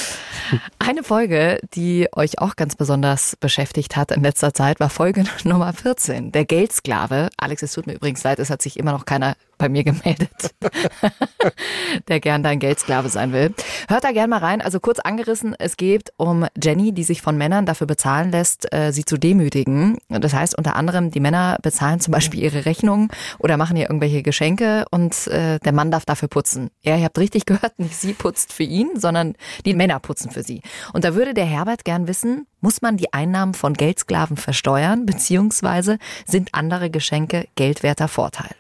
Eine 0.79 1.03
Folge, 1.03 1.61
die 1.75 2.09
euch 2.15 2.39
auch 2.39 2.57
ganz 2.57 2.77
besonders 2.77 3.37
beschäftigt 3.37 3.97
hat 3.97 4.11
in 4.11 4.23
letzter 4.23 4.55
Zeit, 4.55 4.81
war 4.81 4.91
Folge 4.91 5.25
Nummer 5.45 5.73
14, 5.73 6.33
der 6.33 6.45
Geldsklave. 6.45 7.31
Alex, 7.37 7.63
es 7.63 7.73
tut 7.73 7.87
mir 7.87 7.95
übrigens 7.95 8.23
leid, 8.23 8.39
es 8.39 8.51
hat 8.51 8.63
sich 8.63 8.79
immer 8.79 8.93
noch 8.93 9.05
keiner 9.05 9.37
bei 9.63 9.69
mir 9.69 9.85
gemeldet, 9.85 10.57
der 12.09 12.19
gern 12.19 12.43
dein 12.43 12.59
Geldsklave 12.59 13.09
sein 13.09 13.33
will. 13.33 13.55
Hört 13.89 14.03
da 14.03 14.11
gern 14.11 14.29
mal 14.29 14.41
rein. 14.41 14.61
Also 14.61 14.81
kurz 14.81 14.99
angerissen, 14.99 15.55
es 15.57 15.77
geht 15.77 16.13
um 16.17 16.47
Jenny, 16.61 16.91
die 16.91 17.05
sich 17.05 17.23
von 17.23 17.39
Männern 17.39 17.65
dafür 17.65 17.87
bezahlen 17.87 18.33
lässt, 18.33 18.73
äh, 18.75 18.91
sie 18.91 19.05
zu 19.05 19.17
demütigen. 19.17 19.99
Das 20.09 20.35
heißt 20.35 20.59
unter 20.59 20.75
anderem, 20.75 21.13
die 21.13 21.21
Männer 21.21 21.59
bezahlen 21.63 22.01
zum 22.01 22.11
Beispiel 22.11 22.43
ihre 22.43 22.65
Rechnungen 22.65 23.09
oder 23.39 23.57
machen 23.57 23.77
ihr 23.77 23.85
irgendwelche 23.85 24.25
Geschenke 24.25 24.85
und 24.91 25.29
äh, 25.29 25.61
der 25.61 25.73
Mann 25.73 25.93
darf 25.93 26.05
dafür 26.07 26.27
putzen. 26.27 26.71
Ja, 26.81 26.97
ihr 26.97 27.05
habt 27.05 27.19
richtig 27.19 27.47
gehört, 27.47 27.79
nicht 27.79 27.95
sie 27.95 28.15
putzt 28.15 28.53
für 28.53 28.65
ihn, 28.65 28.91
sondern 28.97 29.35
die 29.65 29.75
Männer 29.75 30.01
putzen 30.01 30.33
für 30.33 30.43
sie. 30.43 30.63
Und 30.93 31.05
da 31.05 31.15
würde 31.15 31.35
der 31.35 31.47
Herbert 31.47 31.85
gern 31.85 32.09
wissen, 32.09 32.49
muss 32.61 32.83
man 32.83 32.97
die 32.97 33.13
Einnahmen 33.13 33.55
von 33.55 33.75
Geldsklaven 33.75 34.37
versteuern, 34.37 35.07
beziehungsweise 35.07 35.99
sind 36.27 36.49
andere 36.53 36.91
Geschenke 36.91 37.47
geldwerter 37.55 38.09
Vorteil? 38.09 38.51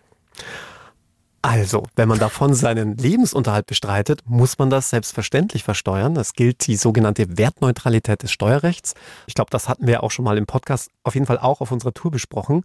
Also, 1.44 1.82
wenn 1.96 2.08
man 2.08 2.20
davon 2.20 2.54
seinen 2.54 2.96
Lebensunterhalt 2.96 3.66
bestreitet, 3.66 4.20
muss 4.26 4.58
man 4.58 4.70
das 4.70 4.90
selbstverständlich 4.90 5.64
versteuern. 5.64 6.16
Es 6.16 6.34
gilt 6.34 6.68
die 6.68 6.76
sogenannte 6.76 7.36
Wertneutralität 7.36 8.22
des 8.22 8.30
Steuerrechts. 8.30 8.94
Ich 9.26 9.34
glaube, 9.34 9.50
das 9.50 9.68
hatten 9.68 9.88
wir 9.88 10.04
auch 10.04 10.12
schon 10.12 10.24
mal 10.24 10.38
im 10.38 10.46
Podcast 10.46 10.90
auf 11.02 11.14
jeden 11.14 11.26
Fall 11.26 11.38
auch 11.38 11.60
auf 11.60 11.72
unserer 11.72 11.92
Tour 11.92 12.12
besprochen. 12.12 12.62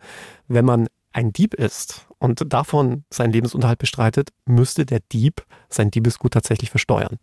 Wenn 0.47 0.63
man 0.63 0.87
ein 1.11 1.33
Dieb 1.33 1.55
ist 1.55 2.05
und 2.19 2.53
davon 2.53 3.03
seinen 3.11 3.33
Lebensunterhalt 3.33 3.79
bestreitet, 3.79 4.29
müsste 4.45 4.85
der 4.85 4.99
Dieb 5.11 5.43
sein 5.69 5.89
Diebesgut 5.89 6.33
tatsächlich 6.33 6.69
versteuern. 6.69 7.17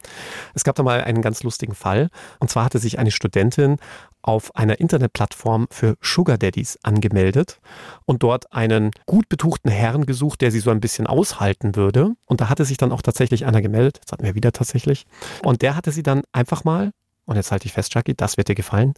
Es 0.54 0.64
gab 0.64 0.74
da 0.74 0.82
mal 0.82 1.02
einen 1.02 1.22
ganz 1.22 1.44
lustigen 1.44 1.76
Fall. 1.76 2.08
Und 2.40 2.50
zwar 2.50 2.64
hatte 2.64 2.80
sich 2.80 2.98
eine 2.98 3.12
Studentin 3.12 3.76
auf 4.24 4.56
einer 4.56 4.80
Internetplattform 4.80 5.66
für 5.70 5.96
Sugar 6.00 6.38
Daddies 6.38 6.78
angemeldet 6.82 7.60
und 8.06 8.22
dort 8.22 8.52
einen 8.52 8.90
gut 9.06 9.28
betuchten 9.28 9.70
Herrn 9.70 10.06
gesucht, 10.06 10.40
der 10.40 10.50
sie 10.50 10.60
so 10.60 10.70
ein 10.70 10.80
bisschen 10.80 11.06
aushalten 11.06 11.76
würde. 11.76 12.14
Und 12.24 12.40
da 12.40 12.48
hatte 12.48 12.64
sich 12.64 12.78
dann 12.78 12.90
auch 12.90 13.02
tatsächlich 13.02 13.44
einer 13.44 13.60
gemeldet. 13.60 13.98
Jetzt 13.98 14.12
hatten 14.12 14.24
wir 14.24 14.34
wieder 14.34 14.52
tatsächlich. 14.52 15.06
Und 15.42 15.62
der 15.62 15.76
hatte 15.76 15.92
sie 15.92 16.02
dann 16.02 16.22
einfach 16.32 16.64
mal, 16.64 16.90
und 17.26 17.37
jetzt 17.37 17.52
halte 17.52 17.66
ich 17.66 17.72
fest, 17.72 17.94
Jackie, 17.94 18.14
das 18.14 18.37
wird 18.37 18.48
dir 18.48 18.54
gefallen, 18.54 18.94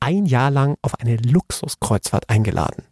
ein 0.00 0.26
Jahr 0.26 0.50
lang 0.50 0.76
auf 0.82 0.98
eine 1.00 1.16
Luxuskreuzfahrt 1.16 2.28
eingeladen. 2.28 2.84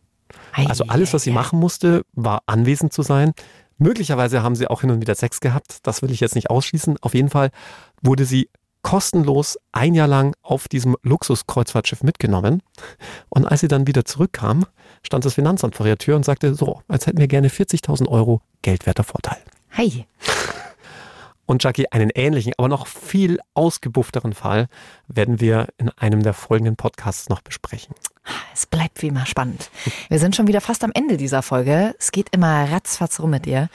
Also 0.53 0.85
alles, 0.85 1.13
was 1.13 1.25
sie 1.25 1.33
machen 1.33 1.59
musste, 1.59 2.03
war 2.13 2.43
anwesend 2.47 2.93
zu 2.93 3.03
sein. 3.03 3.33
Möglicherweise 3.79 4.43
haben 4.43 4.55
sie 4.55 4.69
auch 4.69 4.83
hin 4.83 4.91
und 4.91 5.01
wieder 5.01 5.15
Sex 5.15 5.41
gehabt. 5.41 5.79
Das 5.83 6.03
will 6.03 6.13
ich 6.13 6.21
jetzt 6.21 6.37
nicht 6.37 6.51
ausschließen. 6.51 6.97
Auf 7.01 7.15
jeden 7.15 7.31
Fall 7.31 7.51
wurde 8.03 8.25
sie 8.25 8.49
kostenlos 8.85 9.59
ein 9.73 9.95
Jahr 9.95 10.07
lang 10.07 10.37
auf 10.43 10.69
diesem 10.69 10.95
Luxuskreuzfahrtschiff 11.03 12.05
mitgenommen. 12.05 12.63
Und 13.31 13.47
als 13.47 13.63
sie 13.63 13.69
dann 13.69 13.89
wieder 13.89 14.05
zurückkam, 14.05 14.67
stand 15.03 15.25
das 15.25 15.35
Finanzamt 15.35 15.75
vor 15.75 15.87
ihrer 15.87 15.99
Tür 15.99 16.15
und 16.15 16.25
sagte, 16.25 16.55
so, 16.55 16.83
als 16.87 17.09
hätten 17.09 17.19
wir 17.19 17.27
gerne 17.27 17.49
40.000 17.49 18.07
Euro 18.09 18.41
geldwerter 18.63 19.03
Vorteil. 19.03 19.39
Hi. 19.73 20.07
Und 21.47 21.63
Jackie, 21.63 21.87
einen 21.91 22.11
ähnlichen, 22.15 22.55
aber 22.57 22.69
noch 22.69 22.87
viel 22.87 23.39
ausgebuffteren 23.55 24.33
Fall 24.33 24.69
werden 25.09 25.41
wir 25.41 25.69
in 25.79 25.91
einem 25.91 26.23
der 26.23 26.33
folgenden 26.33 26.77
Podcasts 26.77 27.29
noch 27.29 27.43
besprechen. 27.43 27.95
Es 28.55 28.67
bleibt 28.67 29.03
wie 29.03 29.09
immer 29.09 29.27
spannend. 29.27 29.71
Wir 30.09 30.19
sind 30.19 30.35
schon 30.35 30.47
wieder 30.47 30.63
fast 30.63 30.83
am 30.85 30.93
Ende 30.95 31.17
dieser 31.17 31.43
Folge. 31.43 31.95
Es 31.99 32.13
geht 32.13 32.29
immer 32.31 32.71
ratzfatz 32.71 33.21
rum 33.21 33.31
mit 33.31 33.45
dir. 33.45 33.69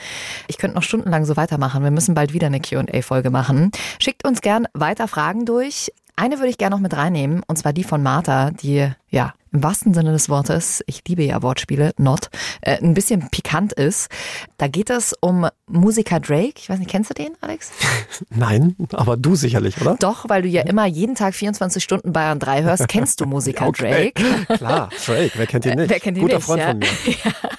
Ich 0.48 0.58
könnte 0.58 0.76
noch 0.76 0.84
stundenlang 0.84 1.26
so 1.26 1.38
weitermachen. 1.38 1.84
Wir 1.84 1.92
müssen 1.92 2.16
bald 2.16 2.34
wieder 2.34 2.48
eine 2.48 2.60
Q&A-Folge 2.60 3.30
machen. 3.30 3.72
Schickt 4.00 4.26
uns 4.26 4.42
gern 4.42 4.68
weiter 4.74 5.08
Fragen 5.08 5.46
durch. 5.46 5.92
Eine 6.16 6.40
würde 6.40 6.50
ich 6.50 6.58
gerne 6.58 6.76
noch 6.76 6.82
mit 6.82 6.98
reinnehmen, 6.98 7.44
und 7.48 7.58
zwar 7.58 7.72
die 7.72 7.86
von 7.86 8.04
Martha, 8.04 8.52
die 8.52 8.90
ja 9.10 9.34
im 9.52 9.64
wahrsten 9.64 9.94
Sinne 9.94 10.12
des 10.12 10.30
Wortes, 10.30 10.84
ich 10.86 11.02
liebe 11.08 11.24
ja 11.24 11.42
Wortspiele, 11.42 11.94
not, 11.98 12.30
äh, 12.62 12.78
ein 12.82 12.94
bisschen 12.94 13.30
pikant 13.30 13.74
ist. 13.74 14.10
Da 14.58 14.68
geht 14.68 14.90
es 14.90 15.14
um 15.20 15.48
Musiker 15.68 16.20
Drake. 16.20 16.54
Ich 16.58 16.70
weiß 16.70 16.80
nicht, 16.80 16.90
kennst 16.90 17.10
du 17.10 17.14
den, 17.14 17.32
Alex? 17.42 17.72
Nein, 18.30 18.76
aber 18.92 19.18
du 19.18 19.36
sicherlich, 19.36 19.80
oder? 19.82 19.96
Doch, 20.00 20.28
weil 20.28 20.44
du 20.44 20.48
ja 20.48 20.64
immer 20.64 20.86
jeden 20.86 21.16
Tag 21.16 21.34
24 21.34 21.84
Stunden 21.84 22.14
Bayern 22.14 22.40
3 22.40 22.64
hörst, 22.64 22.88
kennst 22.90 23.22
du 23.22 23.26
Musiker 23.26 23.68
okay. 23.68 24.14
Drake. 24.16 24.46
Klar, 24.58 24.90
Drake, 25.06 25.32
wer 25.36 25.48
kennt 25.48 25.66
ihn 25.66 25.76
nicht? 25.76 25.90
Wer 25.90 26.00
kennt 26.00 26.18
ihn 26.18 26.24
Guter 26.24 26.36
nicht, 26.36 26.46
Freund 26.46 26.62
ja. 26.62 26.68
von 26.68 26.80
mir. 26.80 26.88
Ja. 27.24 27.50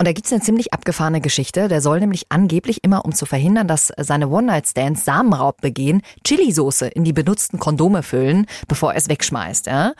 Und 0.00 0.06
da 0.06 0.12
gibt's 0.12 0.32
eine 0.32 0.40
ziemlich 0.40 0.72
abgefahrene 0.72 1.20
Geschichte. 1.20 1.66
Der 1.66 1.80
soll 1.80 1.98
nämlich 1.98 2.26
angeblich 2.28 2.84
immer, 2.84 3.04
um 3.04 3.12
zu 3.12 3.26
verhindern, 3.26 3.66
dass 3.66 3.92
seine 3.96 4.28
One-Night-Stands 4.28 5.04
Samenraub 5.04 5.60
begehen, 5.60 6.02
Chili-Soße 6.22 6.86
in 6.86 7.02
die 7.02 7.12
benutzten 7.12 7.58
Kondome 7.58 8.04
füllen, 8.04 8.46
bevor 8.68 8.92
er 8.92 8.98
es 8.98 9.08
wegschmeißt, 9.08 9.66
ja? 9.66 9.94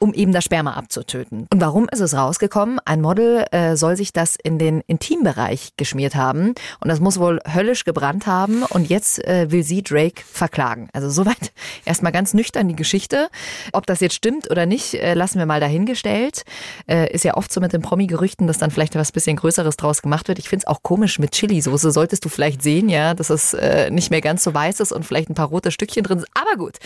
um 0.00 0.12
eben 0.12 0.32
das 0.32 0.42
Sperma 0.42 0.73
abzutöten. 0.76 1.46
Und 1.50 1.60
warum 1.60 1.88
ist 1.90 2.00
es 2.00 2.14
rausgekommen? 2.14 2.78
Ein 2.84 3.00
Model 3.00 3.46
äh, 3.50 3.76
soll 3.76 3.96
sich 3.96 4.12
das 4.12 4.36
in 4.36 4.58
den 4.58 4.82
Intimbereich 4.86 5.72
geschmiert 5.76 6.14
haben 6.14 6.54
und 6.80 6.88
das 6.88 7.00
muss 7.00 7.18
wohl 7.18 7.40
höllisch 7.52 7.84
gebrannt 7.84 8.26
haben 8.26 8.62
und 8.62 8.88
jetzt 8.88 9.24
äh, 9.24 9.50
will 9.50 9.62
sie 9.62 9.82
Drake 9.82 10.22
verklagen. 10.24 10.88
Also 10.92 11.08
soweit 11.10 11.52
erstmal 11.84 12.12
ganz 12.12 12.34
nüchtern 12.34 12.68
die 12.68 12.76
Geschichte. 12.76 13.28
Ob 13.72 13.86
das 13.86 14.00
jetzt 14.00 14.14
stimmt 14.14 14.50
oder 14.50 14.66
nicht, 14.66 14.94
äh, 14.94 15.14
lassen 15.14 15.38
wir 15.38 15.46
mal 15.46 15.60
dahingestellt. 15.60 16.44
Äh, 16.86 17.12
ist 17.12 17.24
ja 17.24 17.36
oft 17.36 17.52
so 17.52 17.60
mit 17.60 17.72
den 17.72 17.82
Promi-Gerüchten, 17.82 18.46
dass 18.46 18.58
dann 18.58 18.70
vielleicht 18.70 18.94
was 18.94 19.12
bisschen 19.12 19.36
Größeres 19.36 19.76
draus 19.76 20.02
gemacht 20.02 20.28
wird. 20.28 20.38
Ich 20.38 20.48
finde 20.48 20.64
es 20.64 20.66
auch 20.66 20.82
komisch 20.82 21.18
mit 21.18 21.32
Chili-Soße. 21.32 21.90
Solltest 21.90 22.24
du 22.24 22.28
vielleicht 22.28 22.62
sehen, 22.62 22.88
ja, 22.88 23.14
dass 23.14 23.30
es 23.30 23.54
äh, 23.54 23.90
nicht 23.90 24.10
mehr 24.10 24.20
ganz 24.20 24.44
so 24.44 24.52
weiß 24.52 24.80
ist 24.80 24.92
und 24.92 25.06
vielleicht 25.06 25.30
ein 25.30 25.34
paar 25.34 25.48
rote 25.48 25.70
Stückchen 25.70 26.02
drin 26.02 26.18
sind. 26.18 26.28
Aber 26.34 26.56
gut. 26.56 26.78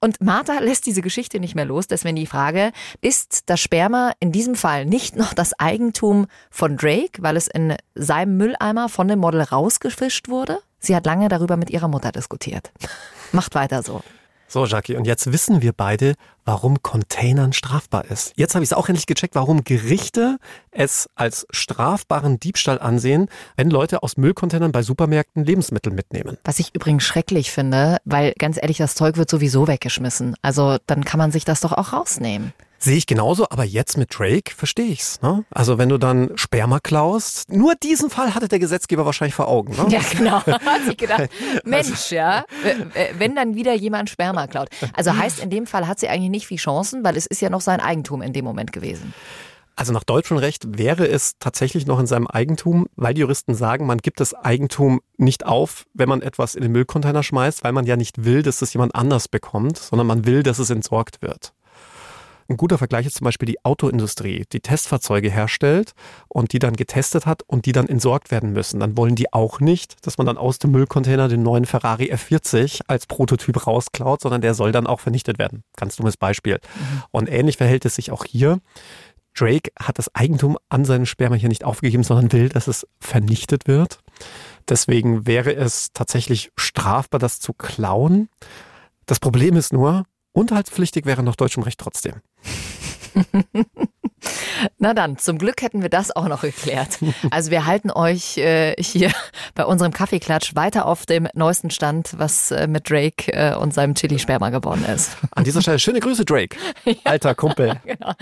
Und 0.00 0.20
Martha 0.20 0.58
lässt 0.60 0.86
diese 0.86 1.00
Geschichte 1.02 1.40
nicht 1.40 1.54
mehr 1.54 1.64
los. 1.64 1.86
Deswegen 1.86 2.16
die 2.16 2.26
Frage, 2.26 2.72
ist 3.00 3.35
das 3.44 3.60
Sperma 3.60 4.12
in 4.20 4.32
diesem 4.32 4.54
Fall 4.54 4.86
nicht 4.86 5.16
noch 5.16 5.34
das 5.34 5.58
Eigentum 5.58 6.26
von 6.50 6.76
Drake, 6.76 7.20
weil 7.22 7.36
es 7.36 7.48
in 7.48 7.74
seinem 7.94 8.36
Mülleimer 8.36 8.88
von 8.88 9.08
dem 9.08 9.18
Model 9.18 9.42
rausgefischt 9.42 10.28
wurde? 10.28 10.60
Sie 10.78 10.94
hat 10.94 11.06
lange 11.06 11.28
darüber 11.28 11.56
mit 11.56 11.70
ihrer 11.70 11.88
Mutter 11.88 12.12
diskutiert. 12.12 12.72
Macht 13.32 13.54
weiter 13.54 13.82
so. 13.82 14.02
So, 14.48 14.64
Jackie, 14.64 14.94
und 14.94 15.06
jetzt 15.06 15.32
wissen 15.32 15.60
wir 15.60 15.72
beide, 15.72 16.14
warum 16.44 16.80
Containern 16.80 17.52
strafbar 17.52 18.04
ist. 18.04 18.32
Jetzt 18.36 18.54
habe 18.54 18.62
ich 18.62 18.70
es 18.70 18.76
auch 18.76 18.88
endlich 18.88 19.06
gecheckt, 19.06 19.34
warum 19.34 19.64
Gerichte 19.64 20.38
es 20.70 21.08
als 21.16 21.48
strafbaren 21.50 22.38
Diebstahl 22.38 22.78
ansehen, 22.78 23.28
wenn 23.56 23.70
Leute 23.70 24.04
aus 24.04 24.16
Müllcontainern 24.16 24.70
bei 24.70 24.82
Supermärkten 24.82 25.44
Lebensmittel 25.44 25.92
mitnehmen. 25.92 26.38
Was 26.44 26.60
ich 26.60 26.72
übrigens 26.74 27.02
schrecklich 27.02 27.50
finde, 27.50 27.98
weil 28.04 28.34
ganz 28.38 28.56
ehrlich, 28.60 28.78
das 28.78 28.94
Zeug 28.94 29.16
wird 29.16 29.28
sowieso 29.28 29.66
weggeschmissen. 29.66 30.36
Also 30.42 30.76
dann 30.86 31.04
kann 31.04 31.18
man 31.18 31.32
sich 31.32 31.44
das 31.44 31.60
doch 31.60 31.72
auch 31.72 31.92
rausnehmen. 31.92 32.52
Sehe 32.78 32.96
ich 32.96 33.06
genauso, 33.06 33.46
aber 33.48 33.64
jetzt 33.64 33.96
mit 33.96 34.16
Drake 34.16 34.54
verstehe 34.54 34.86
ich's. 34.86 35.20
Ne? 35.22 35.44
Also 35.50 35.78
wenn 35.78 35.88
du 35.88 35.98
dann 35.98 36.30
Sperma 36.36 36.78
klaust, 36.80 37.50
nur 37.50 37.74
diesen 37.74 38.10
Fall 38.10 38.34
hatte 38.34 38.48
der 38.48 38.58
Gesetzgeber 38.58 39.06
wahrscheinlich 39.06 39.34
vor 39.34 39.48
Augen. 39.48 39.74
Ne? 39.76 39.86
Ja, 39.88 40.00
genau. 40.10 40.44
Hat 40.46 40.84
sich 40.86 40.96
gedacht, 40.96 41.30
Mensch, 41.64 42.10
ja, 42.10 42.44
wenn 43.18 43.34
dann 43.34 43.54
wieder 43.54 43.74
jemand 43.74 44.10
Sperma 44.10 44.46
klaut. 44.46 44.68
Also 44.92 45.16
heißt, 45.16 45.40
in 45.40 45.50
dem 45.50 45.66
Fall 45.66 45.86
hat 45.86 45.98
sie 45.98 46.08
eigentlich 46.08 46.30
nicht 46.30 46.46
viel 46.46 46.58
Chancen, 46.58 47.04
weil 47.04 47.16
es 47.16 47.26
ist 47.26 47.40
ja 47.40 47.50
noch 47.50 47.60
sein 47.60 47.80
Eigentum 47.80 48.22
in 48.22 48.32
dem 48.32 48.44
Moment 48.44 48.72
gewesen. 48.72 49.14
Also 49.78 49.92
nach 49.92 50.04
deutschem 50.04 50.38
Recht 50.38 50.78
wäre 50.78 51.06
es 51.06 51.34
tatsächlich 51.38 51.86
noch 51.86 52.00
in 52.00 52.06
seinem 52.06 52.26
Eigentum, 52.26 52.86
weil 52.96 53.12
die 53.12 53.20
Juristen 53.20 53.54
sagen, 53.54 53.84
man 53.84 53.98
gibt 53.98 54.20
das 54.20 54.32
Eigentum 54.32 55.02
nicht 55.18 55.44
auf, 55.44 55.84
wenn 55.92 56.08
man 56.08 56.22
etwas 56.22 56.54
in 56.54 56.62
den 56.62 56.72
Müllcontainer 56.72 57.22
schmeißt, 57.22 57.62
weil 57.62 57.72
man 57.72 57.84
ja 57.84 57.96
nicht 57.96 58.24
will, 58.24 58.42
dass 58.42 58.58
das 58.58 58.72
jemand 58.72 58.94
anders 58.94 59.28
bekommt, 59.28 59.76
sondern 59.76 60.06
man 60.06 60.24
will, 60.24 60.42
dass 60.42 60.58
es 60.58 60.70
entsorgt 60.70 61.20
wird. 61.20 61.52
Ein 62.48 62.56
guter 62.56 62.78
Vergleich 62.78 63.06
ist 63.06 63.16
zum 63.16 63.24
Beispiel 63.24 63.46
die 63.46 63.64
Autoindustrie, 63.64 64.44
die 64.52 64.60
Testfahrzeuge 64.60 65.30
herstellt 65.30 65.92
und 66.28 66.52
die 66.52 66.58
dann 66.58 66.74
getestet 66.74 67.26
hat 67.26 67.42
und 67.46 67.66
die 67.66 67.72
dann 67.72 67.88
entsorgt 67.88 68.30
werden 68.30 68.52
müssen. 68.52 68.80
Dann 68.80 68.96
wollen 68.96 69.16
die 69.16 69.32
auch 69.32 69.60
nicht, 69.60 70.06
dass 70.06 70.18
man 70.18 70.26
dann 70.26 70.38
aus 70.38 70.58
dem 70.58 70.70
Müllcontainer 70.70 71.28
den 71.28 71.42
neuen 71.42 71.66
Ferrari 71.66 72.12
F40 72.12 72.82
als 72.86 73.06
Prototyp 73.06 73.66
rausklaut, 73.66 74.20
sondern 74.20 74.40
der 74.40 74.54
soll 74.54 74.70
dann 74.70 74.86
auch 74.86 75.00
vernichtet 75.00 75.38
werden. 75.38 75.64
Ganz 75.76 75.96
dummes 75.96 76.16
Beispiel. 76.16 76.54
Mhm. 76.54 77.02
Und 77.10 77.28
ähnlich 77.28 77.56
verhält 77.56 77.84
es 77.84 77.96
sich 77.96 78.12
auch 78.12 78.24
hier. 78.24 78.60
Drake 79.34 79.70
hat 79.78 79.98
das 79.98 80.14
Eigentum 80.14 80.56
an 80.68 80.84
seinem 80.84 81.06
Sperma 81.06 81.36
hier 81.36 81.48
nicht 81.48 81.64
aufgegeben, 81.64 82.02
sondern 82.02 82.32
will, 82.32 82.48
dass 82.48 82.68
es 82.68 82.86
vernichtet 83.00 83.66
wird. 83.66 83.98
Deswegen 84.68 85.26
wäre 85.26 85.54
es 85.54 85.92
tatsächlich 85.92 86.50
strafbar, 86.56 87.20
das 87.20 87.38
zu 87.38 87.52
klauen. 87.52 88.28
Das 89.04 89.20
Problem 89.20 89.56
ist 89.56 89.72
nur, 89.72 90.04
Unterhaltspflichtig 90.36 91.06
wäre 91.06 91.22
nach 91.22 91.34
deutschem 91.34 91.62
Recht 91.62 91.80
trotzdem. 91.80 92.20
Na 94.78 94.94
dann, 94.94 95.18
zum 95.18 95.38
Glück 95.38 95.62
hätten 95.62 95.82
wir 95.82 95.88
das 95.88 96.14
auch 96.14 96.28
noch 96.28 96.42
geklärt. 96.42 96.98
Also 97.30 97.50
wir 97.50 97.66
halten 97.66 97.90
euch 97.90 98.38
äh, 98.38 98.74
hier 98.78 99.10
bei 99.54 99.64
unserem 99.64 99.92
Kaffeeklatsch 99.92 100.54
weiter 100.54 100.86
auf 100.86 101.06
dem 101.06 101.28
neuesten 101.34 101.70
Stand, 101.70 102.14
was 102.16 102.50
äh, 102.50 102.66
mit 102.66 102.88
Drake 102.90 103.32
äh, 103.32 103.54
und 103.54 103.74
seinem 103.74 103.94
Chili-Sperma 103.94 104.50
geworden 104.50 104.84
ist. 104.84 105.16
An 105.32 105.44
dieser 105.44 105.62
Stelle 105.62 105.78
schöne 105.78 106.00
Grüße, 106.00 106.24
Drake. 106.24 106.56
Alter 107.04 107.34
Kumpel. 107.34 107.80
Genau. 107.84 108.12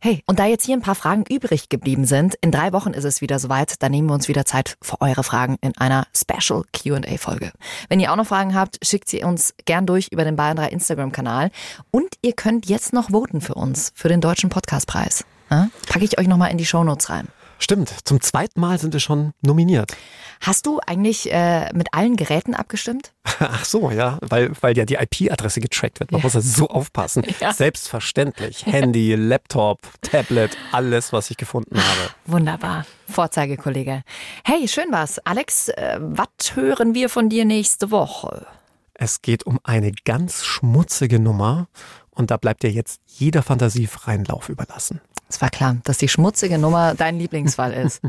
Hey, 0.00 0.22
und 0.26 0.38
da 0.38 0.46
jetzt 0.46 0.64
hier 0.64 0.76
ein 0.76 0.82
paar 0.82 0.94
Fragen 0.94 1.24
übrig 1.28 1.68
geblieben 1.68 2.04
sind, 2.04 2.34
in 2.40 2.50
drei 2.50 2.72
Wochen 2.72 2.90
ist 2.90 3.04
es 3.04 3.20
wieder 3.20 3.38
soweit, 3.38 3.82
da 3.82 3.88
nehmen 3.88 4.08
wir 4.08 4.14
uns 4.14 4.28
wieder 4.28 4.44
Zeit 4.44 4.76
für 4.82 5.00
eure 5.00 5.22
Fragen 5.22 5.56
in 5.60 5.76
einer 5.76 6.06
Special 6.14 6.64
Q&A-Folge. 6.72 7.52
Wenn 7.88 8.00
ihr 8.00 8.12
auch 8.12 8.16
noch 8.16 8.26
Fragen 8.26 8.54
habt, 8.54 8.78
schickt 8.82 9.08
sie 9.08 9.22
uns 9.22 9.54
gern 9.64 9.86
durch 9.86 10.08
über 10.10 10.24
den 10.24 10.36
Bayern 10.36 10.56
3 10.56 10.68
Instagram-Kanal 10.68 11.50
und 11.90 12.14
ihr 12.22 12.32
könnt 12.32 12.66
jetzt 12.66 12.92
noch 12.92 13.10
voten 13.10 13.40
für 13.40 13.54
uns, 13.54 13.92
für 13.94 14.08
den 14.08 14.20
Deutschen 14.20 14.50
Podcastpreis. 14.50 15.25
Ja? 15.50 15.68
Packe 15.88 16.04
ich 16.04 16.18
euch 16.18 16.26
nochmal 16.26 16.50
in 16.50 16.58
die 16.58 16.66
Shownotes 16.66 17.10
rein. 17.10 17.28
Stimmt, 17.58 17.94
zum 18.04 18.20
zweiten 18.20 18.60
Mal 18.60 18.78
sind 18.78 18.92
wir 18.92 19.00
schon 19.00 19.32
nominiert. 19.40 19.96
Hast 20.40 20.66
du 20.66 20.78
eigentlich 20.86 21.32
äh, 21.32 21.72
mit 21.72 21.88
allen 21.92 22.16
Geräten 22.16 22.54
abgestimmt? 22.54 23.12
Ach 23.38 23.64
so, 23.64 23.90
ja, 23.90 24.18
weil, 24.20 24.52
weil 24.60 24.76
ja 24.76 24.84
die 24.84 24.96
IP-Adresse 24.96 25.60
getrackt 25.60 26.00
wird. 26.00 26.12
Man 26.12 26.20
ja. 26.20 26.26
muss 26.26 26.36
also 26.36 26.48
so 26.48 26.68
aufpassen. 26.68 27.24
Ja. 27.40 27.52
Selbstverständlich. 27.52 28.64
Handy, 28.66 29.14
Laptop, 29.14 29.80
Tablet, 30.00 30.56
alles, 30.72 31.12
was 31.12 31.30
ich 31.30 31.36
gefunden 31.36 31.76
habe. 31.76 32.10
Wunderbar. 32.24 32.86
Vorzeigekollege. 33.08 34.02
Hey, 34.42 34.66
schön 34.68 34.86
was. 34.90 35.18
Alex, 35.20 35.68
äh, 35.68 35.98
was 36.00 36.54
hören 36.54 36.94
wir 36.94 37.08
von 37.08 37.28
dir 37.28 37.44
nächste 37.44 37.90
Woche? 37.90 38.46
Es 38.94 39.20
geht 39.20 39.44
um 39.44 39.60
eine 39.64 39.92
ganz 40.04 40.44
schmutzige 40.44 41.18
Nummer 41.18 41.68
und 42.10 42.30
da 42.30 42.38
bleibt 42.38 42.62
dir 42.62 42.70
jetzt 42.70 43.00
jeder 43.06 43.42
Fantasie 43.42 43.86
freien 43.86 44.24
Lauf 44.24 44.48
überlassen. 44.48 45.00
Es 45.28 45.40
war 45.40 45.50
klar, 45.50 45.76
dass 45.84 45.98
die 45.98 46.08
schmutzige 46.08 46.56
Nummer 46.56 46.94
dein 46.94 47.18
Lieblingsfall 47.18 47.72
ist. 47.84 48.00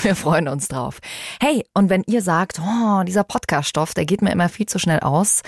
Wir 0.00 0.16
freuen 0.16 0.48
uns 0.48 0.68
drauf. 0.68 1.00
Hey, 1.40 1.64
und 1.74 1.90
wenn 1.90 2.02
ihr 2.06 2.22
sagt, 2.22 2.60
oh, 2.60 3.02
dieser 3.04 3.24
Podcast-Stoff, 3.24 3.94
der 3.94 4.06
geht 4.06 4.22
mir 4.22 4.32
immer 4.32 4.48
viel 4.48 4.66
zu 4.66 4.78
schnell 4.78 5.00
aus, 5.00 5.42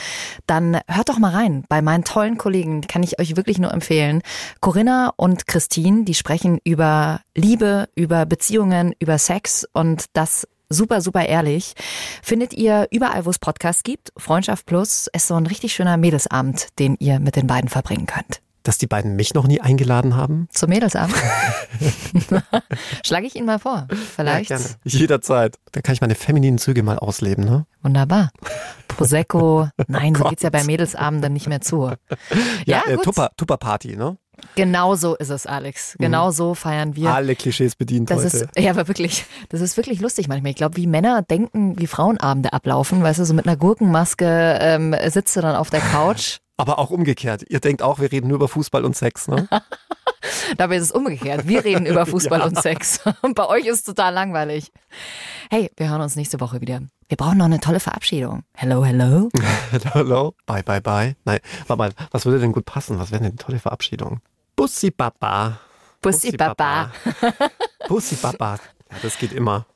dann 0.47 0.79
hört 0.87 1.09
doch 1.09 1.19
mal 1.19 1.33
rein. 1.33 1.65
Bei 1.69 1.81
meinen 1.81 2.05
tollen 2.05 2.37
Kollegen 2.37 2.83
kann 2.83 3.03
ich 3.03 3.19
euch 3.19 3.37
wirklich 3.37 3.59
nur 3.59 3.73
empfehlen. 3.73 4.23
Corinna 4.61 5.13
und 5.17 5.47
Christine, 5.47 6.05
die 6.05 6.15
sprechen 6.15 6.59
über 6.63 7.21
Liebe, 7.35 7.89
über 7.95 8.27
Beziehungen, 8.27 8.95
über 8.99 9.19
Sex 9.19 9.67
und 9.73 10.07
das 10.13 10.47
super, 10.69 11.01
super 11.01 11.25
ehrlich. 11.25 11.75
Findet 12.23 12.53
ihr 12.53 12.87
überall, 12.91 13.25
wo 13.25 13.31
es 13.31 13.39
Podcasts 13.39 13.83
gibt. 13.83 14.13
Freundschaft 14.17 14.67
Plus 14.67 15.09
ist 15.13 15.29
so 15.29 15.35
ein 15.35 15.47
richtig 15.47 15.73
schöner 15.73 15.97
Mädelsabend, 15.97 16.69
den 16.79 16.97
ihr 16.99 17.19
mit 17.19 17.37
den 17.37 17.47
beiden 17.47 17.71
verbringen 17.71 18.07
könnt 18.07 18.44
dass 18.65 18.79
die 18.79 18.87
beiden 18.87 19.15
mich 19.15 19.35
noch 19.35 19.47
nie 19.47 19.61
eingeladen 19.61 20.17
haben? 20.17 20.49
Zum 20.51 20.71
Mädelsabend? 20.71 21.15
Schlage 23.05 23.27
ich 23.27 23.37
Ihnen 23.37 23.47
mal 23.47 23.59
vor. 23.59 23.87
Vielleicht. 24.17 24.51
Ja, 24.51 24.57
gerne. 24.57 24.71
Jederzeit. 24.85 25.59
Da 25.73 25.83
kann 25.83 25.95
ich 25.95 26.01
meine 26.01 26.15
femininen 26.15 26.59
Züge 26.59 26.83
mal 26.83 26.99
ausleben, 26.99 27.45
ne? 27.45 27.67
Wunderbar. 27.83 28.31
Prosecco. 28.89 29.69
Nein, 29.87 30.15
so 30.15 30.25
geht's 30.25 30.43
ja 30.43 30.51
bei 30.51 30.65
Mädelsabenden 30.65 31.33
nicht 31.33 31.47
mehr 31.47 31.61
zu. 31.61 31.93
Ja, 32.65 32.83
ja 32.87 32.93
äh, 32.93 32.97
Tupper, 32.97 33.31
Tupper 33.37 33.59
Party, 33.59 33.97
ne? 33.97 34.17
Genau 34.57 34.95
so 34.95 35.15
ist 35.15 35.31
es, 35.31 35.47
Alex. 35.47 35.97
Genau 35.99 36.29
mhm. 36.29 36.33
so 36.33 36.55
feiern 36.55 36.97
wir. 36.97 37.15
Alle 37.15 37.37
Klischees 37.37 37.77
bedient 37.77 38.11
das 38.11 38.25
heute. 38.25 38.37
Ist, 38.37 38.49
ja, 38.59 38.71
aber 38.71 38.89
wirklich, 38.89 39.27
das 39.49 39.61
ist 39.61 39.77
wirklich 39.77 40.01
lustig 40.01 40.27
manchmal. 40.27 40.51
Ich 40.51 40.57
glaube, 40.57 40.77
wie 40.77 40.87
Männer 40.87 41.23
denken, 41.23 41.79
wie 41.79 41.87
Frauenabende 41.87 42.53
ablaufen. 42.53 43.03
Weißt 43.03 43.21
du, 43.21 43.25
so 43.25 43.35
mit 43.35 43.47
einer 43.47 43.57
Gurkenmaske 43.57 44.59
ähm, 44.61 44.95
sitzt 45.09 45.37
du 45.37 45.41
dann 45.41 45.55
auf 45.55 45.71
der 45.71 45.81
Couch 45.81 46.39
aber 46.57 46.79
auch 46.79 46.91
umgekehrt. 46.91 47.45
Ihr 47.49 47.61
denkt 47.61 47.83
auch, 47.83 47.99
wir 47.99 48.11
reden 48.13 48.29
nur 48.29 48.37
über 48.37 48.49
Fußball 48.49 48.85
und 48.85 48.97
Sex, 48.97 49.29
ne? 49.29 49.49
Dabei 50.57 50.77
ist 50.77 50.85
es 50.85 50.93
umgekehrt. 50.93 51.47
Wir 51.47 51.65
reden 51.65 51.87
über 51.87 52.07
Fußball 52.07 52.41
ja. 52.41 52.47
und 52.47 52.61
Sex. 52.61 53.01
Und 53.23 53.35
bei 53.35 53.47
euch 53.47 53.67
ist 53.67 53.77
es 53.79 53.83
total 53.85 54.13
langweilig. 54.15 54.73
Hey, 55.51 55.71
wir 55.77 55.91
hören 55.91 56.01
uns 56.01 56.17
nächste 56.17 56.41
Woche 56.41 56.61
wieder. 56.61 56.81
Wir 57.09 57.17
brauchen 57.17 57.39
noch 57.39 57.45
eine 57.47 57.61
tolle 57.61 57.81
Verabschiedung. 57.81 58.43
Hello, 58.55 58.85
hello. 58.85 59.29
hello, 59.71 59.91
hello. 59.93 60.35
Bye, 60.47 60.63
bye, 60.63 60.81
bye. 60.81 61.17
Nein, 61.25 61.41
warte 61.67 61.79
mal, 61.79 61.93
was 62.11 62.25
würde 62.25 62.41
denn 62.41 62.53
gut 62.53 62.65
passen? 62.65 62.99
Was 62.99 63.11
wäre 63.11 63.23
denn 63.23 63.33
eine 63.33 63.37
tolle 63.37 63.59
Verabschiedung? 63.59 64.21
Bussi 64.57 64.91
Baba. 64.91 65.59
Bussi, 66.01 66.29
Bussi 66.29 66.37
Baba. 66.37 66.93
Bussi 67.89 68.15
Baba. 68.17 68.59
Ja, 68.91 68.97
das 69.03 69.19
geht 69.19 69.33
immer. 69.33 69.67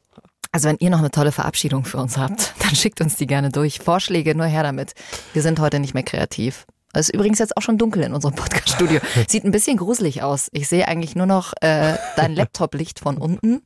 Also 0.53 0.69
wenn 0.69 0.77
ihr 0.79 0.91
noch 0.91 0.99
eine 0.99 1.11
tolle 1.11 1.33
Verabschiedung 1.33 1.85
für 1.85 1.99
uns 1.99 2.17
habt, 2.17 2.55
dann 2.63 2.75
schickt 2.75 3.01
uns 3.01 3.17
die 3.17 3.27
gerne 3.27 3.51
durch. 3.51 3.81
Vorschläge, 3.81 4.35
nur 4.35 4.47
her 4.47 4.63
damit. 4.63 4.95
Wir 5.33 5.43
sind 5.43 5.61
heute 5.61 5.79
nicht 5.79 5.95
mehr 5.95 6.03
kreativ. 6.03 6.67
Es 6.95 7.09
ist 7.09 7.15
übrigens 7.15 7.39
jetzt 7.39 7.57
auch 7.57 7.63
schon 7.63 7.77
dunkel 7.77 8.03
in 8.03 8.15
unserem 8.15 8.35
Podcast-Studio. 8.35 9.01
Sieht 9.29 9.45
ein 9.45 9.51
bisschen 9.51 9.77
gruselig 9.77 10.23
aus. 10.23 10.49
Ich 10.53 10.69
sehe 10.69 10.89
eigentlich 10.89 11.15
nur 11.15 11.27
noch 11.27 11.53
äh, 11.61 11.97
dein 12.17 12.35
Laptop-Licht 12.35 13.01
von 13.01 13.19
unten. 13.19 13.63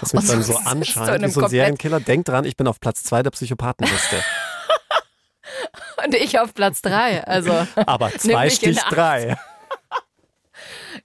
Das 0.00 0.12
mich 0.12 0.26
dann 0.26 0.42
so 0.42 0.56
anscheint 0.56 1.22
wie 1.22 1.30
so 1.30 1.42
ein 1.42 1.50
Serienkiller. 1.50 2.00
Denk 2.00 2.24
dran, 2.24 2.44
ich 2.44 2.56
bin 2.56 2.66
auf 2.66 2.80
Platz 2.80 3.04
zwei 3.04 3.22
der 3.22 3.30
Psychopathenliste. 3.30 4.16
Und 6.04 6.14
ich 6.14 6.40
auf 6.40 6.54
Platz 6.54 6.82
drei. 6.82 7.24
Also, 7.24 7.66
Aber 7.86 8.10
zwei 8.12 8.50
Stich 8.50 8.78
drei. 8.90 9.36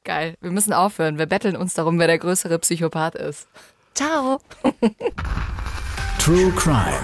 Geil. 0.04 0.36
Wir 0.42 0.52
müssen 0.52 0.74
aufhören. 0.74 1.18
Wir 1.18 1.26
betteln 1.26 1.56
uns 1.56 1.74
darum, 1.74 2.00
wer 2.00 2.08
der 2.08 2.18
größere 2.18 2.58
Psychopath 2.60 3.16
ist. 3.16 3.48
Ciao. 3.98 4.40
True 6.20 6.52
Crime. 6.52 7.02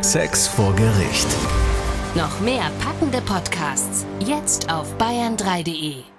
Sex 0.00 0.48
vor 0.48 0.74
Gericht. 0.74 1.26
Noch 2.14 2.40
mehr 2.40 2.70
packende 2.82 3.20
Podcasts 3.20 4.06
jetzt 4.20 4.72
auf 4.72 4.86
bayern3.de. 4.96 6.13